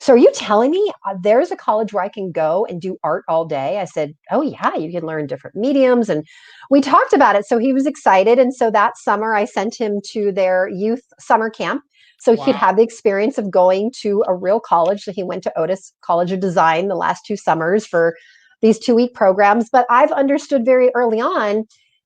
so 0.00 0.12
are 0.12 0.18
you 0.18 0.30
telling 0.32 0.70
me 0.70 0.92
uh, 1.06 1.14
there's 1.20 1.50
a 1.50 1.56
college 1.56 1.92
where 1.92 2.04
I 2.04 2.08
can 2.08 2.30
go 2.30 2.64
and 2.66 2.80
do 2.80 2.96
art 3.02 3.24
all 3.28 3.44
day? 3.44 3.80
I 3.80 3.84
said, 3.84 4.14
Oh, 4.30 4.42
yeah, 4.42 4.76
you 4.76 4.92
can 4.92 5.06
learn 5.06 5.26
different 5.26 5.56
mediums. 5.56 6.08
And 6.08 6.24
we 6.70 6.80
talked 6.80 7.12
about 7.12 7.34
it. 7.34 7.46
So 7.46 7.58
he 7.58 7.72
was 7.72 7.86
excited. 7.86 8.38
And 8.38 8.54
so 8.54 8.70
that 8.70 8.96
summer, 8.96 9.34
I 9.34 9.44
sent 9.44 9.74
him 9.78 10.00
to 10.12 10.30
their 10.30 10.68
youth 10.68 11.02
summer 11.18 11.50
camp. 11.50 11.82
So 12.20 12.34
wow. 12.34 12.44
he'd 12.44 12.54
have 12.54 12.76
the 12.76 12.82
experience 12.82 13.38
of 13.38 13.50
going 13.50 13.92
to 14.00 14.24
a 14.28 14.34
real 14.34 14.60
college. 14.60 15.02
So 15.02 15.12
he 15.12 15.22
went 15.22 15.42
to 15.44 15.58
Otis 15.58 15.92
College 16.02 16.32
of 16.32 16.40
Design 16.40 16.88
the 16.88 16.94
last 16.94 17.22
two 17.26 17.36
summers 17.36 17.86
for 17.86 18.14
these 18.60 18.78
two 18.78 18.94
week 18.94 19.14
programs. 19.14 19.68
But 19.70 19.86
I've 19.90 20.12
understood 20.12 20.64
very 20.64 20.90
early 20.94 21.20
on, 21.20 21.64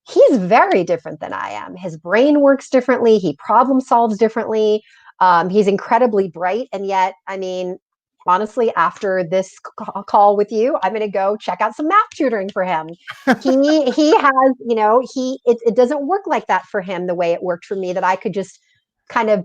he's 0.09 0.39
very 0.39 0.83
different 0.85 1.21
than 1.21 1.33
I 1.33 1.51
am. 1.51 1.77
His 1.77 1.97
brain 1.97 2.41
works 2.41 2.69
differently, 2.69 3.19
he 3.19 3.37
problem 3.37 3.81
solves 3.81 4.17
differently. 4.19 4.83
Um, 5.21 5.51
he's 5.51 5.69
incredibly 5.69 6.29
bright, 6.29 6.67
and 6.73 6.85
yet, 6.85 7.15
I 7.29 7.37
mean, 7.37 7.79
honestly, 8.27 8.73
after 8.75 9.25
this 9.25 9.55
uh, 9.79 10.03
call 10.03 10.37
with 10.37 10.53
you, 10.53 10.79
I'm 10.83 10.93
going 10.93 11.03
to 11.03 11.09
go 11.09 11.37
check 11.37 11.61
out 11.61 11.75
some 11.75 11.89
math 11.89 12.11
tutoring 12.15 12.51
for 12.51 12.65
him. 12.65 12.89
he 13.43 13.91
he 13.93 14.17
has, 14.17 14.55
you 14.67 14.75
know, 14.75 15.03
he 15.13 15.41
it, 15.45 15.59
it 15.67 15.77
doesn't 15.77 16.07
work 16.07 16.27
like 16.27 16.47
that 16.47 16.65
for 16.67 16.81
him 16.81 17.07
the 17.07 17.15
way 17.15 17.33
it 17.33 17.43
worked 17.43 17.65
for 17.65 17.77
me. 17.77 17.93
That 17.93 18.05
I 18.05 18.17
could 18.17 18.35
just 18.35 18.59
kind 19.09 19.31
of, 19.31 19.45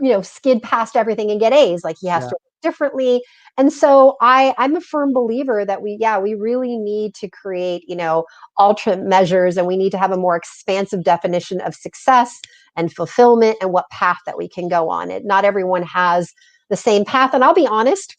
you 0.00 0.10
know, 0.10 0.22
skid 0.22 0.62
past 0.62 0.96
everything 0.96 1.30
and 1.30 1.40
get 1.40 1.52
A's. 1.52 1.84
Like 1.84 1.96
he 2.00 2.08
has 2.08 2.24
yeah. 2.24 2.30
to 2.30 2.36
differently 2.62 3.22
and 3.56 3.72
so 3.72 4.16
i 4.20 4.54
i'm 4.58 4.74
a 4.74 4.80
firm 4.80 5.12
believer 5.12 5.64
that 5.64 5.82
we 5.82 5.96
yeah 6.00 6.18
we 6.18 6.34
really 6.34 6.76
need 6.76 7.14
to 7.14 7.28
create 7.28 7.84
you 7.86 7.94
know 7.94 8.24
alternate 8.56 9.06
measures 9.06 9.56
and 9.56 9.66
we 9.66 9.76
need 9.76 9.90
to 9.90 9.98
have 9.98 10.10
a 10.10 10.16
more 10.16 10.36
expansive 10.36 11.04
definition 11.04 11.60
of 11.60 11.74
success 11.74 12.40
and 12.76 12.92
fulfillment 12.92 13.56
and 13.60 13.72
what 13.72 13.88
path 13.90 14.18
that 14.26 14.36
we 14.36 14.48
can 14.48 14.68
go 14.68 14.88
on 14.90 15.10
it 15.10 15.24
not 15.24 15.44
everyone 15.44 15.82
has 15.82 16.32
the 16.68 16.76
same 16.76 17.04
path. 17.04 17.34
And 17.34 17.44
i'll 17.44 17.54
be 17.54 17.66
honest 17.66 18.16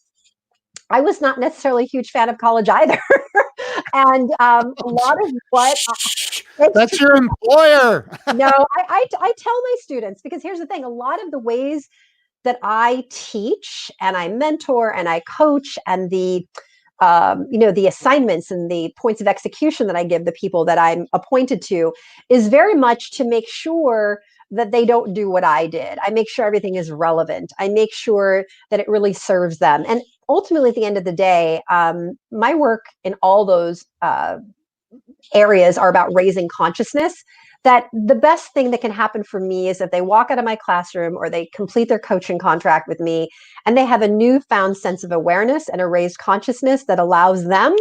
i 0.90 1.02
was 1.02 1.22
not 1.22 1.40
necessarily 1.40 1.84
a 1.84 1.88
huge 1.88 2.10
fan 2.10 2.30
of 2.30 2.38
college 2.38 2.70
either. 2.70 3.00
And 3.94 4.30
um, 4.40 4.74
a 4.84 4.88
lot 4.88 5.18
of 5.24 5.32
what 5.50 5.78
uh, 6.60 6.70
that's 6.74 7.00
your 7.00 7.16
employer. 7.16 8.10
No 8.36 8.48
I, 8.48 8.84
I 8.88 9.06
i 9.20 9.34
tell 9.38 9.62
my 9.62 9.76
students 9.80 10.22
because 10.22 10.44
here's 10.44 10.60
the 10.60 10.66
thing 10.66 10.84
a 10.84 10.90
lot 10.90 11.24
of 11.24 11.32
the 11.32 11.40
ways 11.40 11.88
that 12.44 12.60
I 12.64 13.04
teach 13.10 13.92
and 14.00 14.16
I 14.16 14.30
mentor 14.30 14.94
and 14.94 15.10
I 15.10 15.22
coach 15.22 15.78
and 15.88 16.10
the 16.10 16.48
um, 17.02 17.48
you 17.50 17.58
know 17.58 17.72
the 17.72 17.88
assignments 17.88 18.52
and 18.52 18.70
the 18.70 18.94
points 18.98 19.22
of 19.22 19.28
execution 19.28 19.88
that 19.88 19.96
I 19.96 20.04
give 20.04 20.26
the 20.26 20.32
people 20.32 20.66
that 20.66 20.78
I'm 20.78 21.08
appointed 21.14 21.62
to 21.64 21.94
is 22.30 22.48
very 22.48 22.76
much 22.76 23.12
to 23.12 23.24
make 23.24 23.48
sure 23.48 24.22
that 24.52 24.72
they 24.72 24.86
don't 24.86 25.14
do 25.14 25.30
what 25.30 25.44
I 25.44 25.68
did. 25.68 26.00
I 26.02 26.10
make 26.10 26.30
sure 26.30 26.46
everything 26.46 26.76
is 26.76 26.92
relevant. 26.92 27.52
I 27.60 27.70
make 27.70 27.94
sure 27.94 28.46
that 28.72 28.80
it 28.80 28.88
really 28.88 29.14
serves 29.14 29.60
them. 29.60 29.84
And 29.88 30.02
ultimately, 30.28 30.70
at 30.70 30.76
the 30.76 30.86
end 30.86 30.98
of 30.98 31.04
the 31.04 31.12
day, 31.12 31.62
um, 31.70 32.18
my 32.32 32.56
work 32.56 32.86
in 33.04 33.16
all 33.22 33.46
those 33.46 33.86
uh, 34.02 34.38
areas 35.34 35.78
are 35.78 35.90
about 35.90 36.14
raising 36.14 36.48
consciousness 36.48 37.24
that 37.64 37.88
the 37.92 38.16
best 38.16 38.54
thing 38.54 38.72
that 38.72 38.82
can 38.82 38.92
happen 38.92 39.24
for 39.24 39.40
me 39.40 39.68
is 39.68 39.82
if 39.82 39.92
they 39.92 40.02
walk 40.02 40.32
out 40.32 40.40
of 40.40 40.46
my 40.46 40.56
classroom 40.56 41.16
or 41.16 41.30
they 41.30 41.48
complete 41.54 41.90
their 41.90 42.00
coaching 42.00 42.40
contract 42.40 42.88
with 42.88 43.00
me 43.00 43.28
and 43.66 43.78
they 43.78 43.86
have 43.86 44.02
a 44.02 44.08
newfound 44.08 44.78
sense 44.78 45.04
of 45.04 45.12
awareness 45.12 45.68
and 45.68 45.82
a 45.82 45.88
raised 45.88 46.18
consciousness 46.20 46.86
that 46.86 47.00
allows 47.00 47.46
them 47.48 47.76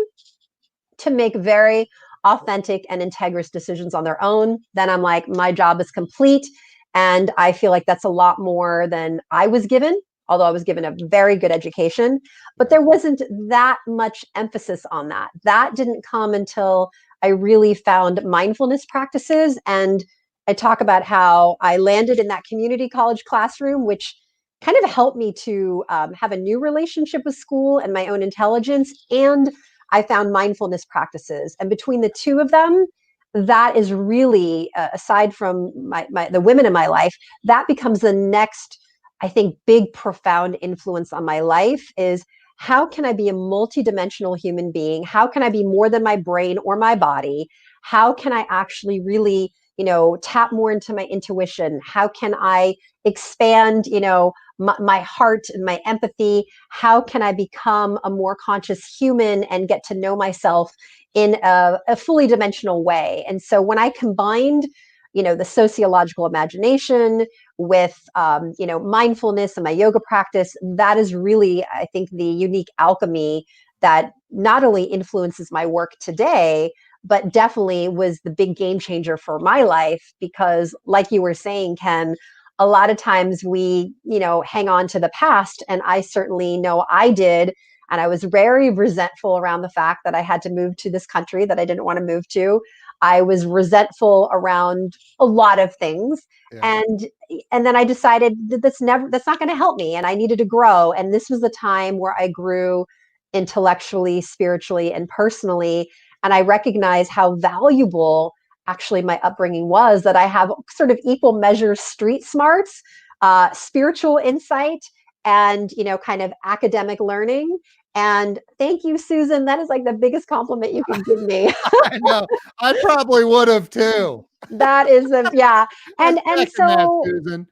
to 0.99 1.11
make 1.11 1.37
very 1.37 1.89
authentic 2.25 2.85
and 2.91 3.03
integrous 3.03 3.51
decisions 3.51 3.95
on 3.95 4.05
their 4.05 4.23
own 4.23 4.59
then 4.75 4.91
i'm 4.91 5.03
like 5.03 5.29
my 5.29 5.53
job 5.53 5.81
is 5.81 5.91
complete 5.91 6.47
and 6.95 7.31
i 7.39 7.53
feel 7.53 7.71
like 7.71 7.87
that's 7.87 8.05
a 8.05 8.09
lot 8.09 8.39
more 8.39 8.87
than 8.91 9.21
i 9.31 9.47
was 9.47 9.67
given 9.67 9.99
although 10.29 10.45
I 10.45 10.51
was 10.51 10.65
given 10.65 10.85
a 10.85 10.95
very 11.05 11.37
good 11.37 11.51
education, 11.51 12.21
but 12.57 12.71
there 12.71 12.83
wasn't 12.83 13.23
that 13.49 13.79
much 13.87 14.25
emphasis 14.35 14.85
on 14.91 15.09
that. 15.09 15.31
That 15.45 15.75
didn't 15.75 16.05
come 16.05 16.35
until 16.35 16.91
I 17.23 17.29
really 17.29 17.75
found 17.75 18.23
mindfulness 18.25 18.85
practices. 18.87 19.59
And 19.67 20.05
I 20.47 20.53
talk 20.53 20.81
about 20.81 21.03
how 21.03 21.57
I 21.61 21.77
landed 21.77 22.19
in 22.19 22.29
that 22.29 22.45
community 22.45 22.89
college 22.89 23.25
classroom, 23.25 23.85
which 23.85 24.15
kind 24.61 24.77
of 24.83 24.91
helped 24.91 25.17
me 25.17 25.33
to 25.33 25.85
um, 25.89 26.13
have 26.15 26.33
a 26.33 26.37
new 26.37 26.61
relationship 26.61 27.23
with 27.25 27.35
school 27.35 27.79
and 27.79 27.93
my 27.93 28.07
own 28.07 28.23
intelligence. 28.23 28.93
And 29.11 29.51
I 29.91 30.03
found 30.03 30.33
mindfulness 30.33 30.85
practices. 30.85 31.57
And 31.61 31.71
between 31.71 32.01
the 32.01 32.11
two 32.11 32.39
of 32.39 32.51
them, 32.51 32.87
that 33.35 33.77
is 33.77 33.93
really, 33.93 34.71
uh, 34.77 34.89
aside 34.93 35.35
from 35.35 35.73
my, 35.89 36.07
my 36.11 36.29
the 36.29 36.41
women 36.41 36.67
in 36.67 36.73
my 36.73 36.87
life, 36.87 37.15
that 37.45 37.67
becomes 37.67 38.01
the 38.01 38.13
next, 38.13 38.79
I 39.21 39.29
think, 39.29 39.57
big, 39.67 39.93
profound 39.93 40.57
influence 40.61 41.13
on 41.13 41.25
my 41.25 41.41
life 41.41 41.93
is 41.97 42.25
how 42.57 42.87
can 42.87 43.05
I 43.05 43.13
be 43.13 43.29
a 43.29 43.33
multidimensional 43.33 44.37
human 44.37 44.73
being? 44.73 45.05
How 45.05 45.27
can 45.27 45.43
I 45.43 45.51
be 45.51 45.65
more 45.65 45.89
than 45.89 46.03
my 46.03 46.17
brain 46.17 46.59
or 46.59 46.77
my 46.77 46.97
body? 46.97 47.49
How 47.83 48.13
can 48.13 48.33
I 48.33 48.47
actually 48.51 49.01
really, 49.01 49.53
you 49.77 49.85
know, 49.85 50.17
tap 50.23 50.53
more 50.53 50.73
into 50.73 50.93
my 50.93 51.05
intuition? 51.05 51.81
How 51.85 52.09
can 52.09 52.35
I 52.35 52.75
expand, 53.05 53.87
you 53.87 54.01
know, 54.01 54.33
my, 54.59 54.77
my 54.81 55.01
heart 55.01 55.45
and 55.51 55.65
my 55.65 55.81
empathy? 55.87 56.45
How 56.71 57.01
can 57.01 57.23
I 57.23 57.33
become 57.33 57.99
a 58.05 58.11
more 58.11 58.37
conscious 58.37 58.85
human 58.87 59.45
and 59.45 59.69
get 59.69 59.83
to 59.85 59.95
know 59.95 60.17
myself 60.17 60.73
in 61.15 61.37
a, 61.43 61.79
a 61.89 61.97
fully 61.97 62.27
dimensional 62.27 62.85
way? 62.85 63.25
And 63.29 63.43
so 63.43 63.63
when 63.63 63.79
I 63.79 63.91
combined 63.91 64.67
you 65.15 65.23
know 65.23 65.35
the 65.35 65.45
sociological 65.45 66.27
imagination 66.27 67.27
with 67.57 67.99
um, 68.15 68.53
you 68.59 68.67
know 68.67 68.79
mindfulness 68.79 69.57
and 69.57 69.65
my 69.65 69.71
yoga 69.71 70.01
practice 70.01 70.55
that 70.63 70.97
is 70.99 71.15
really 71.15 71.65
i 71.73 71.87
think 71.93 72.11
the 72.11 72.25
unique 72.25 72.69
alchemy 72.79 73.45
that 73.81 74.13
not 74.31 74.65
only 74.65 74.85
influences 74.85 75.51
my 75.51 75.65
work 75.67 75.93
today 76.01 76.71
but 77.05 77.33
definitely 77.33 77.89
was 77.89 78.21
the 78.25 78.31
big 78.31 78.57
game 78.57 78.79
changer 78.79 79.17
for 79.17 79.39
my 79.39 79.63
life 79.63 80.13
because 80.21 80.75
like 80.85 81.11
you 81.11 81.23
were 81.23 81.35
saying 81.35 81.77
ken 81.77 82.15
a 82.59 82.67
lot 82.67 82.91
of 82.91 82.97
times 82.97 83.45
we 83.45 83.95
you 84.05 84.19
know 84.19 84.43
hang 84.43 84.69
on 84.69 84.89
to 84.89 84.99
the 85.01 85.11
past 85.11 85.63
and 85.69 85.83
i 85.85 86.01
certainly 86.01 86.57
know 86.57 86.85
i 86.91 87.11
did 87.11 87.55
and 87.91 88.01
i 88.01 88.07
was 88.07 88.25
very 88.25 88.71
resentful 88.71 89.39
around 89.39 89.63
the 89.63 89.71
fact 89.71 90.01
that 90.05 90.15
i 90.15 90.21
had 90.21 90.43
to 90.43 90.51
move 90.51 90.77
to 90.77 90.91
this 90.91 91.07
country 91.07 91.45
that 91.45 91.59
i 91.59 91.65
didn't 91.65 91.85
want 91.85 91.99
to 91.99 92.05
move 92.05 92.27
to 92.29 92.61
I 93.01 93.23
was 93.23 93.47
resentful 93.47 94.29
around 94.33 94.97
a 95.19 95.27
lot 95.27 95.59
of 95.59 95.75
things. 95.77 96.27
Yeah. 96.53 96.81
And 96.81 97.07
and 97.53 97.67
then 97.67 97.77
I 97.77 97.85
decided 97.85 98.35
that 98.49 98.63
that's 98.63 98.81
never 98.81 99.09
that's 99.11 99.27
not 99.27 99.39
going 99.39 99.51
to 99.51 99.57
help 99.57 99.79
me 99.79 99.95
and 99.95 100.07
I 100.07 100.15
needed 100.15 100.39
to 100.39 100.45
grow 100.45 100.93
and 100.93 101.13
this 101.13 101.29
was 101.29 101.41
the 101.41 101.51
time 101.51 101.99
where 101.99 102.17
I 102.19 102.29
grew 102.29 102.87
intellectually, 103.33 104.21
spiritually 104.23 104.93
and 104.93 105.09
personally 105.09 105.91
and 106.23 106.33
I 106.33 106.41
recognize 106.41 107.09
how 107.09 107.37
valuable 107.37 108.33
actually 108.69 109.03
my 109.03 109.19
upbringing 109.25 109.69
was 109.69 110.05
that 110.05 110.15
I 110.15 110.27
have 110.27 110.53
sort 110.71 110.93
of 110.93 111.01
equal 111.05 111.33
measure 111.33 111.75
street 111.75 112.23
smarts, 112.23 112.83
uh, 113.21 113.51
spiritual 113.53 114.19
insight 114.19 114.85
and 115.25 115.73
you 115.73 115.83
know 115.83 115.99
kind 115.99 116.23
of 116.23 116.33
academic 116.45 117.01
learning 117.01 117.59
and 117.99 118.39
thank 118.59 118.85
you, 118.85 118.97
Susan. 118.97 119.45
That 119.47 119.59
is 119.59 119.69
like 119.69 119.85
the 119.85 119.93
biggest 119.93 120.29
compliment 120.29 120.73
you 120.73 120.85
can 120.85 121.03
give 121.03 121.23
me. 121.23 121.49
I 121.85 121.99
know. 122.01 122.27
I 122.61 122.79
probably 122.81 123.25
would 123.25 123.49
have 123.49 123.71
too. 123.71 124.25
that 124.51 124.89
is 124.89 125.11
a 125.11 125.29
yeah. 125.33 125.67
And 125.99 126.21
and 126.27 126.49
so 126.49 126.67
that, 126.67 126.89
Susan. 127.05 127.49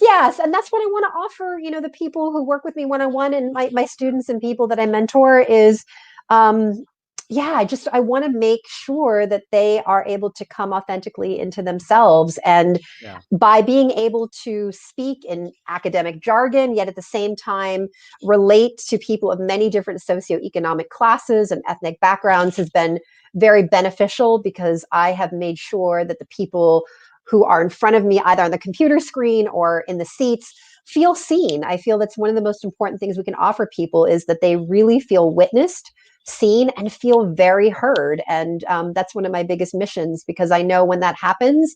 Yes, 0.00 0.38
and 0.38 0.54
that's 0.54 0.70
what 0.70 0.80
I 0.80 0.86
want 0.86 1.04
to 1.12 1.18
offer, 1.18 1.58
you 1.60 1.70
know, 1.70 1.80
the 1.80 1.90
people 1.90 2.32
who 2.32 2.42
work 2.42 2.64
with 2.64 2.74
me 2.74 2.86
one-on-one 2.86 3.34
and 3.34 3.52
my, 3.52 3.68
my 3.72 3.84
students 3.84 4.30
and 4.30 4.40
people 4.40 4.66
that 4.68 4.80
I 4.80 4.86
mentor 4.86 5.40
is 5.40 5.84
um 6.30 6.84
yeah, 7.32 7.54
I 7.54 7.64
just 7.64 7.88
I 7.92 8.00
want 8.00 8.24
to 8.26 8.30
make 8.30 8.60
sure 8.68 9.26
that 9.26 9.44
they 9.50 9.82
are 9.84 10.04
able 10.06 10.30
to 10.32 10.44
come 10.44 10.72
authentically 10.72 11.38
into 11.38 11.62
themselves 11.62 12.38
and 12.44 12.78
yeah. 13.00 13.20
by 13.32 13.62
being 13.62 13.90
able 13.92 14.28
to 14.44 14.70
speak 14.72 15.24
in 15.24 15.50
academic 15.66 16.20
jargon 16.20 16.74
yet 16.74 16.88
at 16.88 16.96
the 16.96 17.02
same 17.02 17.34
time 17.34 17.88
relate 18.22 18.76
to 18.88 18.98
people 18.98 19.32
of 19.32 19.40
many 19.40 19.70
different 19.70 20.02
socioeconomic 20.02 20.90
classes 20.90 21.50
and 21.50 21.62
ethnic 21.66 21.98
backgrounds 22.00 22.56
has 22.56 22.68
been 22.68 22.98
very 23.34 23.62
beneficial 23.62 24.38
because 24.38 24.84
I 24.92 25.12
have 25.12 25.32
made 25.32 25.58
sure 25.58 26.04
that 26.04 26.18
the 26.18 26.26
people 26.26 26.84
who 27.24 27.44
are 27.44 27.62
in 27.62 27.70
front 27.70 27.96
of 27.96 28.04
me 28.04 28.20
either 28.20 28.42
on 28.42 28.50
the 28.50 28.58
computer 28.58 29.00
screen 29.00 29.48
or 29.48 29.84
in 29.88 29.96
the 29.96 30.04
seats 30.04 30.52
feel 30.84 31.14
seen. 31.14 31.64
I 31.64 31.78
feel 31.78 31.96
that's 31.96 32.18
one 32.18 32.28
of 32.28 32.34
the 32.34 32.42
most 32.42 32.62
important 32.62 33.00
things 33.00 33.16
we 33.16 33.24
can 33.24 33.36
offer 33.36 33.66
people 33.66 34.04
is 34.04 34.26
that 34.26 34.42
they 34.42 34.56
really 34.56 35.00
feel 35.00 35.34
witnessed, 35.34 35.90
seen, 36.24 36.70
and 36.76 36.92
feel 36.92 37.26
very 37.26 37.68
heard. 37.68 38.22
And 38.28 38.64
um, 38.64 38.92
that's 38.92 39.14
one 39.14 39.26
of 39.26 39.32
my 39.32 39.42
biggest 39.42 39.74
missions 39.74 40.24
because 40.24 40.50
I 40.50 40.62
know 40.62 40.84
when 40.84 41.00
that 41.00 41.16
happens 41.16 41.74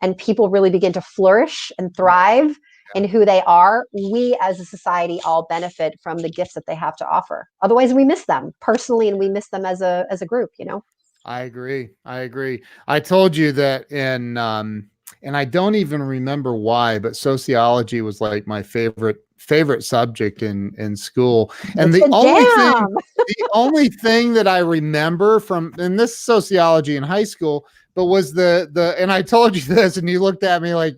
and 0.00 0.16
people 0.16 0.50
really 0.50 0.70
begin 0.70 0.92
to 0.94 1.00
flourish 1.00 1.70
and 1.78 1.94
thrive 1.96 2.58
in 2.94 3.04
who 3.04 3.24
they 3.24 3.42
are, 3.42 3.86
we 3.92 4.36
as 4.42 4.60
a 4.60 4.64
society 4.64 5.20
all 5.24 5.46
benefit 5.48 5.98
from 6.02 6.18
the 6.18 6.28
gifts 6.28 6.54
that 6.54 6.66
they 6.66 6.74
have 6.74 6.96
to 6.96 7.08
offer. 7.08 7.48
Otherwise, 7.62 7.94
we 7.94 8.04
miss 8.04 8.26
them 8.26 8.52
personally 8.60 9.08
and 9.08 9.18
we 9.18 9.28
miss 9.28 9.48
them 9.48 9.64
as 9.64 9.80
a 9.80 10.06
as 10.10 10.20
a 10.20 10.26
group, 10.26 10.50
you 10.58 10.64
know. 10.64 10.84
I 11.24 11.42
agree. 11.42 11.90
I 12.04 12.20
agree. 12.20 12.62
I 12.88 13.00
told 13.00 13.36
you 13.36 13.52
that 13.52 13.90
in 13.90 14.36
um 14.36 14.90
and 15.22 15.36
I 15.36 15.44
don't 15.44 15.74
even 15.74 16.02
remember 16.02 16.54
why, 16.54 16.98
but 16.98 17.16
sociology 17.16 18.00
was 18.02 18.20
like 18.20 18.46
my 18.46 18.62
favorite 18.62 19.18
favorite 19.36 19.82
subject 19.82 20.42
in 20.42 20.74
in 20.78 20.96
school. 20.96 21.52
And 21.76 21.94
It's 21.94 22.04
the 22.04 22.14
only 22.14 22.44
thing 22.44 22.96
the 23.16 23.48
only 23.52 23.88
thing 23.88 24.32
that 24.34 24.48
I 24.48 24.58
remember 24.58 25.40
from 25.40 25.74
and 25.78 25.98
this 25.98 26.18
sociology 26.18 26.96
in 26.96 27.02
high 27.02 27.24
school, 27.24 27.66
but 27.94 28.06
was 28.06 28.32
the 28.32 28.68
the 28.72 28.94
and 28.98 29.12
I 29.12 29.22
told 29.22 29.56
you 29.56 29.62
this 29.74 29.96
and 29.96 30.08
you 30.08 30.20
looked 30.20 30.44
at 30.44 30.62
me 30.62 30.74
like 30.74 30.96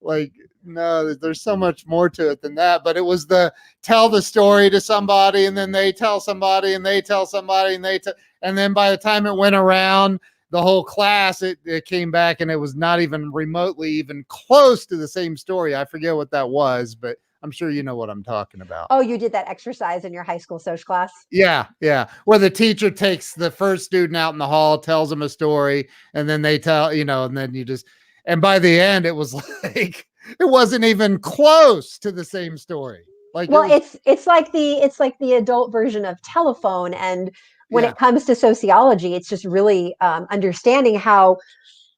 like 0.00 0.32
no, 0.66 1.12
there's 1.12 1.42
so 1.42 1.56
much 1.56 1.86
more 1.86 2.08
to 2.08 2.30
it 2.30 2.40
than 2.40 2.54
that. 2.54 2.84
But 2.84 2.96
it 2.96 3.04
was 3.04 3.26
the 3.26 3.52
tell 3.82 4.08
the 4.08 4.22
story 4.22 4.70
to 4.70 4.80
somebody 4.80 5.44
and 5.44 5.56
then 5.56 5.72
they 5.72 5.92
tell 5.92 6.20
somebody 6.20 6.72
and 6.74 6.84
they 6.84 7.02
tell 7.02 7.26
somebody 7.26 7.74
and 7.74 7.84
they 7.84 7.98
tell 7.98 8.14
and 8.42 8.56
then 8.56 8.72
by 8.72 8.90
the 8.90 8.96
time 8.96 9.26
it 9.26 9.36
went 9.36 9.54
around 9.54 10.20
the 10.54 10.62
whole 10.62 10.84
class 10.84 11.42
it, 11.42 11.58
it 11.64 11.84
came 11.84 12.12
back 12.12 12.40
and 12.40 12.48
it 12.48 12.54
was 12.54 12.76
not 12.76 13.00
even 13.00 13.32
remotely 13.32 13.90
even 13.90 14.24
close 14.28 14.86
to 14.86 14.96
the 14.96 15.08
same 15.08 15.36
story. 15.36 15.74
I 15.74 15.84
forget 15.84 16.14
what 16.14 16.30
that 16.30 16.48
was 16.48 16.94
but 16.94 17.16
i'm 17.42 17.50
sure 17.50 17.70
you 17.70 17.82
know 17.82 17.96
what 17.96 18.08
i'm 18.08 18.22
talking 18.22 18.60
about. 18.60 18.86
Oh, 18.88 19.00
you 19.00 19.18
did 19.18 19.32
that 19.32 19.48
exercise 19.48 20.04
in 20.04 20.12
your 20.12 20.22
high 20.22 20.38
school 20.38 20.60
social 20.60 20.84
class? 20.86 21.10
yeah 21.32 21.66
yeah. 21.80 22.06
Where 22.24 22.38
the 22.38 22.50
teacher 22.50 22.88
takes 22.88 23.34
the 23.34 23.50
first 23.50 23.84
student 23.84 24.16
out 24.16 24.32
in 24.32 24.38
the 24.38 24.46
hall 24.46 24.78
tells 24.78 25.10
them 25.10 25.22
a 25.22 25.28
story 25.28 25.88
and 26.14 26.28
then 26.28 26.40
they 26.40 26.60
tell 26.60 26.94
you 26.94 27.04
know 27.04 27.24
and 27.24 27.36
then 27.36 27.52
you 27.52 27.64
just 27.64 27.84
and 28.24 28.40
by 28.40 28.60
the 28.60 28.78
end 28.78 29.06
it 29.06 29.16
was 29.16 29.34
like 29.64 30.06
it 30.38 30.48
wasn't 30.48 30.84
even 30.84 31.18
close 31.18 31.98
to 31.98 32.12
the 32.12 32.24
same 32.24 32.56
story. 32.56 33.02
Like 33.34 33.48
it 33.48 33.52
well 33.52 33.68
was- 33.68 33.72
it's 33.82 33.96
it's 34.06 34.26
like 34.28 34.52
the 34.52 34.74
it's 34.74 35.00
like 35.00 35.18
the 35.18 35.32
adult 35.32 35.72
version 35.72 36.04
of 36.04 36.22
telephone 36.22 36.94
and 36.94 37.32
when 37.70 37.84
Yeah. 37.84 37.90
it 37.90 37.96
comes 37.96 38.24
to 38.24 38.34
sociology 38.34 39.14
it's 39.14 39.28
just 39.28 39.44
really 39.44 39.94
um, 40.00 40.26
understanding 40.30 40.94
how 40.94 41.36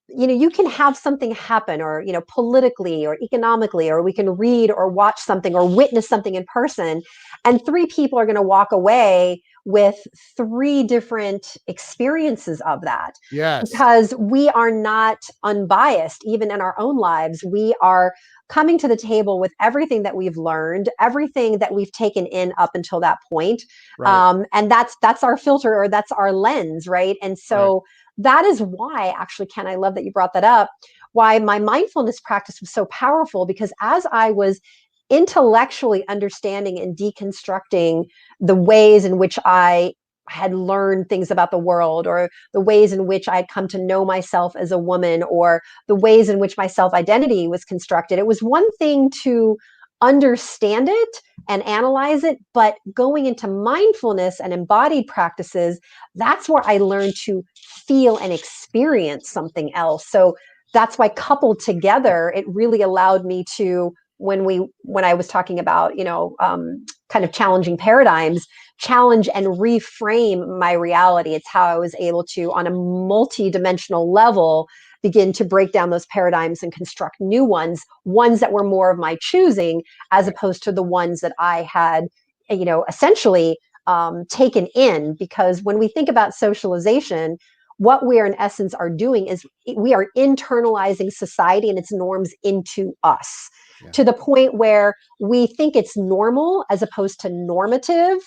you 0.08 0.26
know 0.26 0.34
you 0.34 0.50
can 0.50 0.66
have 0.66 0.96
something 0.96 1.34
happen 1.34 1.80
or 1.80 2.02
you 2.02 2.12
know 2.12 2.22
politically 2.28 3.04
or 3.06 3.18
economically 3.22 3.90
or 3.90 4.02
we 4.02 4.12
can 4.12 4.30
read 4.30 4.70
or 4.70 4.88
watch 4.88 5.18
something 5.18 5.54
or 5.54 5.68
witness 5.68 6.08
something 6.08 6.34
in 6.34 6.44
person 6.44 7.02
and 7.44 7.64
three 7.66 7.86
people 7.86 8.18
are 8.18 8.26
going 8.26 8.36
to 8.36 8.42
walk 8.42 8.70
away 8.70 9.42
with 9.64 9.96
three 10.36 10.84
different 10.84 11.56
experiences 11.66 12.60
of 12.66 12.82
that 12.82 13.16
yes 13.32 13.68
because 13.70 14.14
we 14.16 14.48
are 14.50 14.70
not 14.70 15.18
unbiased 15.42 16.22
even 16.24 16.52
in 16.52 16.60
our 16.60 16.78
own 16.78 16.96
lives 16.96 17.42
we 17.44 17.74
are 17.80 18.14
coming 18.48 18.78
to 18.78 18.88
the 18.88 18.96
table 18.96 19.40
with 19.40 19.52
everything 19.60 20.02
that 20.02 20.16
we've 20.16 20.36
learned 20.36 20.88
everything 21.00 21.58
that 21.58 21.74
we've 21.74 21.92
taken 21.92 22.26
in 22.26 22.52
up 22.58 22.70
until 22.74 23.00
that 23.00 23.18
point 23.28 23.62
right. 23.98 24.10
um, 24.10 24.44
and 24.52 24.70
that's 24.70 24.96
that's 25.02 25.22
our 25.22 25.36
filter 25.36 25.74
or 25.74 25.88
that's 25.88 26.12
our 26.12 26.32
lens 26.32 26.86
right 26.86 27.16
and 27.22 27.38
so 27.38 27.82
that 28.18 28.44
is 28.44 28.60
why 28.62 29.14
actually 29.18 29.46
ken 29.46 29.66
i 29.66 29.74
love 29.74 29.94
that 29.94 30.04
you 30.04 30.12
brought 30.12 30.32
that 30.32 30.44
up 30.44 30.70
why 31.12 31.38
my 31.38 31.58
mindfulness 31.58 32.20
practice 32.20 32.60
was 32.60 32.70
so 32.70 32.84
powerful 32.86 33.46
because 33.46 33.72
as 33.80 34.06
i 34.12 34.30
was 34.30 34.60
intellectually 35.08 36.06
understanding 36.08 36.78
and 36.78 36.96
deconstructing 36.96 38.04
the 38.40 38.54
ways 38.54 39.04
in 39.04 39.18
which 39.18 39.38
i 39.44 39.92
had 40.28 40.54
learned 40.54 41.08
things 41.08 41.30
about 41.30 41.50
the 41.50 41.58
world 41.58 42.06
or 42.06 42.30
the 42.52 42.60
ways 42.60 42.92
in 42.92 43.06
which 43.06 43.28
I 43.28 43.36
had 43.36 43.48
come 43.48 43.68
to 43.68 43.82
know 43.82 44.04
myself 44.04 44.54
as 44.56 44.72
a 44.72 44.78
woman 44.78 45.22
or 45.24 45.62
the 45.88 45.94
ways 45.94 46.28
in 46.28 46.38
which 46.38 46.56
my 46.56 46.66
self 46.66 46.92
identity 46.94 47.48
was 47.48 47.64
constructed. 47.64 48.18
It 48.18 48.26
was 48.26 48.42
one 48.42 48.70
thing 48.78 49.10
to 49.22 49.56
understand 50.02 50.88
it 50.90 51.16
and 51.48 51.62
analyze 51.62 52.22
it 52.22 52.36
but 52.52 52.74
going 52.92 53.24
into 53.24 53.48
mindfulness 53.48 54.40
and 54.40 54.52
embodied 54.52 55.06
practices 55.06 55.80
that's 56.16 56.50
where 56.50 56.62
i 56.66 56.76
learned 56.76 57.14
to 57.16 57.42
feel 57.86 58.16
and 58.18 58.32
experience 58.32 59.30
something 59.30 59.74
else. 59.74 60.06
So 60.06 60.36
that's 60.72 60.98
why 60.98 61.08
coupled 61.08 61.60
together 61.60 62.32
it 62.34 62.44
really 62.48 62.82
allowed 62.82 63.24
me 63.24 63.44
to 63.56 63.92
when 64.18 64.44
we 64.44 64.66
when 64.82 65.04
i 65.04 65.14
was 65.14 65.28
talking 65.28 65.58
about 65.58 65.96
you 65.96 66.04
know 66.04 66.34
um, 66.40 66.84
kind 67.08 67.24
of 67.24 67.32
challenging 67.32 67.76
paradigms 67.76 68.46
challenge 68.78 69.26
and 69.34 69.46
reframe 69.46 70.58
my 70.58 70.72
reality. 70.72 71.34
It's 71.34 71.48
how 71.48 71.64
i 71.64 71.78
was 71.78 71.94
able 71.98 72.24
to 72.24 72.52
on 72.52 72.66
a 72.66 72.70
multi-dimensional 72.70 74.12
level 74.12 74.68
begin 75.02 75.32
to 75.34 75.44
break 75.44 75.72
down 75.72 75.90
those 75.90 76.06
paradigms 76.06 76.62
and 76.62 76.72
construct 76.72 77.16
new 77.20 77.44
ones 77.44 77.84
ones 78.04 78.40
that 78.40 78.52
were 78.52 78.64
more 78.64 78.90
of 78.90 78.98
my 78.98 79.16
choosing 79.20 79.82
as 80.10 80.26
opposed 80.26 80.62
to 80.64 80.72
the 80.72 80.82
ones 80.82 81.20
that 81.20 81.32
i 81.38 81.62
had 81.62 82.04
you 82.50 82.64
know 82.64 82.84
essentially 82.88 83.56
um, 83.86 84.24
taken 84.26 84.66
in. 84.74 85.14
Because 85.18 85.62
when 85.62 85.78
we 85.78 85.88
think 85.88 86.08
about 86.08 86.34
socialization 86.34 87.38
what 87.78 88.06
we 88.06 88.18
are 88.20 88.26
in 88.26 88.34
essence 88.38 88.74
are 88.74 88.90
doing 88.90 89.26
is 89.26 89.44
we 89.76 89.92
are 89.94 90.06
internalizing 90.16 91.12
society 91.12 91.68
and 91.68 91.78
its 91.78 91.92
norms 91.92 92.32
into 92.42 92.94
us 93.02 93.48
Yeah. 93.84 93.90
to 93.92 94.04
the 94.04 94.12
point 94.14 94.54
where 94.54 94.94
we 95.20 95.46
think 95.48 95.76
it's 95.76 95.96
normal 95.96 96.64
as 96.70 96.82
opposed 96.82 97.20
to 97.20 97.28
normative 97.28 98.18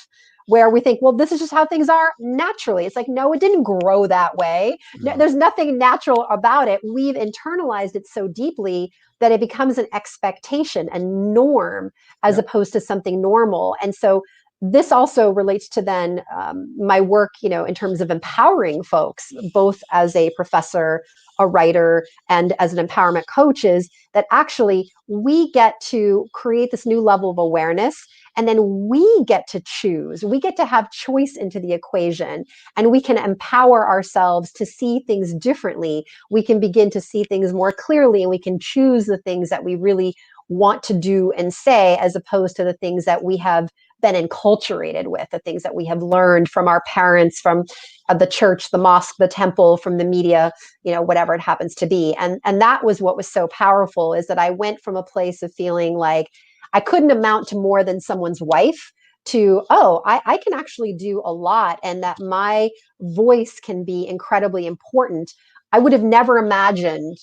where 0.45 0.69
we 0.69 0.79
think 0.79 0.99
well 1.01 1.13
this 1.13 1.31
is 1.31 1.39
just 1.39 1.51
how 1.51 1.65
things 1.65 1.89
are 1.89 2.11
naturally 2.19 2.85
it's 2.85 2.95
like 2.95 3.07
no 3.07 3.31
it 3.33 3.39
didn't 3.39 3.63
grow 3.63 4.05
that 4.07 4.35
way 4.37 4.77
no, 4.99 5.11
No. 5.11 5.17
there's 5.17 5.35
nothing 5.35 5.77
natural 5.77 6.25
about 6.29 6.67
it 6.67 6.79
we've 6.93 7.15
internalized 7.15 7.95
it 7.95 8.07
so 8.07 8.27
deeply 8.27 8.91
that 9.19 9.31
it 9.31 9.39
becomes 9.39 9.77
an 9.77 9.87
expectation 9.93 10.89
a 10.91 10.99
norm 10.99 11.91
as 12.23 12.35
Yep. 12.37 12.45
opposed 12.45 12.73
to 12.73 12.81
something 12.81 13.21
normal 13.21 13.75
and 13.81 13.93
so 13.95 14.21
this 14.61 14.91
also 14.91 15.29
relates 15.29 15.69
to 15.69 15.81
then 15.81 16.21
um, 16.35 16.67
my 16.77 16.99
work 16.99 17.31
you 17.41 17.49
know 17.49 17.63
in 17.63 17.73
terms 17.73 18.01
of 18.01 18.11
empowering 18.11 18.83
folks 18.83 19.31
both 19.53 19.81
as 19.91 20.15
a 20.15 20.31
professor 20.35 21.03
a 21.39 21.47
writer 21.47 22.05
and 22.27 22.53
as 22.59 22.73
an 22.73 22.85
empowerment 22.85 23.23
coach 23.33 23.63
is 23.63 23.89
that 24.13 24.25
actually 24.31 24.91
we 25.07 25.51
get 25.51 25.79
to 25.79 26.27
create 26.33 26.71
this 26.71 26.85
new 26.85 26.99
level 26.99 27.29
of 27.29 27.37
awareness 27.37 28.05
and 28.35 28.47
then 28.47 28.87
we 28.87 29.23
get 29.25 29.47
to 29.47 29.61
choose. 29.65 30.23
We 30.23 30.39
get 30.39 30.55
to 30.57 30.65
have 30.65 30.91
choice 30.91 31.35
into 31.35 31.59
the 31.59 31.73
equation 31.73 32.45
and 32.77 32.91
we 32.91 33.01
can 33.01 33.17
empower 33.17 33.87
ourselves 33.87 34.51
to 34.53 34.65
see 34.65 35.01
things 35.05 35.33
differently. 35.33 36.05
We 36.29 36.43
can 36.43 36.59
begin 36.59 36.89
to 36.91 37.01
see 37.01 37.23
things 37.23 37.53
more 37.53 37.71
clearly 37.71 38.21
and 38.21 38.29
we 38.29 38.39
can 38.39 38.59
choose 38.59 39.05
the 39.07 39.17
things 39.17 39.49
that 39.49 39.63
we 39.63 39.75
really 39.75 40.15
want 40.47 40.83
to 40.83 40.93
do 40.93 41.31
and 41.33 41.53
say 41.53 41.97
as 41.97 42.15
opposed 42.15 42.55
to 42.55 42.63
the 42.63 42.73
things 42.73 43.05
that 43.05 43.23
we 43.23 43.37
have 43.37 43.69
been 44.01 44.15
enculturated 44.15 45.07
with 45.07 45.29
the 45.31 45.39
things 45.39 45.63
that 45.63 45.75
we 45.75 45.85
have 45.85 46.01
learned 46.01 46.49
from 46.49 46.67
our 46.67 46.81
parents 46.87 47.39
from 47.39 47.63
uh, 48.07 48.13
the 48.13 48.27
church 48.27 48.71
the 48.71 48.77
mosque 48.77 49.15
the 49.19 49.27
temple 49.27 49.77
from 49.77 49.97
the 49.97 50.05
media 50.05 50.51
you 50.83 50.91
know 50.91 51.01
whatever 51.01 51.33
it 51.33 51.41
happens 51.41 51.75
to 51.75 51.85
be. 51.85 52.15
And 52.19 52.39
and 52.45 52.61
that 52.61 52.83
was 52.83 53.01
what 53.01 53.17
was 53.17 53.27
so 53.27 53.47
powerful 53.47 54.13
is 54.13 54.27
that 54.27 54.39
i 54.39 54.49
went 54.49 54.81
from 54.81 54.95
a 54.95 55.03
place 55.03 55.41
of 55.43 55.53
feeling 55.53 55.95
like 55.95 56.27
i 56.73 56.79
couldn't 56.79 57.11
amount 57.11 57.47
to 57.49 57.55
more 57.55 57.83
than 57.83 57.99
someone's 57.99 58.41
wife 58.41 58.91
to 59.25 59.63
oh 59.69 60.01
I, 60.05 60.21
I 60.25 60.37
can 60.37 60.53
actually 60.53 60.93
do 60.93 61.21
a 61.25 61.33
lot 61.33 61.79
and 61.83 62.03
that 62.03 62.19
my 62.19 62.69
voice 63.01 63.59
can 63.59 63.83
be 63.83 64.07
incredibly 64.07 64.65
important. 64.65 65.31
I 65.71 65.79
would 65.79 65.93
have 65.93 66.03
never 66.03 66.37
imagined 66.37 67.17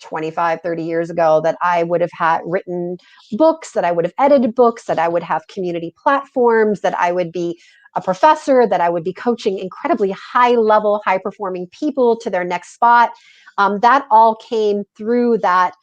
25 0.00 0.60
30 0.62 0.82
years 0.82 1.10
ago 1.10 1.40
that 1.42 1.56
i 1.62 1.82
would 1.82 2.00
have 2.00 2.10
had 2.12 2.40
written 2.44 2.96
books 3.32 3.72
that 3.72 3.84
i 3.84 3.92
would 3.92 4.04
have 4.04 4.14
edited 4.18 4.54
books 4.54 4.84
that 4.84 4.98
i 4.98 5.08
would 5.08 5.22
have 5.22 5.46
community 5.48 5.94
platforms 6.02 6.80
that 6.80 6.98
i 6.98 7.12
would 7.12 7.30
be 7.32 7.58
a 7.96 8.00
professor 8.00 8.66
that 8.66 8.80
i 8.80 8.88
would 8.88 9.04
be 9.04 9.12
coaching 9.12 9.58
incredibly 9.58 10.10
high 10.10 10.52
level 10.52 11.00
high 11.04 11.18
performing 11.18 11.66
people 11.68 12.16
to 12.16 12.30
their 12.30 12.44
next 12.44 12.74
spot. 12.74 13.10
Um, 13.58 13.80
that 13.80 14.06
all 14.10 14.36
came 14.36 14.84
through 14.96 15.38
that 15.38 15.74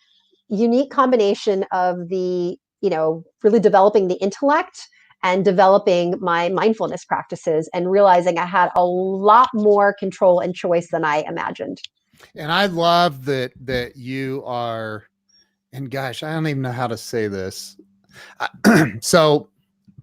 unique 0.50 0.92
combination 0.92 1.66
of 1.72 2.10
the 2.10 2.58
you 2.82 2.90
know 2.90 3.24
really 3.44 3.60
developing 3.60 4.08
the 4.08 4.16
intellect 4.16 4.88
and 5.24 5.44
developing 5.44 6.16
my 6.22 6.50
mindfulness 6.50 7.04
practices 7.04 7.70
and 7.74 7.92
realizing 7.92 8.38
i 8.38 8.46
had 8.46 8.70
a 8.76 8.86
lot 8.86 9.50
more 9.54 9.94
control 10.00 10.40
and 10.40 10.56
choice 10.56 10.90
than 10.92 11.04
i 11.04 11.24
imagined 11.28 11.82
and 12.36 12.52
I 12.52 12.66
love 12.68 13.26
that 13.26 13.54
that 13.66 13.96
you 13.96 14.44
are, 14.46 15.06
and 15.74 15.90
gosh, 15.90 16.24
I 16.24 16.34
don't 16.34 16.48
even 16.48 16.62
know 16.62 16.72
how 16.72 16.88
to 16.88 16.98
say 16.98 17.28
this. 17.28 17.78
I- 18.40 18.94
so 19.02 19.50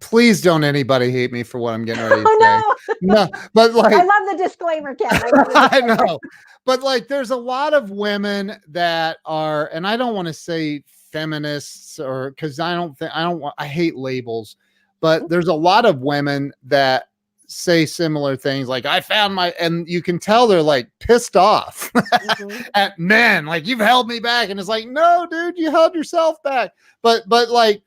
please 0.00 0.42
don't 0.42 0.64
anybody 0.64 1.10
hate 1.10 1.32
me 1.32 1.42
for 1.42 1.58
what 1.58 1.72
I'm 1.72 1.84
getting 1.84 2.02
ready 2.02 2.22
to 2.22 2.28
oh, 2.28 2.38
say. 2.40 2.46
oh 2.46 2.94
no 3.00 3.14
No, 3.14 3.28
but 3.54 3.74
like 3.74 3.94
I 3.94 4.04
love 4.04 4.28
the 4.30 4.36
disclaimer, 4.36 4.94
Ken. 4.94 5.08
I, 5.12 5.68
I 5.72 5.80
know. 5.80 6.18
But 6.64 6.82
like 6.82 7.08
there's 7.08 7.30
a 7.30 7.36
lot 7.36 7.74
of 7.74 7.90
women 7.90 8.56
that 8.68 9.18
are, 9.24 9.68
and 9.72 9.86
I 9.86 9.96
don't 9.96 10.14
want 10.14 10.28
to 10.28 10.34
say 10.34 10.82
feminists 11.12 11.98
or 11.98 12.30
because 12.30 12.58
I 12.58 12.74
don't 12.74 12.96
think 12.98 13.12
I 13.14 13.22
don't 13.22 13.38
want 13.40 13.54
I 13.58 13.66
hate 13.66 13.96
labels, 13.96 14.56
but 15.00 15.20
mm-hmm. 15.20 15.28
there's 15.28 15.48
a 15.48 15.54
lot 15.54 15.86
of 15.86 16.00
women 16.00 16.52
that 16.64 17.08
say 17.56 17.86
similar 17.86 18.34
things 18.36 18.68
like 18.68 18.84
I 18.84 19.00
found 19.00 19.32
my 19.34 19.50
and 19.60 19.88
you 19.88 20.02
can 20.02 20.18
tell 20.18 20.48
they're 20.48 20.60
like 20.60 20.88
pissed 20.98 21.36
off 21.36 21.92
Mhm. 21.94 22.68
at 22.74 22.98
men 22.98 23.46
like 23.46 23.64
you've 23.66 23.78
held 23.78 24.08
me 24.08 24.18
back 24.18 24.50
and 24.50 24.58
it's 24.58 24.68
like 24.68 24.88
no 24.88 25.26
dude 25.30 25.56
you 25.56 25.70
held 25.70 25.94
yourself 25.94 26.42
back 26.42 26.72
but 27.00 27.28
but 27.28 27.50
like 27.50 27.82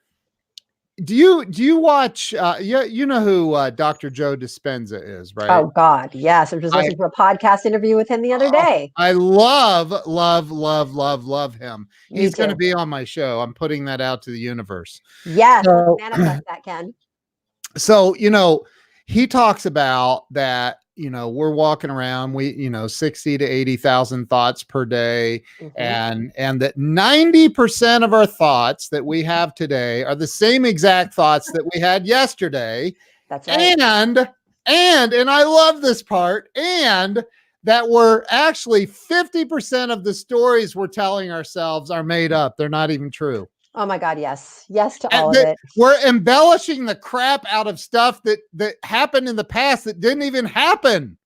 do 1.04 1.14
you 1.14 1.44
do 1.46 1.62
you 1.64 1.78
watch 1.78 2.34
uh 2.34 2.56
you, 2.62 2.82
you 2.86 3.06
know 3.06 3.22
who 3.22 3.54
uh 3.54 3.70
Dr. 3.70 4.10
Joe 4.10 4.38
Dispenza 4.38 5.00
is 5.06 5.36
right 5.36 5.50
Oh 5.50 5.72
God, 5.76 6.16
yes. 6.16 6.54
I 6.54 6.56
was 6.56 6.64
just 6.64 6.74
I- 6.74 6.78
listening 6.80 6.98
to 7.00 7.04
a 7.04 7.12
podcast 7.12 7.66
interview 7.66 7.98
with 7.98 8.08
him 8.08 8.22
the 8.22 8.32
other 8.34 8.48
Oh, 8.48 8.52
day. 8.52 8.92
I 8.96 9.12
love 9.12 9.92
love 10.08 10.50
love 10.50 10.96
love 10.96 11.26
love 11.26 11.56
him 11.56 11.88
he's 12.10 12.34
going 12.36 12.50
to 12.50 12.56
be 12.56 12.74
on 12.74 12.88
my 12.88 13.04
show 13.04 13.42
I'm 13.42 13.54
putting 13.54 13.84
that 13.86 14.00
out 14.00 14.22
to 14.24 14.32
the 14.32 14.40
universe 14.40 15.02
Yes, 15.26 15.66
So- 15.66 15.98
manifest 16.00 16.44
that, 16.48 16.64
Ken. 16.64 16.94
so 17.78 18.16
you 18.16 18.30
know 18.30 18.64
he 19.08 19.26
talks 19.26 19.66
about 19.66 20.26
that 20.32 20.80
you 20.96 21.10
know 21.10 21.30
we're 21.30 21.52
walking 21.54 21.90
around 21.90 22.34
we 22.34 22.54
you 22.54 22.70
know 22.70 22.88
60 22.88 23.38
to 23.38 23.46
80,000 23.46 24.28
thoughts 24.28 24.64
per 24.64 24.86
day 24.86 25.42
Mhm. 25.60 25.72
and 25.78 26.32
and 26.38 26.62
that 26.62 26.78
90% 26.78 28.04
of 28.04 28.14
our 28.14 28.26
thoughts 28.28 28.90
that 28.90 29.06
we 29.06 29.24
have 29.24 29.56
today 29.56 30.04
are 30.04 30.16
the 30.16 30.28
same 30.28 30.66
exact 30.66 31.14
thoughts 31.14 31.52
that 31.54 31.64
we 31.74 31.80
had 31.80 32.06
yesterday 32.06 32.94
That's 33.30 33.48
right. 33.48 33.80
and 33.80 34.30
and 34.66 35.14
and 35.14 35.30
I 35.30 35.44
love 35.44 35.82
this 35.82 36.04
part 36.04 36.50
and 36.56 37.24
that 37.64 37.88
we're 37.90 38.24
actually 38.30 38.88
50% 38.88 39.92
of 39.92 40.04
the 40.04 40.14
stories 40.14 40.76
we're 40.76 40.88
telling 40.88 41.32
ourselves 41.32 41.92
are 41.92 42.04
made 42.04 42.32
up 42.34 42.58
they're 42.58 42.70
not 42.70 42.92
even 42.92 43.10
true 43.10 43.48
oh 43.78 43.86
my 43.86 43.98
God, 43.98 44.20
yes, 44.20 44.66
yes 44.68 45.00
to 45.00 45.14
And 45.14 45.24
all 45.24 45.30
of 45.30 45.36
it. 45.38 45.58
we're 45.78 45.98
embellishing 46.06 46.86
the 46.86 46.96
crap 46.96 47.46
out 47.50 47.68
of 47.68 47.80
stuff 47.80 48.22
that 48.24 48.40
that 48.54 48.76
happened 48.84 49.30
in 49.30 49.36
the 49.38 49.44
past 49.44 49.86
that 49.86 50.02
didn't 50.02 50.24
even 50.24 50.46
happen 50.46 51.18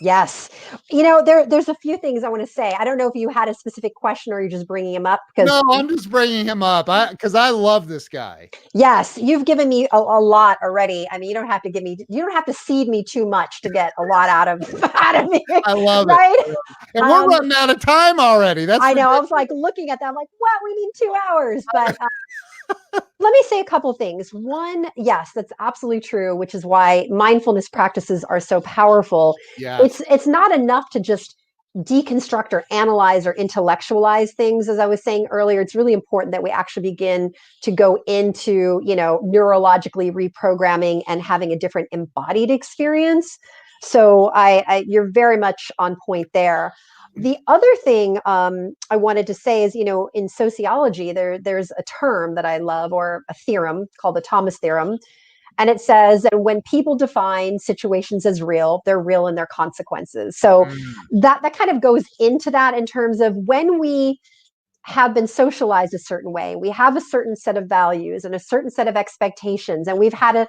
Yes, 0.00 0.48
you 0.90 1.02
know 1.02 1.22
there. 1.24 1.46
There's 1.46 1.68
a 1.68 1.74
few 1.76 1.96
things 1.98 2.24
I 2.24 2.28
want 2.28 2.42
to 2.46 2.52
say. 2.52 2.74
I 2.78 2.84
don't 2.84 2.98
know 2.98 3.08
if 3.08 3.14
you 3.14 3.28
had 3.28 3.48
a 3.48 3.54
specific 3.54 3.94
question 3.94 4.32
or 4.32 4.40
you're 4.40 4.50
just 4.50 4.66
bringing 4.68 4.94
him 4.94 5.06
up 5.06 5.20
because 5.34 5.48
no 5.48 5.62
i'm 5.72 5.88
just 5.88 6.10
bringing 6.10 6.46
him 6.46 6.62
up 6.62 6.88
i 6.88 7.10
because 7.10 7.34
i 7.34 7.50
love 7.50 7.88
this 7.88 8.08
guy 8.08 8.48
yes, 8.74 9.18
you've 9.18 9.44
given 9.44 9.68
me 9.68 9.88
a, 9.92 9.96
a 9.98 10.20
lot 10.20 10.58
already. 10.62 11.06
I 11.10 11.18
mean, 11.18 11.28
you 11.28 11.34
don't 11.34 11.48
have 11.48 11.62
to 11.62 11.70
give 11.70 11.82
me. 11.82 11.98
You 12.08 12.22
don't 12.22 12.32
have 12.32 12.44
to 12.46 12.52
seed 12.52 12.88
me 12.88 13.02
too 13.02 13.26
much 13.26 13.60
to 13.62 13.70
get 13.70 13.92
a 13.98 14.02
lot 14.02 14.28
out 14.28 14.48
of 14.48 14.84
out 14.94 15.16
of 15.24 15.30
me. 15.30 15.44
i 15.64 15.72
love 15.72 16.08
it 16.10 16.14
right? 16.14 16.44
and 16.94 17.06
we're 17.08 17.24
Um, 17.24 17.28
running 17.28 17.52
out 17.56 17.70
of 17.70 17.80
time 17.80 18.20
already 18.20 18.64
that's 18.64 18.84
I 18.84 18.94
know. 18.94 19.10
I 19.10 19.20
was 19.20 19.30
like 19.30 19.48
looking 19.52 19.90
at 19.90 20.00
that. 20.00 20.08
I'm 20.08 20.14
like, 20.14 20.28
what? 20.38 20.52
We 20.64 20.74
need 20.74 20.90
two 20.94 21.14
hours. 21.30 21.64
But 21.72 21.96
uh, 22.00 22.08
let 23.20 23.32
me 23.32 23.42
say 23.48 23.60
a 23.60 23.64
couple 23.64 23.92
things. 23.94 24.30
One, 24.32 24.86
yes, 24.96 25.32
that's 25.34 25.52
absolutely 25.60 26.00
true, 26.00 26.36
which 26.36 26.54
is 26.54 26.64
why 26.64 27.06
mindfulness 27.10 27.68
practices 27.68 28.24
are 28.24 28.40
so 28.40 28.60
powerful. 28.60 29.36
yeah 29.58 29.82
It's 29.82 30.00
it's 30.10 30.26
not 30.26 30.52
enough 30.52 30.90
to 30.90 31.00
just 31.00 31.36
deconstruct 31.76 32.52
or 32.52 32.64
analyze 32.70 33.26
or 33.26 33.34
intellectualize 33.34 34.32
things 34.32 34.68
as 34.68 34.78
i 34.78 34.86
was 34.86 35.02
saying 35.04 35.26
earlier 35.30 35.60
it's 35.60 35.74
really 35.74 35.92
important 35.92 36.32
that 36.32 36.42
we 36.42 36.50
actually 36.50 36.82
begin 36.82 37.30
to 37.62 37.70
go 37.70 38.02
into 38.06 38.80
you 38.84 38.96
know 38.96 39.20
neurologically 39.24 40.10
reprogramming 40.10 41.02
and 41.06 41.22
having 41.22 41.52
a 41.52 41.58
different 41.58 41.86
embodied 41.92 42.50
experience 42.50 43.38
so 43.82 44.30
i, 44.34 44.64
I 44.66 44.84
you're 44.88 45.10
very 45.10 45.36
much 45.36 45.70
on 45.78 45.96
point 46.04 46.28
there 46.32 46.72
the 47.18 47.36
other 47.48 47.76
thing 47.84 48.18
um, 48.26 48.74
I 48.90 48.96
wanted 48.96 49.26
to 49.28 49.34
say 49.34 49.64
is, 49.64 49.74
you 49.74 49.84
know, 49.84 50.08
in 50.14 50.28
sociology, 50.28 51.12
there 51.12 51.38
there's 51.38 51.70
a 51.78 51.82
term 51.84 52.34
that 52.36 52.46
I 52.46 52.58
love 52.58 52.92
or 52.92 53.22
a 53.28 53.34
theorem 53.34 53.86
called 54.00 54.16
the 54.16 54.20
Thomas 54.20 54.58
theorem, 54.58 54.98
and 55.58 55.70
it 55.70 55.80
says 55.80 56.22
that 56.22 56.40
when 56.42 56.62
people 56.62 56.96
define 56.96 57.58
situations 57.58 58.26
as 58.26 58.42
real, 58.42 58.82
they're 58.86 59.00
real 59.00 59.26
in 59.26 59.34
their 59.36 59.48
consequences. 59.48 60.38
So 60.38 60.66
Mm, 60.66 60.94
that 61.22 61.42
that 61.42 61.56
kind 61.56 61.70
of 61.70 61.80
goes 61.82 62.04
into 62.20 62.50
that 62.52 62.74
in 62.76 62.86
terms 62.86 63.20
of 63.20 63.34
when 63.36 63.78
we 63.78 64.20
have 64.82 65.14
been 65.14 65.26
socialized 65.26 65.94
a 65.94 65.98
certain 65.98 66.32
way, 66.32 66.56
we 66.56 66.70
have 66.70 66.96
a 66.96 67.00
certain 67.00 67.36
set 67.36 67.56
of 67.58 67.68
values 67.68 68.24
and 68.24 68.34
a 68.34 68.38
certain 68.40 68.70
set 68.70 68.88
of 68.88 68.96
expectations, 68.96 69.88
and 69.88 69.98
we've 69.98 70.14
had 70.14 70.36
a 70.36 70.48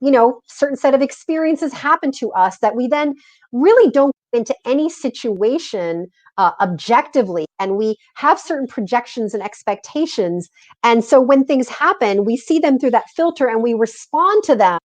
you 0.00 0.10
know 0.10 0.40
certain 0.46 0.76
set 0.76 0.94
of 0.94 1.02
experiences 1.02 1.72
happen 1.72 2.10
to 2.12 2.30
us 2.32 2.58
that 2.60 2.76
we 2.76 2.88
then 2.88 3.14
really 3.52 3.90
don't 3.90 4.14
into 4.34 4.54
any 4.64 4.90
situation 4.90 6.06
uh, 6.36 6.52
objectively 6.60 7.46
and 7.60 7.76
we 7.76 7.96
have 8.16 8.38
certain 8.40 8.66
projections 8.66 9.34
and 9.34 9.42
expectations. 9.42 10.48
And 10.82 11.04
so 11.04 11.20
when 11.20 11.44
things 11.44 11.68
happen 11.68 12.24
we 12.24 12.36
see 12.36 12.58
them 12.58 12.78
through 12.78 12.90
that 12.92 13.10
filter 13.16 13.48
and 13.48 13.62
we 13.62 13.74
respond 13.74 14.42
to 14.44 14.56
them 14.56 14.78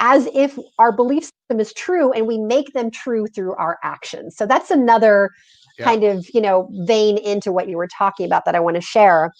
as 0.00 0.28
if 0.34 0.58
our 0.78 0.92
belief 0.92 1.24
system 1.24 1.58
is 1.58 1.72
true 1.72 2.12
and 2.12 2.26
we 2.26 2.38
make 2.38 2.72
them 2.74 2.90
true 2.90 3.26
through 3.26 3.54
our 3.54 3.78
actions. 3.82 4.36
So 4.36 4.46
that's 4.46 4.70
another 4.70 5.30
Yeah. 5.78 5.84
kind 5.84 6.04
of 6.04 6.26
you 6.32 6.40
know 6.40 6.68
vein 6.86 7.18
into 7.18 7.52
what 7.52 7.68
you 7.68 7.76
were 7.76 7.88
talking 7.88 8.24
about 8.24 8.46
that 8.46 8.54
i 8.54 8.60
want 8.60 8.76
to 8.76 8.80
share 8.80 9.30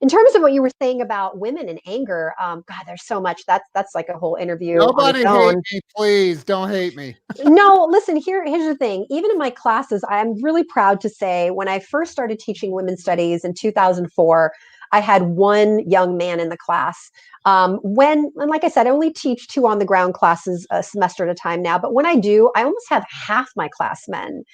in 0.00 0.08
terms 0.08 0.34
of 0.34 0.42
what 0.42 0.52
you 0.52 0.62
were 0.62 0.70
saying 0.80 1.00
about 1.00 1.38
women 1.38 1.68
and 1.68 1.80
anger 1.86 2.34
um, 2.40 2.64
god 2.66 2.82
there's 2.86 3.04
so 3.04 3.20
much 3.20 3.42
that's 3.46 3.68
that's 3.74 3.94
like 3.94 4.08
a 4.08 4.18
whole 4.18 4.36
interview 4.36 4.76
nobody 4.76 5.24
hate 5.24 5.56
me 5.72 5.80
please 5.96 6.44
don't 6.44 6.68
hate 6.68 6.96
me 6.96 7.16
no, 7.44 7.88
listen, 7.90 8.16
here, 8.16 8.44
here's 8.44 8.66
the 8.66 8.76
thing. 8.76 9.06
Even 9.10 9.30
in 9.30 9.38
my 9.38 9.50
classes, 9.50 10.04
I'm 10.08 10.40
really 10.42 10.64
proud 10.64 11.00
to 11.02 11.08
say 11.08 11.50
when 11.50 11.68
I 11.68 11.78
first 11.78 12.12
started 12.12 12.38
teaching 12.38 12.72
women's 12.72 13.02
studies 13.02 13.44
in 13.44 13.54
2004, 13.54 14.52
I 14.92 15.00
had 15.00 15.22
one 15.22 15.88
young 15.88 16.16
man 16.16 16.38
in 16.38 16.48
the 16.48 16.56
class. 16.56 17.10
Um, 17.44 17.78
when, 17.82 18.30
and 18.36 18.50
like 18.50 18.64
I 18.64 18.68
said, 18.68 18.86
I 18.86 18.90
only 18.90 19.12
teach 19.12 19.48
two 19.48 19.66
on 19.66 19.78
the 19.78 19.84
ground 19.84 20.14
classes 20.14 20.66
a 20.70 20.82
semester 20.82 21.24
at 21.24 21.30
a 21.30 21.34
time 21.34 21.62
now, 21.62 21.78
but 21.78 21.92
when 21.92 22.06
I 22.06 22.16
do, 22.16 22.50
I 22.54 22.62
almost 22.62 22.88
have 22.88 23.04
half 23.08 23.50
my 23.56 23.68
class 23.68 24.06
men. 24.08 24.44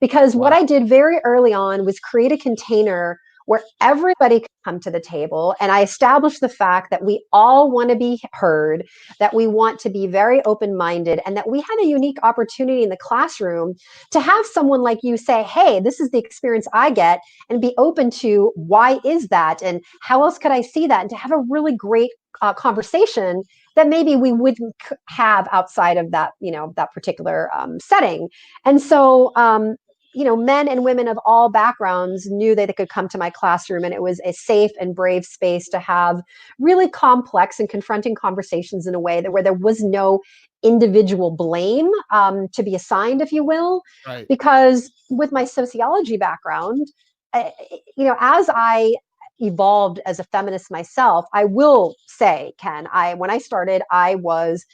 Because 0.00 0.34
what 0.34 0.52
I 0.52 0.64
did 0.64 0.88
very 0.88 1.18
early 1.24 1.52
on 1.52 1.84
was 1.84 2.00
create 2.00 2.32
a 2.32 2.36
container 2.36 3.20
where 3.46 3.62
everybody 3.80 4.40
could 4.40 4.48
come 4.64 4.80
to 4.80 4.90
the 4.90 5.00
table. 5.00 5.54
And 5.60 5.70
I 5.70 5.82
established 5.82 6.40
the 6.40 6.48
fact 6.48 6.90
that 6.90 7.04
we 7.04 7.24
all 7.32 7.70
want 7.70 7.90
to 7.90 7.96
be 7.96 8.20
heard, 8.32 8.86
that 9.20 9.34
we 9.34 9.46
want 9.46 9.78
to 9.80 9.90
be 9.90 10.06
very 10.06 10.42
open 10.44 10.76
minded, 10.76 11.20
and 11.26 11.36
that 11.36 11.48
we 11.48 11.60
had 11.60 11.76
a 11.82 11.86
unique 11.86 12.18
opportunity 12.22 12.82
in 12.82 12.88
the 12.88 12.96
classroom 12.96 13.74
to 14.10 14.20
have 14.20 14.46
someone 14.46 14.82
like 14.82 14.98
you 15.02 15.16
say, 15.16 15.42
Hey, 15.42 15.80
this 15.80 16.00
is 16.00 16.10
the 16.10 16.18
experience 16.18 16.66
I 16.72 16.90
get, 16.90 17.20
and 17.48 17.60
be 17.60 17.74
open 17.78 18.10
to 18.10 18.52
why 18.54 18.98
is 19.04 19.28
that? 19.28 19.62
And 19.62 19.82
how 20.00 20.22
else 20.22 20.38
could 20.38 20.52
I 20.52 20.62
see 20.62 20.86
that? 20.86 21.00
And 21.00 21.10
to 21.10 21.16
have 21.16 21.32
a 21.32 21.42
really 21.48 21.74
great 21.74 22.10
uh, 22.42 22.52
conversation 22.52 23.42
that 23.76 23.88
maybe 23.88 24.16
we 24.16 24.32
wouldn't 24.32 24.74
have 25.08 25.48
outside 25.52 25.96
of 25.96 26.10
that, 26.12 26.32
you 26.40 26.50
know, 26.50 26.72
that 26.76 26.92
particular 26.92 27.48
um, 27.54 27.78
setting. 27.80 28.28
And 28.64 28.80
so, 28.80 29.32
um, 29.36 29.76
you 30.14 30.24
know, 30.24 30.36
men 30.36 30.68
and 30.68 30.84
women 30.84 31.08
of 31.08 31.18
all 31.26 31.50
backgrounds 31.50 32.30
knew 32.30 32.54
that 32.54 32.66
they 32.66 32.72
could 32.72 32.88
come 32.88 33.08
to 33.08 33.18
my 33.18 33.30
classroom, 33.30 33.84
and 33.84 33.92
it 33.92 34.02
was 34.02 34.20
a 34.24 34.32
safe 34.32 34.70
and 34.80 34.94
brave 34.94 35.24
space 35.24 35.68
to 35.70 35.78
have 35.78 36.22
really 36.58 36.88
complex 36.88 37.58
and 37.58 37.68
confronting 37.68 38.14
conversations 38.14 38.86
in 38.86 38.94
a 38.94 39.00
way 39.00 39.20
that 39.20 39.32
where 39.32 39.42
there 39.42 39.52
was 39.52 39.82
no 39.82 40.20
individual 40.62 41.30
blame 41.30 41.90
um, 42.10 42.48
to 42.48 42.62
be 42.62 42.74
assigned, 42.74 43.20
if 43.20 43.32
you 43.32 43.44
will. 43.44 43.82
right 44.06 44.26
Because 44.28 44.90
with 45.10 45.32
my 45.32 45.44
sociology 45.44 46.16
background, 46.16 46.86
I, 47.32 47.52
you 47.96 48.04
know, 48.04 48.16
as 48.20 48.48
I 48.54 48.94
evolved 49.40 50.00
as 50.06 50.20
a 50.20 50.24
feminist 50.24 50.70
myself, 50.70 51.26
I 51.32 51.44
will 51.44 51.96
say, 52.06 52.54
Ken, 52.58 52.88
I 52.92 53.14
when 53.14 53.30
I 53.30 53.38
started, 53.38 53.82
I 53.90 54.14
was 54.14 54.64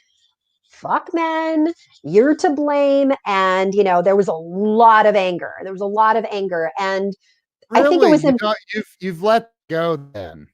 fuck 0.71 1.13
men 1.13 1.73
you're 2.03 2.35
to 2.37 2.49
blame. 2.49 3.11
And 3.25 3.73
you 3.73 3.83
know 3.83 4.01
there 4.01 4.15
was 4.15 4.27
a 4.27 4.33
lot 4.33 5.05
of 5.05 5.15
anger. 5.15 5.53
There 5.63 5.73
was 5.73 5.81
a 5.81 5.85
lot 5.85 6.15
of 6.15 6.25
anger. 6.31 6.71
And 6.79 7.13
I 7.73 7.83
think 7.83 8.01
it 8.03 8.05
Really? 8.05 8.11
was 8.11 8.23
you 8.23 8.35
know, 8.41 8.53
you've, 8.73 8.97
you've 8.99 9.23
let 9.23 9.51
go 9.69 9.95
then. 9.95 10.47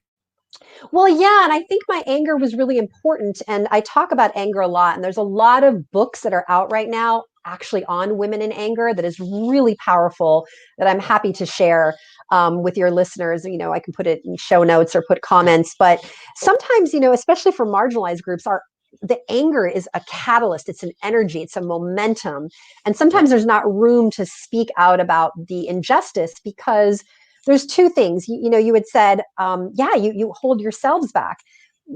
Well 0.92 1.08
yeah 1.08 1.44
and 1.44 1.52
i 1.52 1.62
think 1.62 1.82
my 1.88 2.02
anger 2.06 2.36
was 2.36 2.54
really 2.54 2.78
important 2.78 3.42
and 3.48 3.68
i 3.70 3.80
talk 3.80 4.12
about 4.12 4.30
anger 4.36 4.60
a 4.60 4.68
lot 4.68 4.94
and 4.94 5.04
there's 5.04 5.16
a 5.16 5.22
lot 5.22 5.64
of 5.64 5.90
books 5.90 6.20
that 6.22 6.32
are 6.32 6.44
out 6.48 6.70
right 6.70 6.88
now 6.88 7.24
actually 7.44 7.84
on 7.86 8.18
women 8.18 8.42
in 8.42 8.52
anger 8.52 8.92
that 8.94 9.04
is 9.04 9.18
really 9.20 9.76
powerful 9.76 10.46
that 10.78 10.86
i'm 10.88 11.00
happy 11.00 11.32
to 11.32 11.46
share 11.46 11.94
um, 12.30 12.62
with 12.62 12.76
your 12.76 12.90
listeners. 12.90 13.44
You 13.44 13.58
know 13.58 13.72
i 13.72 13.78
can 13.80 13.92
put 13.92 14.06
it 14.06 14.20
in 14.24 14.36
show 14.36 14.62
notes 14.62 14.94
or 14.94 15.02
put 15.06 15.22
comments 15.22 15.74
but 15.78 16.00
sometimes 16.36 16.92
you 16.92 17.00
know 17.00 17.12
especially 17.12 17.52
for 17.52 17.66
marginalized 17.66 18.22
groups 18.22 18.46
our 18.46 18.62
the 19.02 19.18
anger 19.30 19.66
is 19.66 19.88
a 19.94 20.00
catalyst 20.08 20.68
it's 20.68 20.82
an 20.82 20.92
energy 21.02 21.42
it's 21.42 21.56
a 21.56 21.60
momentum 21.60 22.48
and 22.84 22.96
sometimes 22.96 23.30
there's 23.30 23.46
not 23.46 23.70
room 23.72 24.10
to 24.10 24.24
speak 24.24 24.70
out 24.76 24.98
about 25.00 25.32
the 25.46 25.68
injustice 25.68 26.34
because 26.42 27.04
there's 27.46 27.66
two 27.66 27.88
things. 27.88 28.28
You, 28.28 28.38
you 28.42 28.50
know 28.50 28.58
you 28.58 28.74
had 28.74 28.86
said 28.86 29.22
um, 29.38 29.70
yeah 29.74 29.94
you, 29.94 30.12
you 30.14 30.32
hold 30.32 30.60
yourselves 30.60 31.12
back 31.12 31.38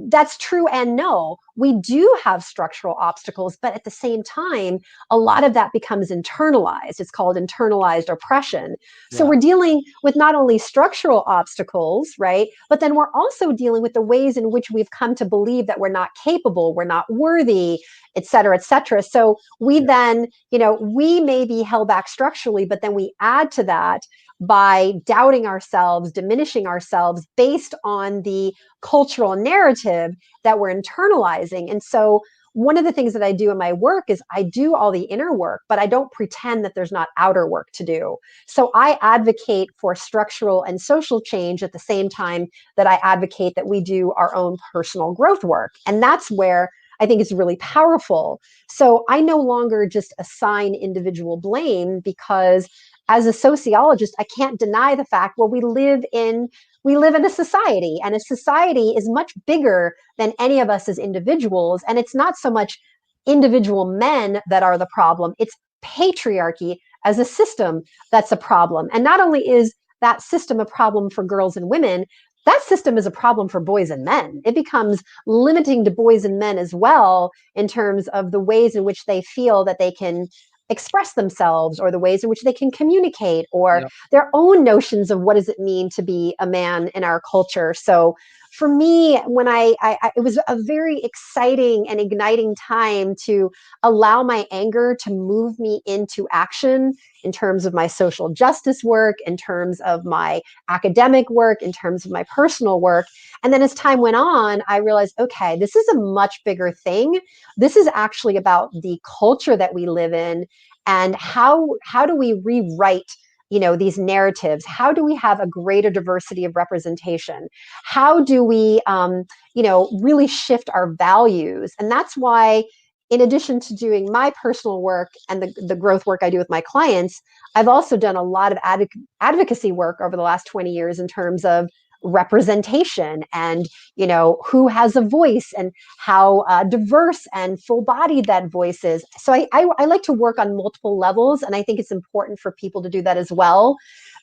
that's 0.09 0.39
true 0.39 0.67
and 0.69 0.97
no. 0.97 1.37
We 1.55 1.75
do 1.81 2.17
have 2.25 2.43
structural 2.43 2.95
obstacles, 2.99 3.59
but 3.61 3.75
at 3.75 3.85
the 3.85 3.91
same 3.91 4.23
time, 4.23 4.79
a 5.11 5.19
lot 5.19 5.45
of 5.45 5.53
that 5.53 5.73
becomes 5.73 6.11
internalized. 6.11 6.99
It's 6.99 7.11
called 7.11 7.37
internalized 7.37 8.09
oppression. 8.09 8.77
So 9.11 9.25
Yeah. 9.25 9.31
we're 9.31 9.41
dealing 9.41 9.83
with 10.03 10.17
not 10.17 10.35
only 10.35 10.57
structural 10.59 11.25
obstacles, 11.27 12.11
right? 12.19 12.49
But 12.71 12.81
then 12.81 12.95
we're 12.95 13.11
also 13.15 13.53
dealing 13.53 13.83
with 13.83 13.93
the 13.93 14.01
ways 14.01 14.37
in 14.39 14.51
which 14.51 14.71
we've 14.71 14.91
come 14.91 15.15
to 15.17 15.27
believe 15.27 15.67
that 15.67 15.79
we're 15.79 15.91
not 15.91 16.11
capable, 16.25 16.75
we're 16.75 16.85
not 16.85 17.05
worthy, 17.13 17.79
et 18.17 18.25
cetera, 18.25 18.55
et 18.57 18.65
cetera. 18.65 19.03
So 19.03 19.37
we 19.61 19.81
Yeah. 19.81 19.87
then, 19.87 20.27
you 20.51 20.59
know, 20.59 20.79
we 20.81 21.21
may 21.21 21.45
be 21.45 21.63
held 21.63 21.89
back 21.89 22.09
structurally, 22.09 22.65
but 22.65 22.81
then 22.81 22.95
we 22.95 23.13
add 23.21 23.51
to 23.53 23.63
that 23.65 24.07
by 24.47 24.95
doubting 25.05 25.47
ourselves, 25.47 26.13
diminishing 26.13 26.67
ourselves 26.67 27.27
based 27.37 27.75
on 27.85 28.23
the 28.23 28.53
cultural 28.81 29.37
narrative 29.37 30.13
that 30.45 30.59
we're 30.59 30.75
internalizing. 30.75 31.71
And 31.71 31.83
so, 31.83 32.21
one 32.55 32.77
of 32.77 32.85
the 32.85 32.93
things 32.93 33.15
that 33.15 33.23
I 33.23 33.33
do 33.33 33.51
in 33.51 33.57
my 33.57 33.73
work 33.73 34.05
is 34.09 34.23
I 34.31 34.43
do 34.43 34.75
all 34.75 34.93
the 34.93 35.05
inner 35.05 35.33
work, 35.33 35.63
but 35.71 35.79
I 35.79 35.87
don't 35.87 36.13
pretend 36.13 36.67
that 36.67 36.75
there's 36.75 36.93
not 36.93 37.09
outer 37.17 37.49
work 37.49 37.69
to 37.73 37.85
do. 37.85 38.17
So, 38.47 38.71
I 38.75 38.99
advocate 39.01 39.71
for 39.81 39.95
structural 39.95 40.63
and 40.63 40.81
social 40.81 41.21
change 41.21 41.63
at 41.63 41.73
the 41.73 41.79
same 41.79 42.09
time 42.09 42.49
that 42.77 42.87
I 42.87 42.99
advocate 43.03 43.55
that 43.57 43.69
we 43.69 43.81
do 43.81 44.13
our 44.19 44.35
own 44.35 44.57
personal 44.73 45.13
growth 45.13 45.45
work. 45.45 45.75
And 45.87 46.03
that's 46.03 46.31
where 46.31 46.71
I 47.01 47.07
think 47.07 47.21
it's 47.21 47.33
really 47.33 47.57
powerful. 47.57 48.41
So, 48.69 49.05
I 49.09 49.21
no 49.21 49.39
longer 49.39 49.87
just 49.87 50.13
assign 50.19 50.75
individual 50.75 51.37
blame 51.39 52.01
because 52.01 52.69
as 53.09 53.27
a 53.27 53.33
sociologist, 53.33 54.15
I 54.19 54.25
can't 54.25 54.59
deny 54.59 54.95
the 54.95 55.05
fact, 55.05 55.35
well, 55.39 55.49
we 55.49 55.61
live 55.61 56.05
in 56.13 56.49
we 56.85 56.97
live 56.97 57.15
in 57.15 57.25
a 57.25 57.31
society 57.31 57.99
and 58.03 58.15
a 58.15 58.21
society 58.21 58.91
is 58.97 59.09
much 59.09 59.33
bigger 59.47 59.95
than 60.19 60.33
any 60.41 60.59
of 60.59 60.69
us 60.69 60.89
as 60.89 60.99
individuals 60.99 61.83
and 61.87 61.97
it's 61.97 62.15
not 62.15 62.37
so 62.37 62.51
much 62.51 62.77
individual 63.25 63.85
men 63.85 64.41
that 64.49 64.65
are 64.65 64.77
the 64.77 64.89
problem 64.93 65.33
it's 65.39 65.55
patriarchy 65.85 66.77
as 67.05 67.19
a 67.19 67.25
system 67.25 67.83
that's 68.11 68.33
a 68.33 68.37
problem. 68.37 68.89
And 68.93 69.05
not 69.05 69.21
only 69.21 69.49
is 69.49 69.75
that 70.01 70.23
system 70.23 70.59
a 70.59 70.65
problem 70.65 71.11
for 71.11 71.23
girls 71.23 71.57
and 71.57 71.69
women 71.69 72.07
that 72.45 72.61
system 72.63 72.99
is 72.99 73.07
a 73.07 73.11
problem 73.11 73.49
for 73.49 73.61
boys 73.61 73.91
and 73.91 74.05
men. 74.05 74.43
It 74.45 74.55
becomes 74.55 75.03
limiting 75.27 75.85
to 75.85 75.91
boys 75.91 76.25
and 76.25 76.39
men 76.39 76.59
as 76.59 76.75
well 76.75 77.31
in 77.55 77.69
terms 77.69 78.09
of 78.09 78.33
the 78.33 78.41
ways 78.41 78.75
in 78.75 78.85
which 78.85 79.05
they 79.05 79.23
feel 79.23 79.65
that 79.65 79.79
they 79.79 79.93
can 79.93 80.27
express 80.73 81.13
themselves 81.13 81.79
or 81.79 81.91
the 81.91 81.99
ways 81.99 82.25
in 82.25 82.31
which 82.31 82.43
they 82.43 82.53
can 82.53 82.71
communicate 82.71 83.47
or 83.53 83.81
Yep. 83.83 83.91
their 84.11 84.31
own 84.35 84.65
notions 84.65 85.11
of 85.11 85.21
what 85.21 85.35
does 85.35 85.49
it 85.49 85.59
mean 85.61 85.89
to 85.91 86.03
be 86.03 86.35
a 86.41 86.47
man 86.47 86.89
in 86.95 87.05
our 87.05 87.21
culture 87.21 87.73
so 87.75 88.17
for 88.53 88.69
me 88.69 89.19
when 89.27 89.49
I, 89.49 89.75
I, 89.81 90.11
it 90.15 90.21
was 90.21 90.39
a 90.47 90.57
very 90.63 91.01
exciting 91.03 91.89
and 91.89 91.99
igniting 91.99 92.55
time 92.55 93.15
to 93.25 93.51
allow 93.83 94.23
my 94.23 94.47
anger 94.51 94.97
to 95.01 95.11
move 95.11 95.59
me 95.59 95.81
into 95.87 96.29
action 96.31 96.93
in 97.25 97.33
terms 97.33 97.65
of 97.65 97.73
my 97.73 97.87
social 97.87 98.29
justice 98.29 98.85
work 98.85 99.17
in 99.27 99.37
terms 99.37 99.81
of 99.81 100.05
my 100.05 100.43
academic 100.69 101.31
work 101.31 101.63
in 101.63 101.73
terms 101.73 102.05
of 102.05 102.13
my 102.13 102.25
personal 102.25 102.81
work. 102.81 103.07
And 103.43 103.53
then 103.53 103.63
as 103.63 103.75
time 103.75 104.01
went 104.01 104.17
on 104.17 104.63
i 104.69 104.77
realized 104.77 105.15
okay 105.19 105.59
this 105.59 105.75
is 105.75 105.89
a 105.89 105.99
much 105.99 106.41
bigger 106.45 106.73
thing. 106.73 107.21
This 107.57 107.77
is 107.77 107.89
actually 107.95 108.37
about 108.37 108.71
the 108.73 109.01
culture 109.19 109.57
that 109.57 109.75
we 109.75 109.87
live 109.87 110.13
in 110.13 110.47
and 110.87 111.15
how 111.17 111.69
how 111.83 112.07
do 112.07 112.17
we 112.17 112.41
rewrite 112.45 113.17
you 113.53 113.61
know 113.61 113.77
these 113.77 113.99
narratives 113.99 114.65
how 114.65 114.93
do 114.93 115.05
we 115.05 115.15
have 115.15 115.39
a 115.39 115.47
greater 115.47 115.91
diversity 115.91 116.45
of 116.47 116.57
representation? 116.57 117.49
How 117.85 118.25
do 118.25 118.43
we 118.43 118.81
um, 118.87 119.25
you 119.55 119.63
know 119.63 119.91
really 120.01 120.27
shift 120.27 120.71
our 120.75 120.95
values? 120.95 121.75
And 121.79 121.91
that's 121.91 122.17
why 122.17 122.65
in 123.11 123.21
addition 123.21 123.61
to 123.61 123.75
doing 123.75 124.11
my 124.11 124.33
personal 124.43 124.81
work 124.81 125.11
and 125.29 125.43
the, 125.43 125.53
the 125.69 125.77
growth 125.77 126.07
work 126.07 126.21
i 126.23 126.31
do 126.31 126.39
with 126.39 126.49
my 126.49 126.63
clients 126.63 127.21
i've 127.55 127.69
also 127.69 127.95
done 127.95 128.17
a 128.17 128.23
lot 128.23 128.53
of 128.53 128.59
advoc- 128.59 129.03
advocacy 129.21 129.71
work 129.71 129.99
over 130.01 130.17
the 130.17 130.23
last 130.23 130.47
20 130.47 130.71
years 130.71 130.99
in 130.99 131.07
terms 131.07 131.45
of 131.45 131.69
representation 132.05 133.25
and 133.33 133.67
you 133.97 134.07
know 134.07 134.41
who 134.47 134.69
has 134.69 134.97
a 134.97 135.01
voice 135.01 135.53
and 135.57 135.73
how 135.99 136.41
uh, 136.49 136.65
diverse 136.65 137.27
and 137.33 137.63
full-bodied 137.63 138.27
that 138.27 138.49
voice 138.49 138.85
is. 138.85 139.05
So 139.19 139.33
I, 139.33 139.47
I 139.53 139.67
i 139.79 139.85
like 139.85 140.03
to 140.03 140.13
work 140.13 140.39
on 140.39 140.57
multiple 140.57 140.99
levels 140.99 141.43
and 141.43 141.55
i 141.55 141.63
think 141.63 141.79
it's 141.79 141.91
important 141.91 142.39
for 142.39 142.53
people 142.53 142.83
to 142.83 142.89
do 142.89 143.03
that 143.03 143.17
as 143.17 143.31
well. 143.31 143.77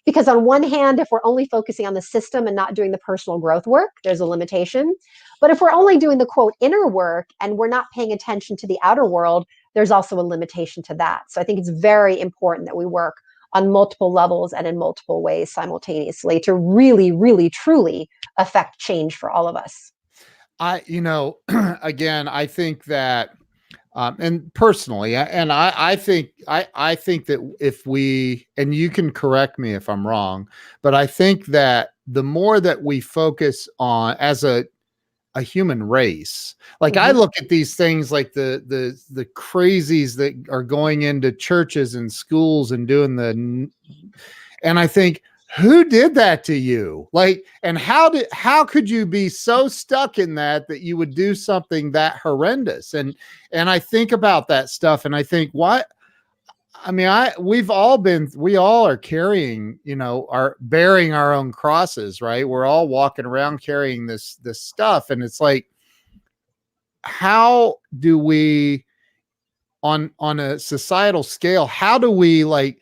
Because 0.05 0.27
on 0.27 0.45
one 0.45 0.63
hand 0.63 0.99
if 0.99 1.07
we're 1.11 1.25
only 1.25 1.45
focusing 1.45 1.85
on 1.85 1.93
the 1.93 2.01
system 2.01 2.47
and 2.47 2.55
not 2.55 2.73
doing 2.73 2.91
the 2.91 2.97
personal 2.97 3.39
growth 3.39 3.67
work 3.67 3.91
there's 4.03 4.19
a 4.19 4.25
limitation. 4.25 4.95
But 5.41 5.51
if 5.51 5.61
we're 5.61 5.71
only 5.71 5.97
doing 5.97 6.17
the 6.17 6.25
quote 6.25 6.53
inner 6.59 6.87
work 6.87 7.29
and 7.39 7.57
we're 7.57 7.69
not 7.69 7.85
paying 7.93 8.11
attention 8.11 8.57
to 8.57 8.67
the 8.67 8.79
outer 8.83 9.05
world 9.05 9.45
there's 9.75 9.91
also 9.91 10.19
a 10.19 10.21
limitation 10.21 10.83
to 10.83 10.95
that. 10.95 11.23
So 11.29 11.39
i 11.41 11.43
think 11.43 11.59
it's 11.59 11.69
very 11.69 12.19
important 12.19 12.67
that 12.67 12.75
we 12.75 12.85
work 12.85 13.15
on 13.53 13.71
multiple 13.71 14.11
levels 14.11 14.53
and 14.53 14.67
in 14.67 14.77
multiple 14.77 15.21
ways 15.21 15.51
simultaneously 15.51 16.39
to 16.39 16.53
really 16.53 17.11
really 17.11 17.49
truly 17.49 18.09
affect 18.37 18.79
change 18.79 19.15
for 19.15 19.29
all 19.29 19.47
of 19.47 19.55
us. 19.55 19.91
I, 20.59 20.83
you 20.85 21.01
know, 21.01 21.37
again, 21.81 22.27
I 22.27 22.45
think 22.45 22.85
that, 22.85 23.31
um, 23.95 24.17
and 24.19 24.53
personally, 24.53 25.15
and 25.15 25.51
I, 25.51 25.73
I 25.75 25.95
think, 25.95 26.31
I, 26.47 26.67
I 26.75 26.95
think 26.95 27.25
that 27.27 27.39
if 27.59 27.87
we, 27.87 28.47
and 28.57 28.75
you 28.75 28.89
can 28.89 29.11
correct 29.11 29.57
me 29.57 29.73
if 29.73 29.89
I'm 29.89 30.05
wrong, 30.05 30.47
but 30.81 30.93
I 30.93 31.07
think 31.07 31.47
that 31.47 31.91
the 32.07 32.23
more 32.23 32.59
that 32.59 32.83
we 32.83 32.99
focus 32.99 33.67
on 33.79 34.15
as 34.19 34.43
a, 34.43 34.65
a 35.35 35.41
human 35.41 35.83
race, 35.83 36.55
like 36.81 36.97
I 36.97 37.11
Mhm. 37.11 37.17
look 37.17 37.31
at 37.39 37.49
these 37.49 37.75
things 37.75 38.11
like 38.11 38.33
the 38.33 38.63
the 38.67 38.99
the 39.11 39.25
crazies 39.25 40.15
that 40.17 40.33
are 40.49 40.63
going 40.63 41.03
into 41.03 41.31
churches 41.31 41.95
and 41.95 42.11
schools 42.11 42.71
and 42.71 42.87
doing 42.87 43.15
the, 43.15 43.69
and 44.63 44.79
I 44.79 44.87
think 44.87 45.21
who 45.57 45.83
did 45.83 46.13
that 46.15 46.43
to 46.45 46.55
you? 46.55 47.07
Like 47.11 47.43
and 47.63 47.77
how 47.77 48.09
did 48.09 48.27
how 48.31 48.63
could 48.65 48.89
you 48.89 49.05
be 49.05 49.29
so 49.29 49.67
stuck 49.67 50.19
in 50.19 50.35
that 50.35 50.67
that 50.67 50.81
you 50.81 50.95
would 50.97 51.15
do 51.15 51.33
something 51.35 51.91
that 51.91 52.17
horrendous? 52.17 52.93
And 52.93 53.15
and 53.51 53.69
i 53.69 53.79
think 53.79 54.11
about 54.11 54.47
that 54.47 54.69
stuff 54.69 55.05
and 55.05 55.15
i 55.15 55.23
think 55.23 55.51
what 55.53 55.87
i 56.85 56.91
mean 56.91 57.07
i 57.07 57.33
we've 57.39 57.69
all 57.69 57.97
been 57.97 58.29
we 58.35 58.55
all 58.55 58.85
are 58.85 58.97
carrying 58.97 59.79
you 59.83 59.95
know 59.95 60.27
are 60.29 60.55
bearing 60.61 61.13
our 61.13 61.33
own 61.33 61.51
crosses 61.51 62.21
right? 62.21 62.47
We're 62.47 62.65
all 62.65 62.87
walking 62.87 63.25
around 63.25 63.61
carrying 63.61 64.05
this 64.05 64.35
this 64.37 64.61
stuff 64.61 65.09
and 65.09 65.23
it's 65.23 65.39
like 65.39 65.67
how 67.03 67.75
do 67.99 68.17
we 68.17 68.85
on 69.83 70.11
on 70.19 70.39
a 70.39 70.59
societal 70.59 71.23
scale 71.23 71.65
how 71.65 71.97
do 71.97 72.11
we 72.11 72.43
like 72.43 72.79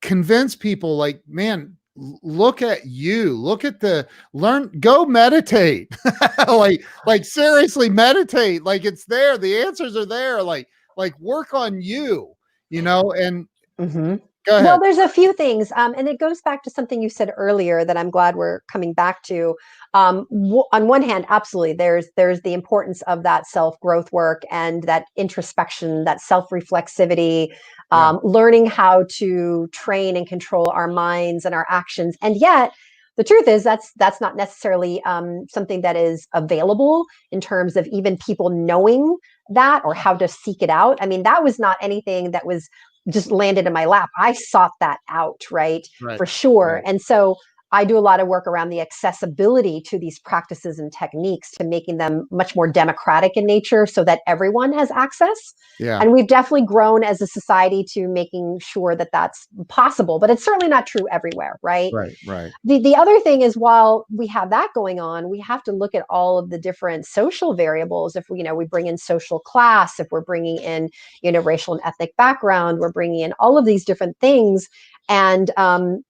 convince 0.00 0.54
people 0.54 0.96
like 0.96 1.22
man 1.26 1.76
look 1.96 2.62
at 2.62 2.86
you 2.86 3.36
look 3.36 3.64
at 3.64 3.80
the 3.80 4.06
learn 4.32 4.70
go 4.80 5.04
meditate. 5.04 5.94
Like 6.48 6.84
like 7.06 7.24
seriously 7.24 7.88
meditate 7.88 8.64
like 8.64 8.84
it's 8.84 9.04
there 9.04 9.38
the 9.38 9.58
answers 9.58 9.96
are 9.96 10.06
there 10.06 10.42
like 10.42 10.68
like 10.96 11.18
work 11.20 11.54
on 11.54 11.80
you 11.80 12.34
you 12.72 12.82
know 12.82 13.12
and 13.12 13.46
Mhm. 13.80 14.20
go 14.46 14.58
ahead 14.58 14.66
Well, 14.68 14.80
there's 14.80 14.98
a 14.98 15.08
few 15.08 15.32
things, 15.32 15.72
um, 15.76 15.94
and 15.96 16.08
it 16.08 16.20
goes 16.20 16.40
back 16.42 16.62
to 16.64 16.70
something 16.70 17.02
you 17.02 17.08
said 17.10 17.32
earlier 17.36 17.84
that 17.84 17.96
I'm 17.96 18.10
glad 18.10 18.36
we're 18.36 18.60
coming 18.72 18.92
back 18.94 19.22
to. 19.24 19.56
Um, 19.94 20.26
w- 20.30 20.64
on 20.72 20.88
one 20.88 21.02
hand, 21.02 21.26
absolutely, 21.28 21.74
there's 21.74 22.08
there's 22.16 22.42
the 22.42 22.52
importance 22.54 23.02
of 23.02 23.22
that 23.24 23.46
self 23.46 23.78
growth 23.80 24.12
work 24.12 24.42
and 24.50 24.84
that 24.84 25.06
introspection, 25.16 26.04
that 26.04 26.20
self 26.20 26.48
reflexivity, 26.50 27.48
Yeah. 27.90 28.10
um, 28.10 28.20
learning 28.22 28.66
how 28.66 29.04
to 29.18 29.68
train 29.72 30.16
and 30.16 30.26
control 30.28 30.70
our 30.70 30.88
minds 30.88 31.44
and 31.44 31.54
our 31.54 31.66
actions. 31.70 32.16
And 32.22 32.36
yet, 32.36 32.72
the 33.16 33.24
truth 33.24 33.46
is 33.46 33.62
that's 33.62 33.92
that's 33.96 34.20
not 34.20 34.36
necessarily 34.36 35.02
um, 35.04 35.46
something 35.48 35.82
that 35.82 35.96
is 35.96 36.26
available 36.34 37.04
in 37.30 37.40
terms 37.40 37.76
of 37.76 37.86
even 37.88 38.16
people 38.16 38.50
knowing 38.50 39.16
that 39.50 39.84
or 39.84 39.94
how 39.94 40.14
to 40.14 40.28
seek 40.28 40.62
it 40.62 40.70
out. 40.70 40.98
I 41.00 41.06
mean, 41.06 41.22
that 41.24 41.42
was 41.42 41.58
not 41.58 41.76
anything 41.80 42.30
that 42.30 42.46
was 42.46 42.68
just 43.08 43.30
landed 43.30 43.66
in 43.66 43.72
my 43.72 43.84
lap. 43.84 44.10
I 44.16 44.32
sought 44.32 44.72
that 44.80 44.98
out, 45.08 45.42
right? 45.50 45.86
right 46.00 46.16
For 46.16 46.26
sure. 46.26 46.74
right. 46.76 46.84
And 46.86 47.02
so 47.02 47.36
I 47.72 47.84
do 47.84 47.96
a 47.96 48.00
lot 48.00 48.20
of 48.20 48.28
work 48.28 48.46
around 48.46 48.70
the 48.70 48.80
accessibility 48.80 49.80
to 49.86 49.98
these 49.98 50.18
practices 50.18 50.78
and 50.78 50.92
techniques 50.92 51.50
to 51.52 51.64
making 51.64 51.98
them 51.98 52.26
much 52.30 52.54
more 52.54 52.70
democratic 52.70 53.36
in 53.36 53.46
nature 53.46 53.86
so 53.86 54.04
that 54.04 54.20
everyone 54.26 54.72
has 54.72 54.90
access. 54.90 55.54
yeah 55.78 56.00
And 56.00 56.12
we've 56.12 56.28
definitely 56.28 56.66
grown 56.66 57.02
as 57.04 57.20
a 57.20 57.26
society 57.26 57.84
to 57.92 58.08
making 58.08 58.60
sure 58.60 58.94
that 58.96 59.10
that's 59.12 59.48
possible, 59.68 60.18
but 60.18 60.30
it's 60.30 60.44
certainly 60.44 60.68
not 60.68 60.86
true 60.86 61.06
everywhere, 61.10 61.58
right? 61.62 61.92
right 61.92 62.16
right 62.26 62.52
the 62.64 62.78
the 62.80 62.94
other 62.96 63.18
thing 63.20 63.42
is 63.42 63.56
while 63.56 64.06
we 64.14 64.26
have 64.26 64.50
that 64.50 64.68
going 64.74 65.00
on 65.00 65.28
we 65.28 65.40
have 65.40 65.62
to 65.62 65.72
look 65.72 65.94
at 65.94 66.04
all 66.10 66.38
of 66.38 66.50
the 66.50 66.58
different 66.58 67.06
social 67.06 67.54
variables 67.54 68.16
if 68.16 68.28
we 68.28 68.38
you 68.38 68.44
know 68.44 68.54
we 68.54 68.64
bring 68.64 68.86
in 68.86 68.98
social 68.98 69.38
class 69.40 69.98
if 70.00 70.08
we're 70.10 70.22
bringing 70.22 70.58
in 70.58 70.88
you 71.22 71.30
know 71.30 71.40
racial 71.40 71.74
and 71.74 71.82
ethnic 71.84 72.16
background 72.16 72.78
we're 72.78 72.92
bringing 72.92 73.20
in 73.20 73.32
all 73.38 73.56
of 73.58 73.64
these 73.64 73.84
different 73.84 74.16
things 74.20 74.68
and 75.08 75.50
um 75.56 76.02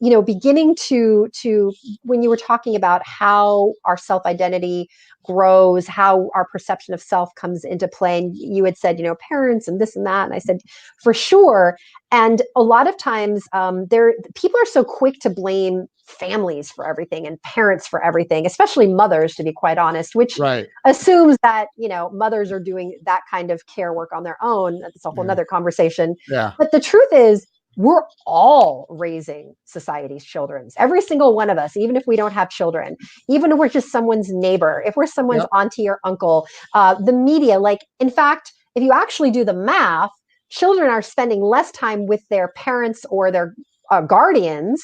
you 0.00 0.10
know 0.10 0.22
beginning 0.22 0.74
to 0.76 1.28
to 1.32 1.72
when 2.02 2.22
you 2.22 2.28
were 2.28 2.36
talking 2.36 2.76
about 2.76 3.02
how 3.04 3.74
our 3.84 3.96
self 3.96 4.24
identity 4.26 4.88
grows 5.24 5.86
how 5.86 6.30
our 6.34 6.46
perception 6.46 6.94
of 6.94 7.02
self 7.02 7.34
comes 7.34 7.64
into 7.64 7.88
play 7.88 8.18
and 8.18 8.36
you 8.36 8.64
had 8.64 8.76
said 8.76 8.98
you 8.98 9.04
know 9.04 9.16
parents 9.28 9.68
and 9.68 9.80
this 9.80 9.96
and 9.96 10.06
that 10.06 10.24
and 10.24 10.34
i 10.34 10.38
said 10.38 10.58
for 11.02 11.12
sure 11.12 11.76
and 12.10 12.42
a 12.56 12.62
lot 12.62 12.88
of 12.88 12.96
times 12.96 13.44
um, 13.52 13.86
there 13.86 14.14
people 14.34 14.58
are 14.58 14.66
so 14.66 14.82
quick 14.82 15.18
to 15.20 15.28
blame 15.28 15.86
families 16.06 16.70
for 16.70 16.88
everything 16.88 17.26
and 17.26 17.40
parents 17.42 17.86
for 17.86 18.02
everything 18.02 18.46
especially 18.46 18.86
mothers 18.86 19.34
to 19.34 19.42
be 19.42 19.52
quite 19.52 19.76
honest 19.76 20.14
which 20.14 20.38
right. 20.38 20.66
assumes 20.86 21.36
that 21.42 21.68
you 21.76 21.88
know 21.88 22.08
mothers 22.14 22.50
are 22.50 22.60
doing 22.60 22.98
that 23.04 23.20
kind 23.30 23.50
of 23.50 23.66
care 23.66 23.92
work 23.92 24.10
on 24.14 24.22
their 24.22 24.38
own 24.42 24.80
that's 24.80 25.04
a 25.04 25.10
whole 25.10 25.24
Yeah. 25.24 25.28
nother 25.28 25.44
conversation 25.44 26.16
Yeah. 26.28 26.52
but 26.56 26.70
the 26.72 26.80
truth 26.80 27.12
is 27.12 27.46
we're 27.78 28.02
all 28.26 28.86
raising 28.90 29.54
society's 29.64 30.24
children 30.24 30.68
every 30.78 31.00
single 31.00 31.34
one 31.34 31.48
of 31.48 31.58
us 31.58 31.76
even 31.76 31.96
if 31.96 32.04
we 32.06 32.16
don't 32.16 32.32
have 32.32 32.50
children 32.50 32.96
even 33.28 33.52
if 33.52 33.58
we're 33.58 33.68
just 33.68 33.90
someone's 33.92 34.30
neighbor 34.32 34.82
if 34.86 34.96
we're 34.96 35.06
someone's 35.06 35.44
Yep. 35.44 35.50
auntie 35.54 35.88
or 35.88 36.00
uncle 36.04 36.46
uh, 36.74 36.94
the 37.02 37.12
media 37.12 37.58
like 37.60 37.80
in 38.00 38.10
fact 38.10 38.52
if 38.74 38.82
you 38.82 38.92
actually 38.92 39.30
do 39.30 39.44
the 39.44 39.54
math 39.54 40.10
children 40.50 40.90
are 40.90 41.02
spending 41.02 41.40
less 41.42 41.70
time 41.72 42.06
with 42.06 42.22
their 42.30 42.48
parents 42.48 43.06
or 43.10 43.30
their 43.30 43.54
uh, 43.90 44.00
guardians 44.02 44.82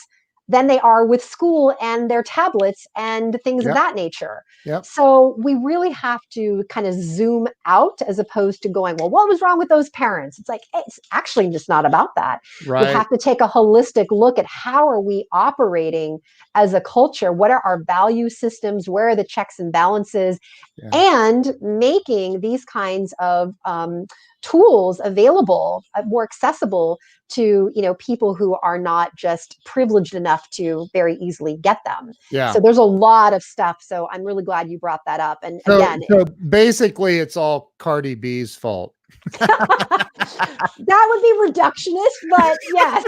than 0.48 0.66
they 0.66 0.78
are 0.80 1.06
with 1.06 1.24
school 1.24 1.74
and 1.80 2.10
their 2.10 2.22
tablets 2.22 2.86
and 2.96 3.38
things 3.44 3.64
Yep. 3.64 3.70
of 3.70 3.74
that 3.76 3.94
nature. 3.94 4.44
Yep. 4.66 4.84
So 4.84 5.34
we 5.38 5.54
really 5.54 5.90
have 5.90 6.20
to 6.30 6.64
kind 6.68 6.86
of 6.86 6.94
zoom 6.94 7.48
out 7.66 8.00
as 8.06 8.18
opposed 8.18 8.62
to 8.62 8.68
going, 8.68 8.96
well, 8.98 9.10
what 9.10 9.28
was 9.28 9.40
wrong 9.40 9.58
with 9.58 9.68
those 9.68 9.88
parents? 9.90 10.38
It's 10.38 10.48
like 10.48 10.62
it's 10.74 10.98
actually 11.12 11.48
just 11.48 11.68
not 11.68 11.86
about 11.86 12.14
that. 12.16 12.40
Right. 12.66 12.86
We 12.86 12.92
have 12.92 13.08
to 13.08 13.16
take 13.18 13.40
a 13.40 13.48
holistic 13.48 14.06
look 14.10 14.38
at 14.38 14.46
how 14.46 14.86
are 14.88 15.00
we 15.00 15.26
operating 15.32 16.18
as 16.54 16.74
a 16.74 16.80
culture? 16.80 17.32
What 17.32 17.50
are 17.50 17.62
our 17.64 17.82
value 17.82 18.28
systems? 18.28 18.88
Where 18.88 19.08
are 19.08 19.16
the 19.16 19.24
checks 19.24 19.58
and 19.58 19.72
balances? 19.72 20.38
Yeah. 20.76 20.90
And 20.92 21.54
making 21.60 22.40
these 22.40 22.64
kinds 22.64 23.14
of 23.18 23.54
um, 23.64 24.06
tools 24.44 25.00
available, 25.02 25.82
uh, 25.96 26.02
more 26.06 26.22
accessible 26.22 26.98
to 27.30 27.70
you 27.74 27.82
know 27.82 27.94
people 27.94 28.34
who 28.34 28.54
are 28.62 28.78
not 28.78 29.16
just 29.16 29.58
privileged 29.64 30.14
enough 30.14 30.48
to 30.50 30.86
very 30.92 31.16
easily 31.16 31.56
get 31.56 31.78
them. 31.86 32.12
yeah. 32.30 32.52
So 32.52 32.60
there's 32.60 32.76
a 32.76 32.82
lot 32.82 33.32
of 33.32 33.42
stuff. 33.42 33.78
So 33.80 34.06
I'm 34.12 34.22
really 34.22 34.44
glad 34.44 34.68
you 34.68 34.78
brought 34.78 35.00
that 35.06 35.20
up. 35.20 35.38
And 35.42 35.60
So, 35.66 35.76
again, 35.78 36.02
so 36.10 36.24
basically, 36.48 37.18
it's 37.18 37.36
all 37.36 37.72
Cardi 37.78 38.14
B's 38.14 38.54
fault. 38.54 38.94
that 39.38 41.06
would 41.08 41.22
be 41.22 41.32
reductionist, 41.52 42.18
but 42.30 42.58
yes, 42.72 43.04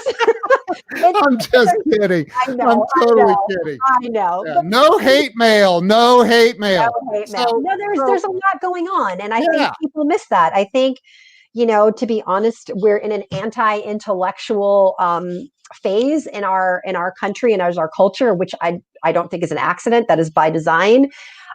I'm 1.24 1.39
just 1.39 1.74
kidding. 1.91 2.26
I 2.47 2.53
know, 2.55 2.64
I'm 2.68 2.80
I 2.80 3.05
totally 3.05 3.22
know, 3.32 3.47
kidding. 3.51 3.78
I 3.87 4.09
know. 4.09 4.45
Yeah, 4.47 4.61
No 4.64 4.99
hate 4.99 5.32
mail. 5.37 5.80
No 5.80 6.22
hate 6.22 6.59
mail. 6.59 6.89
no 7.05 7.18
hate 7.18 7.30
mail. 7.32 7.49
So- 7.49 7.59
no, 7.59 7.76
there's 7.76 7.99
so- 7.99 8.07
there's 8.07 8.24
a 8.24 8.30
lot 8.30 8.61
going 8.61 8.87
on, 8.87 9.20
and 9.20 9.34
I 9.34 9.39
Yeah. 9.41 9.47
think 9.53 9.72
people 9.80 10.05
miss 10.05 10.26
that. 10.28 10.53
I 10.55 10.64
think, 10.64 10.99
you 11.57 11.64
know, 11.64 11.90
to 11.90 12.07
be 12.07 12.22
honest, 12.26 12.70
we're 12.74 12.98
in 12.98 13.12
an 13.12 13.24
anti-intellectual 13.32 14.94
um, 14.98 15.48
phase 15.72 16.26
in 16.26 16.44
our 16.44 16.82
in 16.84 16.96
our 16.96 17.14
country 17.18 17.54
and 17.54 17.62
as 17.62 17.78
our 17.78 17.88
culture, 17.88 18.34
which 18.34 18.54
I 18.61 18.78
I 19.02 19.12
don't 19.12 19.30
think 19.30 19.42
is 19.42 19.50
an 19.50 19.57
accident. 19.57 20.07
That 20.09 20.18
is 20.18 20.28
by 20.28 20.50
design. 20.50 21.11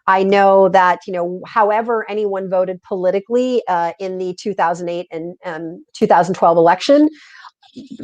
I 0.08 0.24
know 0.24 0.70
that 0.70 1.02
you 1.06 1.14
know, 1.14 1.41
however 1.45 2.10
anyone 2.10 2.49
voted 2.49 2.82
politically 2.82 3.62
uh, 3.68 3.93
in 3.99 4.18
the 4.18 4.36
2008 4.41 5.08
and 5.12 5.36
um, 5.45 5.86
2012 5.93 6.58
election, 6.58 7.08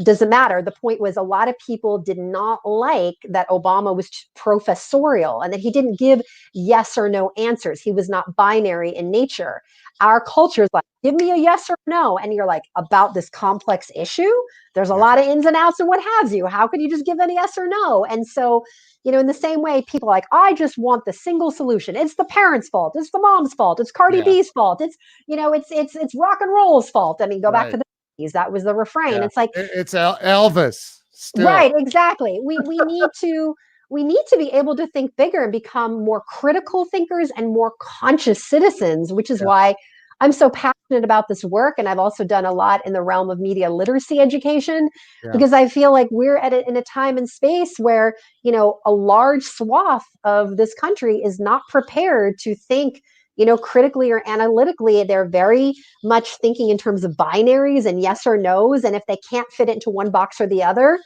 doesn't 0.04 0.30
matter. 0.30 0.62
The 0.62 0.72
point 0.72 1.02
was 1.02 1.18
a 1.18 1.24
lot 1.24 1.48
of 1.48 1.56
people 1.66 1.98
did 1.98 2.18
not 2.18 2.60
like 2.64 3.16
that 3.28 3.50
Obama 3.50 3.96
was 3.96 4.10
professorial 4.36 5.42
and 5.42 5.52
that 5.52 5.60
he 5.60 5.72
didn't 5.72 5.98
give 5.98 6.22
yes 6.54 6.96
or 6.98 7.10
no 7.10 7.32
answers. 7.38 7.82
He 7.82 7.92
was 7.92 8.08
not 8.08 8.36
binary 8.36 8.96
in 8.96 9.12
nature. 9.12 9.62
Our 10.02 10.22
culture 10.22 10.64
is 10.64 10.70
like, 10.74 10.84
give 11.04 11.16
me 11.16 11.32
a 11.32 11.38
yes 11.38 11.70
or 11.70 11.78
no. 11.88 12.18
And 12.18 12.34
you're 12.34 12.46
like, 12.46 12.64
about 12.76 13.14
this 13.14 13.30
complex 13.30 13.90
issue, 13.96 14.32
there's 14.76 14.90
a 14.90 14.96
lot 14.96 15.18
of 15.18 15.26
ins 15.26 15.46
and 15.46 15.56
outs 15.56 15.80
and 15.80 15.90
what 15.90 16.04
have 16.04 16.32
you. 16.32 16.46
How 16.46 16.68
could 16.68 16.82
you 16.82 16.90
just 16.90 17.06
give 17.06 17.20
a 17.20 17.28
yes 17.32 17.58
or 17.58 17.68
no? 17.68 18.06
And 18.06 18.28
so, 18.28 18.64
you 19.04 19.12
know, 19.12 19.20
in 19.20 19.28
the 19.28 19.34
same 19.34 19.62
way, 19.62 19.84
people 19.88 20.10
are 20.10 20.12
like, 20.12 20.28
I 20.32 20.54
just 20.54 20.78
want 20.78 21.06
the 21.06 21.14
single 21.14 21.52
solution. 21.52 21.96
It's 21.96 22.16
the 22.16 22.26
parents' 22.26 22.70
fault. 22.70 22.94
It's 22.96 23.12
the 23.12 23.20
mom's 23.20 23.54
fault. 23.54 23.80
It's 23.80 23.92
Cardi 23.92 24.18
Yeah. 24.18 24.24
B's 24.26 24.50
fault. 24.50 24.82
It's, 24.82 24.98
you 25.28 25.36
know, 25.36 25.54
it's 25.54 25.72
it's 25.72 25.96
it's 25.96 26.14
rock 26.16 26.40
and 26.42 26.52
roll's 26.52 26.90
fault. 26.90 27.22
I 27.22 27.28
mean, 27.28 27.42
go 27.42 27.52
back 27.52 27.72
to 27.72 27.78
the 27.78 27.84
80s. 28.20 28.32
That 28.34 28.52
was 28.52 28.64
the 28.64 28.76
refrain. 28.76 29.14
Yeah. 29.14 29.26
It's 29.26 29.38
like, 29.38 29.52
It's 29.56 29.94
El- 29.94 30.18
Elvis. 30.18 30.98
Still. 31.12 31.48
Right, 31.48 31.74
exactly. 31.76 32.40
We 32.44 32.60
we 32.60 32.78
need 32.78 33.10
to 33.22 33.56
we 33.90 34.04
need 34.04 34.24
to 34.30 34.38
be 34.38 34.50
able 34.52 34.76
to 34.76 34.88
think 34.88 35.16
bigger 35.16 35.44
and 35.44 35.52
become 35.52 36.04
more 36.04 36.22
critical 36.28 36.86
thinkers 36.86 37.32
and 37.38 37.48
more 37.48 37.74
conscious 37.82 38.44
citizens, 38.44 39.14
which 39.14 39.30
is 39.30 39.40
Yeah. 39.40 39.48
why 39.48 39.76
I'm 40.20 40.32
so 40.32 40.50
passionate 40.50 41.04
about 41.04 41.28
this 41.28 41.44
work 41.44 41.76
and 41.78 41.88
I've 41.88 42.00
also 42.00 42.24
done 42.24 42.44
a 42.46 42.52
lot 42.52 42.84
in 42.88 42.94
the 42.94 43.04
realm 43.04 43.30
of 43.30 43.40
media 43.40 43.70
literacy 43.70 44.20
education 44.20 44.90
Yeah. 45.24 45.32
because 45.32 45.54
I 45.54 45.68
feel 45.68 45.92
like 45.92 46.08
we're 46.10 46.38
at 46.38 46.54
a, 46.54 46.68
in 46.68 46.76
a 46.76 46.82
time 46.82 47.18
and 47.18 47.30
space 47.30 47.76
where, 47.78 48.16
you 48.44 48.52
know, 48.52 48.80
a 48.86 48.92
large 48.92 49.44
swath 49.44 50.06
of 50.24 50.58
this 50.58 50.74
country 50.74 51.18
is 51.18 51.40
not 51.40 51.62
prepared 51.70 52.38
to 52.40 52.56
think 52.56 53.02
you 53.36 53.46
know 53.46 53.56
critically 53.56 54.10
or 54.12 54.24
analytically 54.28 55.04
they're 55.04 55.30
very 55.30 55.74
much 56.04 56.38
thinking 56.38 56.70
in 56.70 56.78
terms 56.78 57.04
of 57.04 57.12
binaries 57.12 57.86
and 57.86 58.02
yes 58.02 58.26
or 58.26 58.36
no's 58.36 58.84
and 58.84 58.96
if 58.96 59.04
they 59.08 59.18
can't 59.30 59.48
fit 59.52 59.70
into 59.70 59.92
one 59.92 60.10
box 60.10 60.42
or 60.42 60.48
the 60.48 60.64
other 60.64 60.98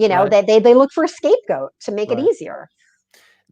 you 0.00 0.08
know 0.08 0.22
Right. 0.22 0.30
they, 0.30 0.42
they 0.42 0.58
they 0.60 0.74
look 0.74 0.90
for 0.92 1.04
a 1.04 1.08
scapegoat 1.08 1.70
to 1.80 1.92
make 1.92 2.08
Right. 2.10 2.18
it 2.18 2.22
easier 2.30 2.68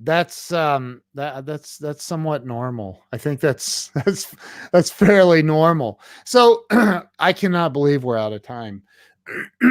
That's 0.01 0.53
um 0.53 1.03
that 1.15 1.45
that's 1.45 1.77
that's 1.79 2.05
somewhat 2.05 2.47
normal. 2.47 3.03
I 3.13 3.19
think 3.19 3.41
that's 3.41 3.89
that's 3.95 4.35
that's 4.73 4.91
fairly 4.91 5.43
normal. 5.43 6.01
So 6.25 6.65
I 7.19 7.33
cannot 7.33 7.73
believe 7.73 8.05
we're 8.05 8.17
out 8.17 8.33
of 8.33 8.43
time. 8.43 8.83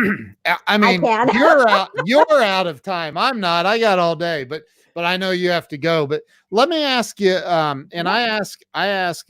I- 0.45 0.57
I 0.67 0.77
mean, 0.77 1.01
can. 1.01 1.29
you're 1.33 1.67
out 1.75 1.89
you're 2.05 2.41
out 2.43 2.67
of 2.67 2.81
time. 2.81 3.17
I'm 3.17 3.39
not. 3.39 3.65
I 3.65 3.79
got 3.79 3.99
all 3.99 4.15
day, 4.15 4.43
but 4.43 4.63
but 4.93 5.05
I 5.05 5.15
know 5.17 5.31
you 5.31 5.49
have 5.49 5.67
to 5.69 5.77
go. 5.77 6.05
But 6.07 6.23
let 6.51 6.67
me 6.69 6.83
ask 6.83 7.19
you 7.19 7.37
um 7.37 7.87
and 7.93 8.07
I 8.09 8.21
ask 8.21 8.59
I 8.73 8.87
ask 8.87 9.27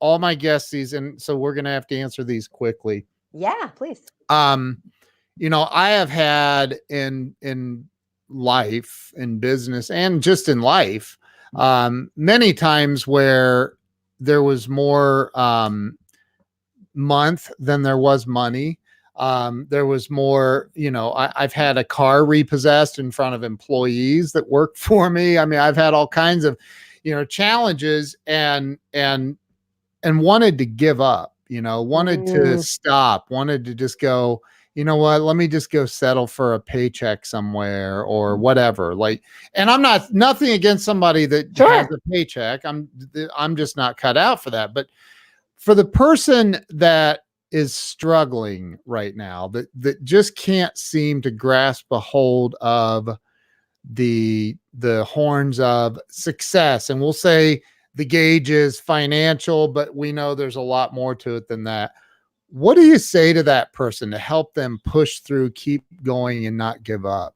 all 0.00 0.18
my 0.20 0.34
guests 0.36 0.70
these 0.70 0.92
and 0.92 1.20
so 1.20 1.36
we're 1.36 1.54
going 1.54 1.64
to 1.64 1.72
have 1.78 1.86
to 1.88 1.98
answer 1.98 2.22
these 2.24 2.46
quickly. 2.46 3.06
yeah 3.32 3.68
please 3.74 4.00
um 4.28 4.80
you 5.38 5.48
know 5.50 5.68
i 5.72 5.90
have 5.90 6.10
had 6.10 6.76
in 6.90 7.34
in 7.42 7.88
life 8.28 9.12
in 9.16 9.38
business 9.38 9.90
and 9.90 10.22
just 10.22 10.48
in 10.48 10.60
life 10.60 11.16
um 11.56 12.10
many 12.16 12.52
times 12.52 13.06
where 13.06 13.74
there 14.20 14.42
was 14.42 14.68
more 14.68 15.30
um 15.38 15.96
month 16.94 17.50
than 17.58 17.82
there 17.82 17.98
was 17.98 18.26
money. 18.26 18.78
Um 19.16 19.66
there 19.68 19.86
was 19.86 20.10
more 20.10 20.70
you 20.74 20.90
know 20.90 21.12
I, 21.12 21.32
i've 21.36 21.52
had 21.52 21.76
a 21.76 21.84
car 21.84 22.24
repossessed 22.24 22.98
in 23.00 23.10
front 23.10 23.34
of 23.34 23.42
employees 23.42 24.32
that 24.32 24.48
work 24.48 24.76
for 24.76 25.10
me. 25.10 25.38
I 25.38 25.44
mean 25.44 25.58
i've 25.58 25.76
had 25.76 25.94
all 25.94 26.08
kinds 26.08 26.44
of 26.44 26.56
you 27.02 27.14
know 27.14 27.24
challenges 27.24 28.14
and 28.26 28.78
and 28.92 29.36
and 30.02 30.20
wanted 30.20 30.58
to 30.58 30.66
give 30.66 31.00
up 31.00 31.34
you 31.48 31.60
know 31.62 31.82
wanted 31.82 32.26
to 32.28 32.38
Mm. 32.38 32.60
stop 32.60 33.30
wanted 33.30 33.64
to 33.66 33.74
just 33.74 34.00
go 34.00 34.40
you 34.78 34.84
know 34.84 34.94
what 34.94 35.22
let 35.22 35.34
me 35.34 35.48
just 35.48 35.72
go 35.72 35.84
settle 35.84 36.28
for 36.28 36.54
a 36.54 36.60
paycheck 36.60 37.26
somewhere 37.26 38.04
or 38.04 38.34
mm-hmm. 38.34 38.42
whatever 38.42 38.94
like 38.94 39.24
and 39.54 39.68
i'm 39.68 39.82
not 39.82 40.12
nothing 40.12 40.50
against 40.52 40.84
somebody 40.84 41.26
that 41.26 41.54
Sure. 41.56 41.68
has 41.68 41.88
a 41.92 41.98
paycheck 42.08 42.64
i'm 42.64 42.88
i'm 43.36 43.56
just 43.56 43.76
not 43.76 43.96
cut 43.96 44.16
out 44.16 44.40
for 44.40 44.50
that 44.50 44.72
but 44.72 44.86
for 45.56 45.74
the 45.74 45.84
person 45.84 46.64
that 46.68 47.24
is 47.50 47.74
struggling 47.74 48.78
right 48.86 49.16
now 49.16 49.48
that 49.48 49.66
that 49.74 50.04
just 50.04 50.36
can't 50.36 50.78
seem 50.78 51.20
to 51.22 51.32
grasp 51.32 51.86
a 51.90 51.98
hold 51.98 52.54
of 52.60 53.08
the 53.90 54.56
the 54.74 55.02
horns 55.02 55.58
of 55.58 55.98
success 56.08 56.88
and 56.88 57.00
we'll 57.00 57.12
say 57.12 57.60
the 57.96 58.04
gauge 58.04 58.48
is 58.48 58.78
financial 58.78 59.66
but 59.66 59.96
we 59.96 60.12
know 60.12 60.36
there's 60.36 60.54
a 60.54 60.60
lot 60.60 60.94
more 60.94 61.16
to 61.16 61.34
it 61.34 61.48
than 61.48 61.64
that 61.64 61.94
what 62.50 62.74
do 62.74 62.82
you 62.82 62.98
say 62.98 63.32
to 63.32 63.42
that 63.42 63.72
person 63.72 64.10
to 64.10 64.18
help 64.18 64.54
them 64.54 64.80
push 64.84 65.20
through 65.20 65.50
keep 65.50 65.84
going 66.02 66.46
and 66.46 66.56
not 66.56 66.82
give 66.82 67.04
up 67.04 67.34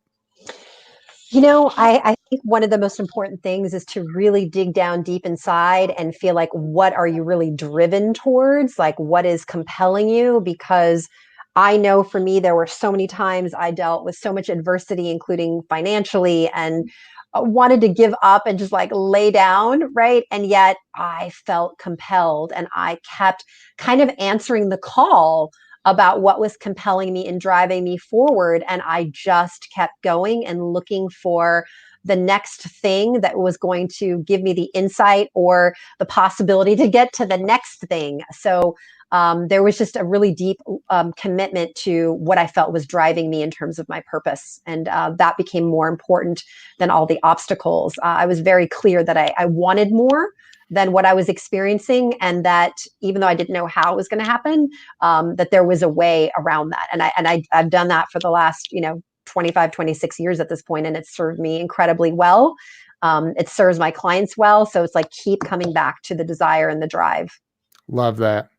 You 1.30 1.40
know, 1.40 1.72
I, 1.78 2.00
I 2.04 2.14
think 2.28 2.42
one 2.44 2.62
of 2.62 2.68
the 2.68 2.76
most 2.76 3.00
important 3.00 3.42
things 3.42 3.72
is 3.72 3.86
to 3.86 4.04
really 4.14 4.46
dig 4.46 4.74
down 4.74 5.02
deep 5.02 5.24
inside 5.24 5.90
and 5.96 6.14
feel 6.14 6.34
like 6.34 6.50
what 6.52 6.92
are 6.92 7.06
you 7.06 7.22
really 7.22 7.50
driven 7.50 8.12
towards? 8.12 8.78
Like 8.78 8.98
what 8.98 9.24
is 9.24 9.42
compelling 9.42 10.10
you? 10.10 10.42
Because 10.42 11.08
I 11.56 11.78
know 11.78 12.02
for 12.02 12.20
me, 12.20 12.38
there 12.40 12.54
were 12.54 12.66
so 12.66 12.90
many 12.90 13.06
times 13.06 13.54
I 13.54 13.70
dealt 13.70 14.04
with 14.04 14.14
so 14.14 14.32
much 14.32 14.48
adversity, 14.48 15.10
including 15.10 15.62
financially, 15.68 16.50
and 16.54 16.90
Uh, 17.34 17.42
wanted 17.42 17.80
to 17.80 17.88
give 17.88 18.14
up 18.22 18.42
and 18.46 18.58
just 18.58 18.72
like 18.72 18.90
lay 18.92 19.30
down, 19.30 19.92
right? 19.94 20.24
And 20.30 20.46
yet 20.46 20.76
I 20.94 21.30
felt 21.30 21.78
compelled 21.78 22.52
and 22.54 22.68
I 22.74 22.98
kept 23.18 23.44
kind 23.78 24.00
of 24.02 24.10
answering 24.18 24.68
the 24.68 24.78
call 24.78 25.52
about 25.84 26.22
what 26.22 26.38
was 26.38 26.56
compelling 26.56 27.12
me 27.12 27.26
and 27.26 27.40
driving 27.40 27.84
me 27.84 27.96
forward. 27.96 28.62
And 28.68 28.82
I 28.82 29.10
just 29.12 29.68
kept 29.74 30.02
going 30.02 30.46
and 30.46 30.72
looking 30.72 31.08
for 31.08 31.66
the 32.04 32.16
next 32.16 32.62
thing 32.62 33.20
that 33.20 33.38
was 33.38 33.56
going 33.56 33.88
to 33.98 34.18
give 34.24 34.42
me 34.42 34.52
the 34.52 34.70
insight 34.74 35.28
or 35.34 35.74
the 35.98 36.06
possibility 36.06 36.76
to 36.76 36.88
get 36.88 37.12
to 37.14 37.26
the 37.26 37.38
next 37.38 37.80
thing. 37.82 38.22
So 38.32 38.76
um, 39.12 39.48
there 39.48 39.62
was 39.62 39.76
just 39.76 39.94
a 39.94 40.04
really 40.04 40.34
deep 40.34 40.56
um, 40.88 41.12
commitment 41.12 41.74
to 41.76 42.14
what 42.14 42.38
I 42.38 42.46
felt 42.46 42.72
was 42.72 42.86
driving 42.86 43.30
me 43.30 43.42
in 43.42 43.50
terms 43.50 43.78
of 43.78 43.88
my 43.88 44.02
purpose. 44.06 44.58
And 44.66 44.88
uh, 44.88 45.12
that 45.18 45.36
became 45.36 45.64
more 45.64 45.88
important 45.88 46.42
than 46.78 46.90
all 46.90 47.06
the 47.06 47.20
obstacles. 47.22 47.94
Uh, 47.98 48.06
I 48.06 48.26
was 48.26 48.40
very 48.40 48.66
clear 48.66 49.04
that 49.04 49.16
I, 49.16 49.34
I 49.36 49.44
wanted 49.44 49.92
more 49.92 50.30
than 50.70 50.92
what 50.92 51.04
I 51.04 51.12
was 51.12 51.28
experiencing, 51.28 52.14
and 52.22 52.46
that 52.46 52.72
even 53.02 53.20
though 53.20 53.26
I 53.26 53.34
didn't 53.34 53.52
know 53.52 53.66
how 53.66 53.92
it 53.92 53.96
was 53.96 54.08
going 54.08 54.24
to 54.24 54.30
happen, 54.30 54.70
um, 55.02 55.36
that 55.36 55.50
there 55.50 55.64
was 55.64 55.82
a 55.82 55.88
way 55.88 56.32
around 56.38 56.70
that. 56.70 56.88
And 56.90 57.02
I 57.02 57.12
and 57.18 57.28
I, 57.28 57.42
I've 57.52 57.68
done 57.68 57.88
that 57.88 58.10
for 58.10 58.18
the 58.20 58.30
last 58.30 58.72
you 58.72 58.80
know 58.80 59.02
25, 59.32 59.72
26 59.72 60.20
years 60.20 60.40
at 60.40 60.48
this 60.48 60.62
point, 60.62 60.86
and 60.86 60.96
it's 60.96 61.14
served 61.14 61.40
me 61.40 61.58
incredibly 61.58 62.12
well. 62.12 62.54
Um, 63.02 63.32
it 63.36 63.48
serves 63.48 63.78
my 63.78 63.90
clients 63.90 64.36
well, 64.36 64.64
so 64.66 64.84
it's 64.84 64.94
like 64.94 65.10
keep 65.10 65.40
coming 65.40 65.72
back 65.72 66.02
to 66.02 66.14
the 66.14 66.24
desire 66.24 66.68
and 66.68 66.80
the 66.80 66.86
drive. 66.86 67.40
Love 67.88 68.18
that. 68.18 68.50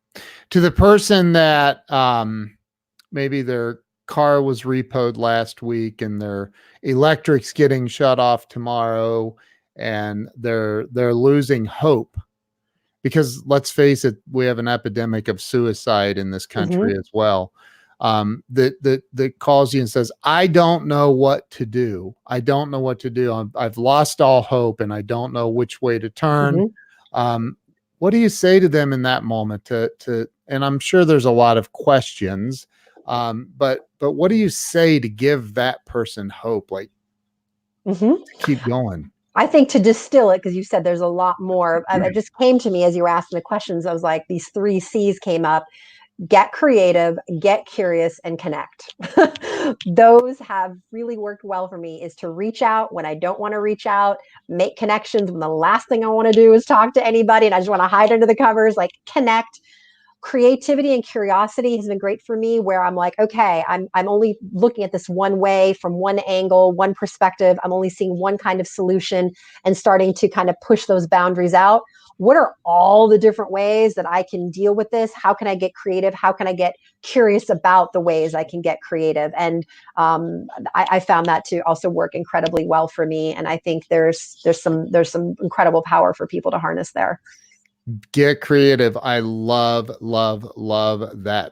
To 0.50 0.60
the 0.60 0.72
person 0.72 1.34
that 1.34 1.90
um, 1.92 2.58
maybe 3.12 3.42
their 3.42 3.80
car 4.08 4.42
was 4.42 4.64
repoed 4.64 5.18
last 5.18 5.62
week 5.62 6.02
and 6.02 6.22
their 6.22 6.52
electric's 6.82 7.54
getting 7.54 7.88
shut 7.88 8.20
off 8.20 8.50
tomorrow 8.50 9.34
and 9.78 10.30
they're 10.36 10.86
they're 10.92 11.14
losing 11.14 11.66
hope 11.66 12.18
because 13.02 13.42
let's 13.46 13.72
face 13.72 14.04
it 14.04 14.18
we 14.30 14.46
have 14.46 14.60
an 14.60 14.68
epidemic 14.68 15.30
of 15.30 15.42
suicide 15.42 16.18
in 16.18 16.32
this 16.32 16.46
country 16.46 16.92
Mm-hmm. 16.92 17.00
as 17.00 17.10
well 17.14 17.54
um 18.00 18.44
that 18.50 18.74
that 18.82 19.04
that 19.14 19.38
calls 19.40 19.74
you 19.74 19.80
and 19.80 19.90
says 19.90 20.12
i 20.24 20.48
don't 20.48 20.86
know 20.86 21.12
what 21.12 21.50
to 21.52 21.66
do 21.66 22.14
i 22.28 22.40
don't 22.40 22.72
know 22.72 22.80
what 22.80 23.00
to 23.00 23.10
do 23.10 23.32
I'm, 23.32 23.52
i've 23.56 23.78
lost 23.78 24.20
all 24.22 24.42
hope 24.42 24.80
and 24.80 24.94
i 24.94 25.02
don't 25.02 25.34
know 25.34 25.48
which 25.50 25.82
way 25.82 26.00
to 26.00 26.10
turn 26.10 26.56
Mhm. 26.56 26.72
um 27.14 27.58
what 28.00 28.10
do 28.12 28.18
you 28.18 28.30
say 28.30 28.60
to 28.60 28.68
them 28.68 28.94
in 28.94 29.04
that 29.04 29.24
moment 29.24 29.66
to 29.66 29.92
to 30.00 30.28
and 30.48 30.66
i'm 30.66 30.80
sure 30.80 31.06
there's 31.06 31.26
a 31.26 31.32
lot 31.32 31.58
of 31.58 31.72
questions 31.72 32.68
um 33.06 33.50
but 33.58 33.88
but 34.00 34.14
what 34.14 34.30
do 34.30 34.36
you 34.36 34.50
say 34.50 35.00
to 35.00 35.08
give 35.10 35.54
that 35.54 35.86
person 35.86 36.30
hope 36.30 36.72
like 36.72 36.90
Mhm. 37.86 38.26
to 38.26 38.34
keep 38.40 38.64
going 38.66 39.10
I 39.36 39.48
think 39.48 39.68
to 39.70 39.80
distill 39.80 40.30
it, 40.30 40.38
because 40.44 40.56
you 40.56 40.64
said 40.64 40.84
there's 40.84 41.02
a 41.02 41.08
lot 41.08 41.40
more. 41.40 41.84
I- 41.90 41.98
It 41.98 42.14
just 42.14 42.38
came 42.38 42.60
to 42.60 42.70
me 42.70 42.84
as 42.84 42.96
you 42.96 43.02
were 43.02 43.10
asking 43.10 43.38
the 43.38 43.42
questions. 43.42 43.88
I 43.88 43.92
was 43.92 44.04
like, 44.04 44.26
these 44.30 44.48
three 44.50 44.80
C's 44.80 45.18
came 45.18 45.44
up 45.44 45.66
get 46.28 46.52
creative, 46.52 47.18
get 47.40 47.66
curious, 47.66 48.20
and 48.24 48.38
connect. 48.38 48.94
Those 49.86 50.40
have 50.40 50.76
really 50.92 51.18
worked 51.18 51.44
well 51.44 51.68
for 51.68 51.78
me 51.78 52.02
is 52.04 52.16
to 52.16 52.30
reach 52.30 52.62
out 52.62 52.94
when 52.94 53.06
I 53.06 53.16
don't 53.16 53.40
want 53.40 53.54
to 53.54 53.60
reach 53.60 53.86
out, 53.86 54.18
make 54.48 54.78
connections 54.78 55.32
when 55.32 55.40
the 55.40 55.50
last 55.50 55.90
thing 55.90 56.04
I 56.04 56.10
want 56.10 56.28
to 56.28 56.34
do 56.34 56.54
is 56.54 56.66
talk 56.66 56.94
to 56.94 57.06
anybody 57.06 57.48
and 57.48 57.56
I 57.56 57.60
just 57.60 57.70
want 57.70 57.82
to 57.82 57.88
hide 57.88 58.12
under 58.12 58.26
the 58.26 58.36
covers, 58.36 58.78
like 58.78 58.92
connect. 59.12 59.60
Creativity 60.22 60.94
and 60.94 61.04
curiosity 61.04 61.76
has 61.76 61.88
been 61.88 61.98
great 61.98 62.22
for 62.22 62.38
me 62.38 62.58
where 62.58 62.82
I'm 62.82 62.96
like, 62.96 63.14
okay, 63.20 63.62
I'm 63.68 63.90
I'm 63.94 64.08
only 64.08 64.38
looking 64.54 64.86
at 64.86 64.94
this 64.94 65.10
one 65.10 65.40
way 65.40 65.74
from 65.74 65.96
one 65.96 66.20
angle, 66.20 66.72
one 66.72 66.94
perspective. 66.94 67.58
I'm 67.62 67.74
only 67.74 67.90
seeing 67.90 68.18
one 68.18 68.38
kind 68.38 68.62
of 68.62 68.68
solution 68.68 69.32
and 69.66 69.76
starting 69.76 70.14
to 70.14 70.30
kind 70.30 70.50
of 70.50 70.56
push 70.66 70.86
those 70.86 71.08
boundaries 71.08 71.54
out 71.54 71.82
what 72.18 72.38
are 72.38 72.56
all 72.64 73.08
the 73.08 73.18
different 73.18 73.52
ways 73.52 73.96
that 73.96 74.08
I 74.08 74.24
can 74.24 74.50
deal 74.50 74.76
with 74.76 74.90
this? 74.92 75.12
How 75.14 75.34
can 75.34 75.48
I 75.48 75.56
get 75.56 75.74
creative? 75.74 76.14
How 76.14 76.32
can 76.32 76.48
I 76.48 76.54
get 76.54 76.76
curious 77.02 77.50
about 77.50 77.94
the 77.94 78.00
ways 78.00 78.34
I 78.34 78.44
can 78.44 78.62
get 78.62 78.82
creative? 78.82 79.32
And 79.38 79.66
um, 79.98 80.48
I, 80.76 80.88
I 80.92 81.00
found 81.00 81.26
that 81.26 81.46
to 81.46 81.60
also 81.62 81.90
work 81.90 82.16
incredibly 82.16 82.66
well 82.66 82.88
for 82.88 83.06
me. 83.06 83.34
And 83.34 83.48
I 83.48 83.58
think 83.58 83.88
there's 83.88 84.40
there's 84.44 84.62
some 84.62 84.90
there's 84.92 85.12
some 85.12 85.36
incredible 85.42 85.82
power 85.82 86.14
for 86.14 86.28
people 86.28 86.52
to 86.52 86.60
harness 86.60 86.92
there. 86.92 87.20
get 88.12 88.40
creative 88.40 88.96
i 88.98 89.20
love 89.20 89.92
love 90.00 90.50
love 90.56 91.24
that 91.24 91.52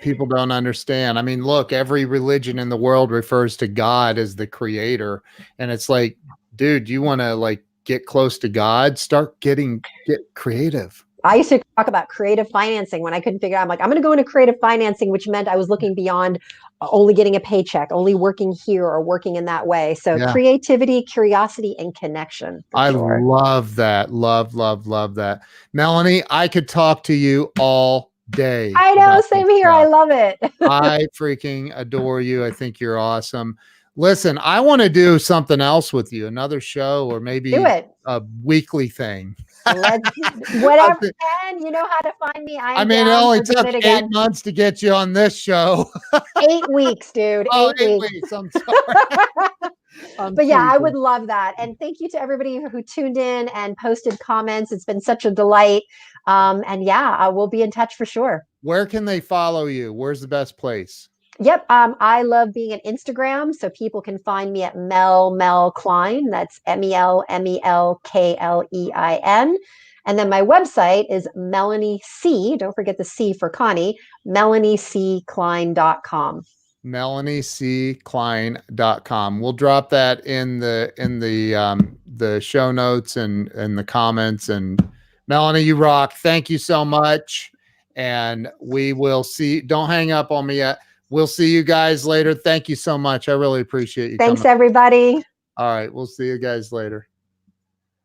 people 0.00 0.26
don't 0.26 0.52
understand 0.52 1.18
i 1.18 1.22
mean 1.22 1.42
look 1.42 1.72
every 1.72 2.04
religion 2.04 2.58
in 2.58 2.68
the 2.68 2.76
world 2.76 3.10
refers 3.10 3.56
to 3.56 3.66
god 3.66 4.18
as 4.18 4.36
the 4.36 4.46
creator 4.46 5.22
and 5.58 5.70
it's 5.70 5.88
like 5.88 6.18
dude 6.54 6.88
you 6.88 7.00
want 7.00 7.20
to 7.20 7.34
like 7.34 7.64
get 7.86 8.04
close 8.06 8.36
to 8.38 8.48
god 8.48 8.98
start 8.98 9.38
getting 9.40 9.82
get 10.06 10.20
creative 10.34 11.04
I 11.24 11.36
used 11.36 11.48
to 11.48 11.60
talk 11.76 11.88
about 11.88 12.08
creative 12.08 12.48
financing 12.50 13.02
when 13.02 13.12
I 13.12 13.20
couldn't 13.20 13.40
figure 13.40 13.56
out. 13.56 13.62
I'm 13.62 13.68
like, 13.68 13.80
I'm 13.80 13.86
going 13.86 14.00
to 14.00 14.02
go 14.02 14.12
into 14.12 14.22
creative 14.22 14.54
financing, 14.60 15.10
which 15.10 15.26
meant 15.26 15.48
I 15.48 15.56
was 15.56 15.68
looking 15.68 15.92
mm. 15.92 15.96
beyond 15.96 16.38
uh, 16.80 16.86
only 16.92 17.14
getting 17.14 17.34
a 17.34 17.40
paycheck, 17.40 17.88
only 17.90 18.14
working 18.14 18.52
here 18.64 18.84
or 18.84 19.02
working 19.02 19.34
in 19.34 19.44
that 19.46 19.66
way. 19.66 19.94
So 19.96 20.14
Yeah. 20.14 20.30
creativity, 20.30 21.02
curiosity, 21.02 21.74
and 21.80 21.92
connection. 21.96 22.62
i 22.74 22.92
sure. 22.92 23.20
love 23.22 23.74
that 23.74 24.12
love 24.12 24.54
love 24.54 24.86
love 24.86 25.16
that 25.16 25.40
melanie 25.72 26.22
i 26.30 26.46
could 26.46 26.68
talk 26.68 27.02
to 27.04 27.14
you 27.14 27.50
all 27.58 28.12
day 28.30 28.72
I 28.76 28.94
know, 28.94 29.20
same 29.20 29.48
here. 29.48 29.68
I 29.68 29.84
love 29.84 30.10
it. 30.10 30.38
I 30.62 31.06
freaking 31.16 31.72
adore 31.76 32.20
you. 32.20 32.44
I 32.44 32.50
think 32.50 32.80
you're 32.80 32.98
awesome. 32.98 33.56
Listen, 33.98 34.36
I 34.38 34.60
want 34.60 34.82
to 34.82 34.90
do 34.90 35.18
something 35.18 35.60
else 35.60 35.90
with 35.92 36.12
you, 36.12 36.26
another 36.26 36.60
show 36.60 37.08
or 37.10 37.18
maybe 37.18 37.54
a 37.54 38.22
weekly 38.44 38.88
thing. 38.88 39.34
Let's 39.64 40.10
whatever 40.62 41.00
thi- 41.00 41.12
can. 41.20 41.62
You 41.62 41.70
know 41.70 41.86
how 41.88 42.00
to 42.00 42.12
find 42.20 42.44
me. 42.44 42.58
I'm 42.60 42.76
I 42.76 42.84
mean, 42.84 43.06
it 43.06 43.10
only 43.10 43.40
took 43.42 43.66
eight 43.66 43.74
again. 43.74 44.08
months 44.12 44.42
to 44.42 44.52
get 44.52 44.82
you 44.82 44.92
on 44.92 45.12
this 45.14 45.36
show. 45.36 45.90
Eight 46.48 46.68
weeks, 46.70 47.10
dude. 47.10 47.48
oh, 47.50 47.72
eight 47.80 47.88
eight 47.88 47.98
weeks. 48.00 48.12
weeks. 48.12 48.32
I'm 48.32 48.50
sorry. 48.52 49.70
I'm 50.18 50.34
But 50.34 50.44
yeah, 50.46 50.70
I 50.70 50.76
would 50.76 50.94
love 50.94 51.26
that. 51.28 51.54
And 51.58 51.78
thank 51.78 51.98
you 52.00 52.08
to 52.10 52.20
everybody 52.20 52.60
who 52.70 52.82
tuned 52.82 53.16
in 53.16 53.48
and 53.54 53.76
posted 53.78 54.18
comments. 54.20 54.70
It's 54.72 54.84
been 54.84 55.00
such 55.00 55.24
a 55.24 55.30
delight. 55.30 55.82
Um, 56.26 56.62
and 56.66 56.84
yeah, 56.84 57.16
I 57.18 57.28
will 57.28 57.48
be 57.48 57.62
in 57.62 57.70
touch 57.70 57.94
for 57.96 58.04
sure. 58.04 58.46
Where 58.62 58.84
can 58.84 59.04
they 59.06 59.20
follow 59.20 59.66
you? 59.66 59.92
Where's 59.92 60.20
the 60.20 60.28
best 60.28 60.58
place? 60.58 61.08
Yep. 61.38 61.66
Um, 61.70 61.96
I 62.00 62.22
love 62.22 62.52
being 62.52 62.72
on 62.72 62.80
Instagram. 62.80 63.54
So 63.54 63.70
people 63.70 64.00
can 64.00 64.18
find 64.18 64.52
me 64.52 64.62
at 64.62 64.76
Mel 64.76 65.30
Mel 65.32 65.70
Klein. 65.70 66.30
That's 66.30 66.60
M 66.66 66.82
E 66.82 66.94
L 66.94 67.24
M 67.28 67.46
E 67.46 67.60
L 67.62 68.00
K 68.04 68.36
L 68.38 68.64
E 68.72 68.90
I 68.94 69.16
N. 69.22 69.56
And 70.06 70.18
then 70.18 70.28
my 70.28 70.40
website 70.40 71.06
is 71.10 71.28
Melanie 71.34 72.00
C. 72.04 72.56
Don't 72.56 72.74
forget 72.74 72.96
the 72.96 73.04
C 73.04 73.32
for 73.32 73.50
Connie, 73.50 73.98
MelanieCKlein.com. 74.26 76.42
MelanieCKlein.com. 76.86 79.40
We'll 79.40 79.52
drop 79.52 79.90
that 79.90 80.24
in 80.24 80.60
the 80.60 80.94
in 80.96 81.18
the 81.18 81.56
um 81.56 81.98
the 82.06 82.40
show 82.40 82.70
notes 82.70 83.16
and 83.16 83.48
and 83.48 83.76
the 83.76 83.82
comments. 83.82 84.48
And 84.48 84.88
Melanie, 85.26 85.62
you 85.62 85.74
rock. 85.74 86.12
Thank 86.14 86.48
you 86.48 86.58
so 86.58 86.84
much. 86.84 87.50
And 87.96 88.48
we 88.60 88.92
will 88.92 89.24
see. 89.24 89.60
Don't 89.60 89.88
hang 89.88 90.12
up 90.12 90.30
on 90.30 90.46
me 90.46 90.58
yet. 90.58 90.78
We'll 91.08 91.26
see 91.26 91.52
you 91.52 91.62
guys 91.62 92.04
later. 92.04 92.34
Thank 92.34 92.68
you 92.68 92.76
so 92.76 92.98
much. 92.98 93.28
I 93.28 93.32
really 93.32 93.60
appreciate 93.60 94.10
you 94.10 94.16
Thanks, 94.16 94.42
coming. 94.42 94.52
everybody. 94.52 95.22
All 95.56 95.74
right. 95.74 95.92
We'll 95.92 96.06
see 96.06 96.26
you 96.26 96.38
guys 96.38 96.72
later. 96.72 97.08